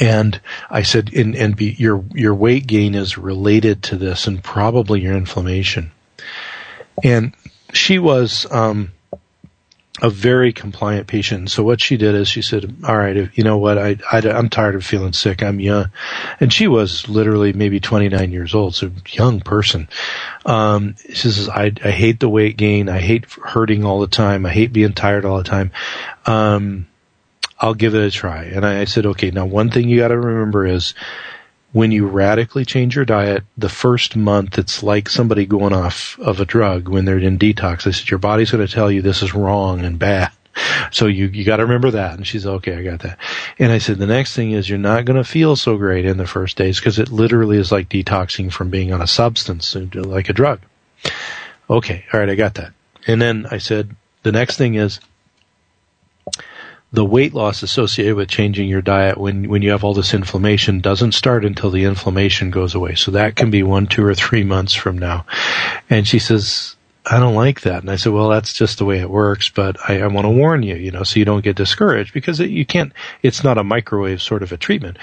And 0.00 0.40
I 0.70 0.82
said, 0.82 1.12
and, 1.12 1.34
and 1.34 1.56
be, 1.56 1.74
your, 1.76 2.04
your 2.14 2.34
weight 2.34 2.68
gain 2.68 2.94
is 2.94 3.18
related 3.18 3.82
to 3.84 3.96
this 3.96 4.28
and 4.28 4.42
probably 4.44 5.00
your 5.00 5.16
inflammation. 5.16 5.90
And 7.02 7.34
she 7.72 7.98
was, 7.98 8.46
um, 8.52 8.92
a 10.02 10.10
very 10.10 10.52
compliant 10.52 11.06
patient. 11.06 11.50
So 11.50 11.62
what 11.62 11.80
she 11.80 11.96
did 11.96 12.14
is 12.14 12.28
she 12.28 12.42
said, 12.42 12.76
all 12.86 12.96
right, 12.96 13.30
you 13.34 13.44
know 13.44 13.56
what? 13.56 13.78
I, 13.78 13.96
I, 14.12 14.18
am 14.18 14.50
tired 14.50 14.74
of 14.74 14.84
feeling 14.84 15.14
sick. 15.14 15.42
I'm 15.42 15.58
young. 15.58 15.90
And 16.38 16.52
she 16.52 16.68
was 16.68 17.08
literally 17.08 17.54
maybe 17.54 17.80
29 17.80 18.30
years 18.30 18.54
old. 18.54 18.74
So 18.74 18.90
young 19.08 19.40
person. 19.40 19.88
Um, 20.44 20.96
she 21.08 21.30
says, 21.30 21.48
I, 21.48 21.72
I 21.82 21.90
hate 21.90 22.20
the 22.20 22.28
weight 22.28 22.58
gain. 22.58 22.90
I 22.90 22.98
hate 22.98 23.24
hurting 23.30 23.84
all 23.84 24.00
the 24.00 24.06
time. 24.06 24.44
I 24.44 24.50
hate 24.50 24.72
being 24.72 24.92
tired 24.92 25.24
all 25.24 25.38
the 25.38 25.44
time. 25.44 25.72
Um, 26.26 26.86
I'll 27.58 27.74
give 27.74 27.94
it 27.94 28.02
a 28.04 28.10
try. 28.10 28.44
And 28.44 28.66
I, 28.66 28.82
I 28.82 28.84
said, 28.84 29.06
okay, 29.06 29.30
now 29.30 29.46
one 29.46 29.70
thing 29.70 29.88
you 29.88 29.98
got 29.98 30.08
to 30.08 30.18
remember 30.18 30.66
is 30.66 30.92
when 31.76 31.92
you 31.92 32.06
radically 32.06 32.64
change 32.64 32.96
your 32.96 33.04
diet, 33.04 33.44
the 33.58 33.68
first 33.68 34.16
month 34.16 34.56
it's 34.56 34.82
like 34.82 35.10
somebody 35.10 35.44
going 35.44 35.74
off 35.74 36.18
of 36.18 36.40
a 36.40 36.46
drug 36.46 36.88
when 36.88 37.04
they're 37.04 37.18
in 37.18 37.38
detox. 37.38 37.86
I 37.86 37.90
said, 37.90 38.08
your 38.08 38.16
body's 38.18 38.50
going 38.50 38.66
to 38.66 38.72
tell 38.72 38.90
you 38.90 39.02
this 39.02 39.22
is 39.22 39.34
wrong 39.34 39.84
and 39.84 39.98
bad. 39.98 40.32
So 40.90 41.04
you, 41.04 41.26
you 41.26 41.44
got 41.44 41.58
to 41.58 41.64
remember 41.64 41.90
that. 41.90 42.14
And 42.14 42.26
she's 42.26 42.46
okay, 42.46 42.76
I 42.76 42.82
got 42.82 43.00
that. 43.00 43.18
And 43.58 43.70
I 43.70 43.76
said, 43.76 43.98
the 43.98 44.06
next 44.06 44.34
thing 44.34 44.52
is 44.52 44.70
you're 44.70 44.78
not 44.78 45.04
going 45.04 45.18
to 45.18 45.24
feel 45.24 45.54
so 45.54 45.76
great 45.76 46.06
in 46.06 46.16
the 46.16 46.26
first 46.26 46.56
days 46.56 46.80
because 46.80 46.98
it 46.98 47.12
literally 47.12 47.58
is 47.58 47.70
like 47.70 47.90
detoxing 47.90 48.50
from 48.50 48.70
being 48.70 48.90
on 48.90 49.02
a 49.02 49.06
substance, 49.06 49.76
uh, 49.76 49.86
like 49.94 50.30
a 50.30 50.32
drug. 50.32 50.60
Okay, 51.68 52.06
all 52.10 52.20
right, 52.20 52.30
I 52.30 52.36
got 52.36 52.54
that. 52.54 52.72
And 53.06 53.20
then 53.20 53.46
I 53.50 53.58
said, 53.58 53.94
the 54.22 54.32
next 54.32 54.56
thing 54.56 54.76
is 54.76 54.98
the 56.92 57.04
weight 57.04 57.34
loss 57.34 57.62
associated 57.62 58.14
with 58.14 58.28
changing 58.28 58.68
your 58.68 58.82
diet 58.82 59.18
when, 59.18 59.48
when 59.48 59.62
you 59.62 59.70
have 59.70 59.84
all 59.84 59.94
this 59.94 60.14
inflammation 60.14 60.80
doesn't 60.80 61.12
start 61.12 61.44
until 61.44 61.70
the 61.70 61.84
inflammation 61.84 62.50
goes 62.50 62.74
away. 62.74 62.94
So 62.94 63.10
that 63.10 63.36
can 63.36 63.50
be 63.50 63.62
one, 63.62 63.86
two, 63.86 64.04
or 64.04 64.14
three 64.14 64.44
months 64.44 64.72
from 64.72 64.96
now. 64.96 65.26
And 65.90 66.06
she 66.06 66.18
says, 66.18 66.76
I 67.04 67.20
don't 67.20 67.34
like 67.34 67.62
that. 67.62 67.82
And 67.82 67.90
I 67.90 67.96
said, 67.96 68.12
well, 68.12 68.28
that's 68.28 68.52
just 68.52 68.78
the 68.78 68.84
way 68.84 69.00
it 69.00 69.10
works, 69.10 69.48
but 69.48 69.76
I, 69.88 70.00
I 70.00 70.06
want 70.08 70.24
to 70.24 70.30
warn 70.30 70.62
you, 70.62 70.74
you 70.74 70.90
know, 70.90 71.02
so 71.02 71.18
you 71.18 71.24
don't 71.24 71.44
get 71.44 71.56
discouraged 71.56 72.12
because 72.12 72.40
it, 72.40 72.50
you 72.50 72.66
can't, 72.66 72.92
it's 73.22 73.44
not 73.44 73.58
a 73.58 73.64
microwave 73.64 74.22
sort 74.22 74.42
of 74.42 74.52
a 74.52 74.56
treatment. 74.56 74.98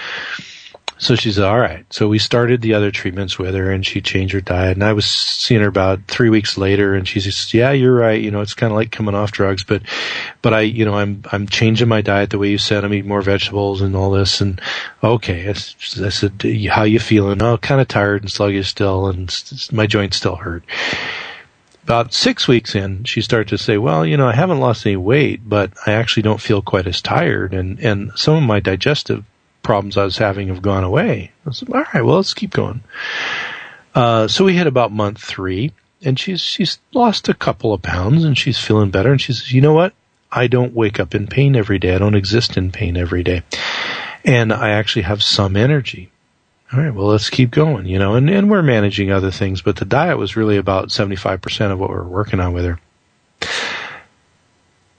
So 0.98 1.16
she 1.16 1.32
said, 1.32 1.44
all 1.44 1.60
right. 1.60 1.86
So 1.92 2.08
we 2.08 2.20
started 2.20 2.62
the 2.62 2.74
other 2.74 2.92
treatments 2.92 3.38
with 3.38 3.56
her 3.56 3.72
and 3.72 3.86
she 3.86 4.00
changed 4.00 4.34
her 4.34 4.42
diet. 4.42 4.78
And 4.78 4.84
I 4.84 4.94
was 4.94 5.06
seeing 5.06 5.62
her 5.62 5.68
about 5.68 6.08
three 6.08 6.30
weeks 6.30 6.58
later 6.58 6.94
and 6.94 7.08
she 7.08 7.20
says, 7.20 7.54
yeah, 7.54 7.72
you're 7.72 7.96
right. 7.96 8.22
You 8.22 8.32
know, 8.32 8.42
it's 8.42 8.54
kind 8.54 8.72
of 8.72 8.76
like 8.76 8.92
coming 8.92 9.16
off 9.16 9.32
drugs, 9.32 9.64
but, 9.64 9.82
but 10.42 10.54
I, 10.54 10.62
you 10.62 10.86
know, 10.86 10.94
I'm, 10.94 11.24
I'm 11.32 11.48
changing 11.48 11.88
my 11.88 12.02
diet 12.02 12.30
the 12.30 12.38
way 12.38 12.50
you 12.50 12.58
said. 12.58 12.86
I'm 12.86 12.94
eating 12.94 13.10
more 13.10 13.22
vegetables 13.22 13.82
and 13.82 13.96
all 13.96 14.12
this. 14.12 14.40
And 14.40 14.62
okay. 15.04 15.48
I, 15.48 15.52
I 15.52 16.10
said, 16.10 16.42
how 16.70 16.84
you 16.84 17.00
feeling? 17.00 17.42
Oh, 17.42 17.58
kind 17.58 17.82
of 17.82 17.88
tired 17.88 18.22
and 18.22 18.32
sluggish 18.32 18.70
still. 18.70 19.08
And 19.08 19.34
my 19.72 19.88
joints 19.88 20.18
still 20.18 20.36
hurt 20.36 20.64
about 21.84 22.14
six 22.14 22.48
weeks 22.48 22.76
in, 22.76 23.04
she 23.04 23.22
started 23.22 23.50
to 23.50 23.58
say, 23.58 23.78
well, 23.78 24.06
you 24.06 24.16
know, 24.16 24.28
I 24.28 24.34
haven't 24.34 24.62
lost 24.62 24.86
any 24.86 24.96
weight, 24.96 25.42
but 25.48 25.74
I 25.86 25.92
actually 25.92 26.24
don't 26.24 26.40
feel 26.40 26.62
quite 26.62 26.88
as 26.88 27.02
tired. 27.02 27.54
And, 27.54 27.78
and 27.80 28.12
some 28.16 28.36
of 28.36 28.44
my 28.44 28.62
digestive 28.62 29.26
problems 29.64 29.98
I 29.98 30.04
was 30.04 30.18
having 30.18 30.50
have 30.50 30.62
gone 30.62 30.84
away. 30.84 31.32
I 31.48 31.52
said, 31.52 31.70
all 31.70 31.86
right, 31.94 32.04
well, 32.04 32.18
let's 32.18 32.34
keep 32.34 32.52
going. 32.52 32.84
Uh, 33.96 34.28
so 34.28 34.46
we 34.46 34.54
hit 34.54 34.68
about 34.68 34.92
month 34.92 35.22
three 35.22 35.72
and 36.02 36.20
she's, 36.20 36.42
she's 36.42 36.80
lost 36.94 37.30
a 37.30 37.34
couple 37.34 37.74
of 37.74 37.82
pounds 37.82 38.24
and 38.24 38.38
she's 38.38 38.60
feeling 38.60 38.92
better. 38.92 39.12
And 39.12 39.22
she 39.22 39.34
says, 39.34 39.52
you 39.52 39.62
know 39.62 39.74
what? 39.74 39.94
I 40.32 40.48
don't 40.48 40.74
wake 40.74 41.00
up 41.00 41.16
in 41.16 41.28
pain 41.28 41.56
every 41.56 41.80
day. 41.80 41.96
I 41.96 42.00
don't 42.00 42.16
exist 42.16 42.58
in 42.58 42.72
pain 42.72 42.98
every 42.98 43.24
day. 43.24 43.44
And 44.26 44.52
I 44.52 44.72
actually 44.72 45.04
have 45.04 45.22
some 45.22 45.56
energy. 45.56 46.12
All 46.72 46.80
right, 46.80 46.94
well, 46.94 47.08
let's 47.08 47.30
keep 47.30 47.52
going, 47.52 47.86
you 47.86 48.00
know, 48.00 48.16
and, 48.16 48.28
and 48.30 48.50
we're 48.50 48.64
managing 48.64 49.12
other 49.12 49.30
things, 49.30 49.62
but 49.62 49.76
the 49.76 49.86
diet 49.86 50.18
was 50.18 50.36
really 50.36 50.58
about 50.58 50.90
75% 50.90 51.72
of 51.72 51.78
what 51.78 51.92
we 51.92 51.96
we're 51.96 52.04
working 52.04 52.40
on 52.40 52.52
with 52.52 52.66
her. 52.66 52.80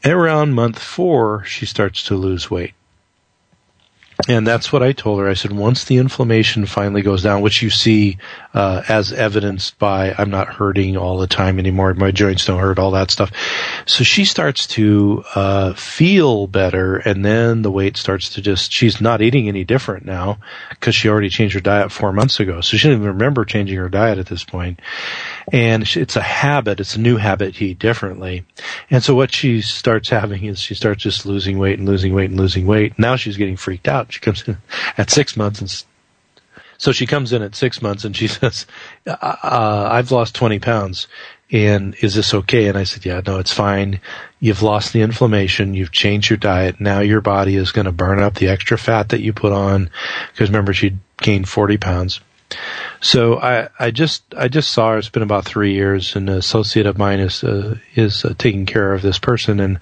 Around 0.04 0.52
month 0.52 0.78
four, 0.78 1.42
she 1.44 1.66
starts 1.66 2.04
to 2.04 2.14
lose 2.14 2.48
weight. 2.48 2.74
And 4.28 4.46
that's 4.46 4.72
what 4.72 4.82
I 4.82 4.92
told 4.92 5.20
her. 5.20 5.28
I 5.28 5.34
said, 5.34 5.52
once 5.52 5.84
the 5.84 5.98
inflammation 5.98 6.66
finally 6.66 7.02
goes 7.02 7.22
down, 7.22 7.42
which 7.42 7.62
you 7.62 7.68
see 7.68 8.16
uh, 8.54 8.82
as 8.88 9.12
evidenced 9.12 9.78
by 9.78 10.14
I'm 10.16 10.30
not 10.30 10.48
hurting 10.48 10.96
all 10.96 11.18
the 11.18 11.26
time 11.26 11.58
anymore, 11.58 11.92
my 11.94 12.10
joints 12.10 12.46
don't 12.46 12.60
hurt, 12.60 12.78
all 12.78 12.92
that 12.92 13.10
stuff. 13.10 13.32
So 13.86 14.04
she 14.04 14.24
starts 14.24 14.66
to 14.68 15.24
uh, 15.34 15.74
feel 15.74 16.46
better, 16.46 16.96
and 16.96 17.24
then 17.24 17.62
the 17.62 17.70
weight 17.70 17.96
starts 17.96 18.30
to 18.30 18.42
just. 18.42 18.72
She's 18.72 19.00
not 19.00 19.20
eating 19.20 19.48
any 19.48 19.64
different 19.64 20.06
now 20.06 20.38
because 20.70 20.94
she 20.94 21.08
already 21.08 21.28
changed 21.28 21.54
her 21.54 21.60
diet 21.60 21.92
four 21.92 22.12
months 22.12 22.40
ago. 22.40 22.60
So 22.60 22.76
she 22.76 22.88
didn't 22.88 23.02
even 23.02 23.14
remember 23.14 23.44
changing 23.44 23.76
her 23.78 23.88
diet 23.88 24.18
at 24.18 24.26
this 24.26 24.44
point. 24.44 24.80
And 25.52 25.84
it's 25.96 26.16
a 26.16 26.22
habit. 26.22 26.80
It's 26.80 26.96
a 26.96 27.00
new 27.00 27.16
habit 27.16 27.56
to 27.56 27.66
eat 27.66 27.78
differently. 27.78 28.44
And 28.90 29.02
so 29.02 29.14
what 29.14 29.34
she 29.34 29.60
starts 29.60 30.08
having 30.08 30.44
is 30.44 30.58
she 30.58 30.74
starts 30.74 31.02
just 31.02 31.26
losing 31.26 31.58
weight 31.58 31.78
and 31.78 31.86
losing 31.88 32.14
weight 32.14 32.30
and 32.30 32.38
losing 32.38 32.66
weight. 32.66 32.98
Now 32.98 33.16
she's 33.16 33.36
getting 33.36 33.56
freaked 33.56 33.88
out. 33.88 34.12
She 34.12 34.20
comes 34.20 34.46
in 34.48 34.56
at 34.98 35.10
six 35.10 35.36
months 35.36 35.60
and 35.60 35.84
so 36.76 36.92
she 36.92 37.06
comes 37.06 37.32
in 37.32 37.42
at 37.42 37.54
six 37.54 37.80
months 37.80 38.04
and 38.04 38.16
she 38.16 38.26
says, 38.28 38.66
uh, 39.06 39.88
I've 39.90 40.10
lost 40.10 40.34
20 40.34 40.58
pounds 40.58 41.06
and 41.50 41.94
is 42.00 42.14
this 42.14 42.34
okay? 42.34 42.66
And 42.66 42.76
I 42.76 42.84
said, 42.84 43.04
yeah, 43.04 43.20
no, 43.24 43.38
it's 43.38 43.52
fine. 43.52 44.00
You've 44.40 44.62
lost 44.62 44.92
the 44.92 45.02
inflammation. 45.02 45.74
You've 45.74 45.92
changed 45.92 46.30
your 46.30 46.36
diet. 46.36 46.80
Now 46.80 47.00
your 47.00 47.20
body 47.20 47.56
is 47.56 47.72
going 47.72 47.84
to 47.84 47.92
burn 47.92 48.20
up 48.20 48.34
the 48.34 48.48
extra 48.48 48.76
fat 48.76 49.10
that 49.10 49.20
you 49.20 49.32
put 49.32 49.52
on 49.52 49.90
because 50.32 50.48
remember 50.48 50.72
she 50.72 50.98
gained 51.18 51.48
40 51.48 51.76
pounds. 51.76 52.20
So 53.00 53.38
I, 53.38 53.68
I 53.78 53.90
just, 53.90 54.22
I 54.36 54.48
just 54.48 54.70
saw 54.70 54.92
her. 54.92 54.98
It's 54.98 55.08
been 55.08 55.22
about 55.22 55.44
three 55.44 55.74
years. 55.74 56.16
and 56.16 56.28
An 56.28 56.36
associate 56.36 56.86
of 56.86 56.98
mine 56.98 57.20
is, 57.20 57.44
uh, 57.44 57.76
is 57.94 58.24
uh, 58.24 58.34
taking 58.38 58.66
care 58.66 58.94
of 58.94 59.02
this 59.02 59.18
person, 59.18 59.60
and 59.60 59.78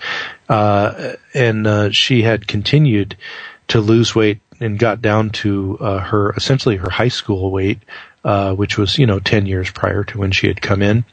uh, 0.48 1.14
and 1.34 1.66
uh, 1.66 1.90
she 1.90 2.22
had 2.22 2.46
continued 2.46 3.16
to 3.68 3.80
lose 3.80 4.14
weight 4.14 4.40
and 4.60 4.78
got 4.78 5.00
down 5.00 5.30
to 5.30 5.78
uh, 5.80 5.98
her 5.98 6.32
essentially 6.32 6.76
her 6.76 6.90
high 6.90 7.08
school 7.08 7.50
weight, 7.50 7.78
uh, 8.24 8.54
which 8.54 8.76
was 8.78 8.98
you 8.98 9.06
know 9.06 9.18
ten 9.18 9.46
years 9.46 9.70
prior 9.70 10.04
to 10.04 10.18
when 10.18 10.30
she 10.30 10.46
had 10.46 10.60
come 10.60 10.82
in, 10.82 11.04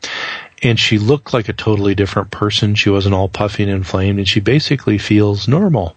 and 0.62 0.80
she 0.80 0.98
looked 0.98 1.34
like 1.34 1.50
a 1.50 1.54
totally 1.54 1.96
different 1.96 2.32
person. 2.32 2.76
She 2.76 2.90
wasn't 2.90 3.16
all 3.16 3.30
puffy 3.30 3.64
and 3.64 3.72
inflamed, 3.72 4.20
and 4.20 4.28
she 4.28 4.40
basically 4.40 4.98
feels 4.98 5.48
normal, 5.48 5.96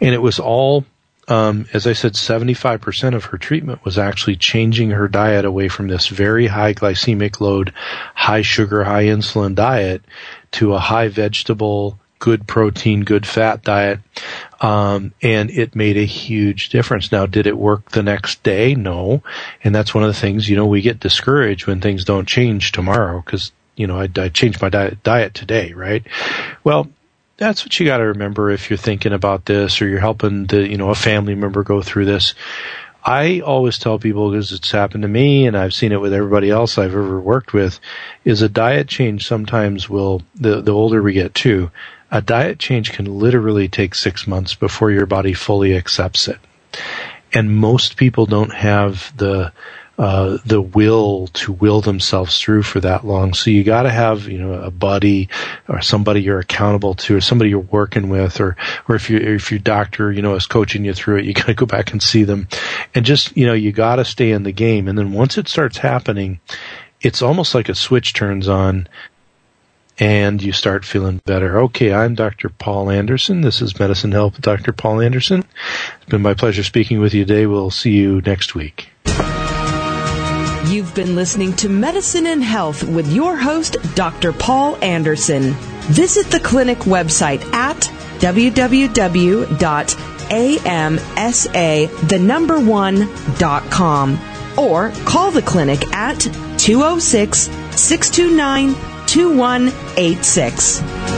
and 0.00 0.14
it 0.14 0.22
was 0.22 0.38
all. 0.38 0.84
Um, 1.30 1.66
as 1.72 1.86
I 1.86 1.92
said, 1.92 2.14
75% 2.14 3.14
of 3.14 3.26
her 3.26 3.38
treatment 3.38 3.84
was 3.84 3.98
actually 3.98 4.34
changing 4.34 4.90
her 4.90 5.06
diet 5.06 5.44
away 5.44 5.68
from 5.68 5.86
this 5.86 6.08
very 6.08 6.48
high 6.48 6.74
glycemic 6.74 7.40
load, 7.40 7.72
high 8.16 8.42
sugar, 8.42 8.82
high 8.82 9.04
insulin 9.04 9.54
diet 9.54 10.04
to 10.52 10.74
a 10.74 10.80
high 10.80 11.06
vegetable, 11.06 12.00
good 12.18 12.48
protein, 12.48 13.04
good 13.04 13.26
fat 13.26 13.62
diet. 13.62 14.00
Um, 14.60 15.14
and 15.22 15.50
it 15.50 15.76
made 15.76 15.96
a 15.96 16.04
huge 16.04 16.68
difference. 16.68 17.12
Now, 17.12 17.26
did 17.26 17.46
it 17.46 17.56
work 17.56 17.92
the 17.92 18.02
next 18.02 18.42
day? 18.42 18.74
No. 18.74 19.22
And 19.62 19.72
that's 19.72 19.94
one 19.94 20.02
of 20.02 20.08
the 20.08 20.20
things, 20.20 20.48
you 20.48 20.56
know, 20.56 20.66
we 20.66 20.82
get 20.82 20.98
discouraged 20.98 21.68
when 21.68 21.80
things 21.80 22.04
don't 22.04 22.26
change 22.26 22.72
tomorrow 22.72 23.22
because, 23.24 23.52
you 23.76 23.86
know, 23.86 24.00
I, 24.00 24.08
I 24.16 24.28
changed 24.30 24.60
my 24.60 24.68
diet, 24.68 25.02
diet 25.04 25.32
today, 25.32 25.72
right? 25.74 26.04
Well, 26.64 26.90
that's 27.40 27.64
what 27.64 27.80
you 27.80 27.86
got 27.86 27.96
to 27.96 28.04
remember 28.04 28.50
if 28.50 28.68
you're 28.68 28.76
thinking 28.76 29.14
about 29.14 29.46
this 29.46 29.80
or 29.80 29.88
you're 29.88 29.98
helping 29.98 30.44
the, 30.44 30.68
you 30.68 30.76
know, 30.76 30.90
a 30.90 30.94
family 30.94 31.34
member 31.34 31.62
go 31.62 31.80
through 31.80 32.04
this. 32.04 32.34
I 33.02 33.40
always 33.40 33.78
tell 33.78 33.98
people 33.98 34.30
because 34.30 34.52
it's 34.52 34.70
happened 34.70 35.02
to 35.02 35.08
me 35.08 35.46
and 35.46 35.56
I've 35.56 35.72
seen 35.72 35.92
it 35.92 36.02
with 36.02 36.12
everybody 36.12 36.50
else 36.50 36.76
I've 36.76 36.92
ever 36.92 37.18
worked 37.18 37.54
with 37.54 37.80
is 38.26 38.42
a 38.42 38.48
diet 38.50 38.88
change 38.88 39.26
sometimes 39.26 39.88
will, 39.88 40.20
the, 40.34 40.60
the 40.60 40.72
older 40.72 41.02
we 41.02 41.14
get 41.14 41.34
too, 41.34 41.70
a 42.10 42.20
diet 42.20 42.58
change 42.58 42.92
can 42.92 43.06
literally 43.06 43.68
take 43.68 43.94
six 43.94 44.26
months 44.26 44.54
before 44.54 44.90
your 44.90 45.06
body 45.06 45.32
fully 45.32 45.74
accepts 45.74 46.28
it. 46.28 46.38
And 47.32 47.50
most 47.50 47.96
people 47.96 48.26
don't 48.26 48.54
have 48.54 49.16
the, 49.16 49.54
uh, 50.00 50.38
the 50.46 50.62
will 50.62 51.26
to 51.26 51.52
will 51.52 51.82
themselves 51.82 52.40
through 52.40 52.62
for 52.62 52.80
that 52.80 53.04
long. 53.04 53.34
So 53.34 53.50
you 53.50 53.62
got 53.62 53.82
to 53.82 53.90
have, 53.90 54.28
you 54.28 54.38
know, 54.38 54.54
a 54.54 54.70
buddy 54.70 55.28
or 55.68 55.82
somebody 55.82 56.22
you're 56.22 56.38
accountable 56.38 56.94
to, 56.94 57.16
or 57.16 57.20
somebody 57.20 57.50
you're 57.50 57.58
working 57.58 58.08
with, 58.08 58.40
or 58.40 58.56
or 58.88 58.94
if 58.94 59.10
you 59.10 59.18
if 59.18 59.50
your 59.50 59.60
doctor, 59.60 60.10
you 60.10 60.22
know, 60.22 60.34
is 60.36 60.46
coaching 60.46 60.86
you 60.86 60.94
through 60.94 61.18
it, 61.18 61.26
you 61.26 61.34
got 61.34 61.48
to 61.48 61.54
go 61.54 61.66
back 61.66 61.92
and 61.92 62.02
see 62.02 62.24
them, 62.24 62.48
and 62.94 63.04
just 63.04 63.36
you 63.36 63.44
know, 63.44 63.52
you 63.52 63.72
got 63.72 63.96
to 63.96 64.06
stay 64.06 64.30
in 64.30 64.42
the 64.42 64.52
game. 64.52 64.88
And 64.88 64.96
then 64.96 65.12
once 65.12 65.36
it 65.36 65.48
starts 65.48 65.76
happening, 65.76 66.40
it's 67.02 67.20
almost 67.20 67.54
like 67.54 67.68
a 67.68 67.74
switch 67.74 68.14
turns 68.14 68.48
on. 68.48 68.88
And 69.98 70.42
you 70.42 70.52
start 70.52 70.86
feeling 70.86 71.20
better. 71.26 71.60
Okay, 71.60 71.92
I'm 71.92 72.14
Dr. 72.14 72.48
Paul 72.48 72.88
Anderson. 72.88 73.42
This 73.42 73.60
is 73.60 73.78
Medicine 73.78 74.12
Help 74.12 74.36
with 74.36 74.40
Dr. 74.40 74.72
Paul 74.72 75.02
Anderson. 75.02 75.44
It's 76.00 76.08
been 76.08 76.22
my 76.22 76.32
pleasure 76.32 76.64
speaking 76.64 77.00
with 77.00 77.12
you 77.12 77.26
today. 77.26 77.44
We'll 77.44 77.70
see 77.70 77.90
you 77.90 78.22
next 78.22 78.54
week. 78.54 78.89
You've 80.66 80.94
been 80.94 81.14
listening 81.14 81.54
to 81.54 81.68
Medicine 81.68 82.26
and 82.26 82.44
Health 82.44 82.84
with 82.84 83.12
your 83.12 83.36
host, 83.36 83.76
Dr. 83.94 84.32
Paul 84.32 84.76
Anderson. 84.82 85.54
Visit 85.88 86.26
the 86.26 86.38
clinic 86.38 86.78
website 86.80 87.42
at 87.52 87.78
www.amsa, 88.20 89.48
the 92.08 92.18
number 92.18 92.60
one.com 92.60 94.20
or 94.58 94.90
call 95.06 95.30
the 95.30 95.42
clinic 95.42 95.82
at 95.94 96.20
206 96.58 97.38
629 97.74 98.74
2186. 99.06 101.10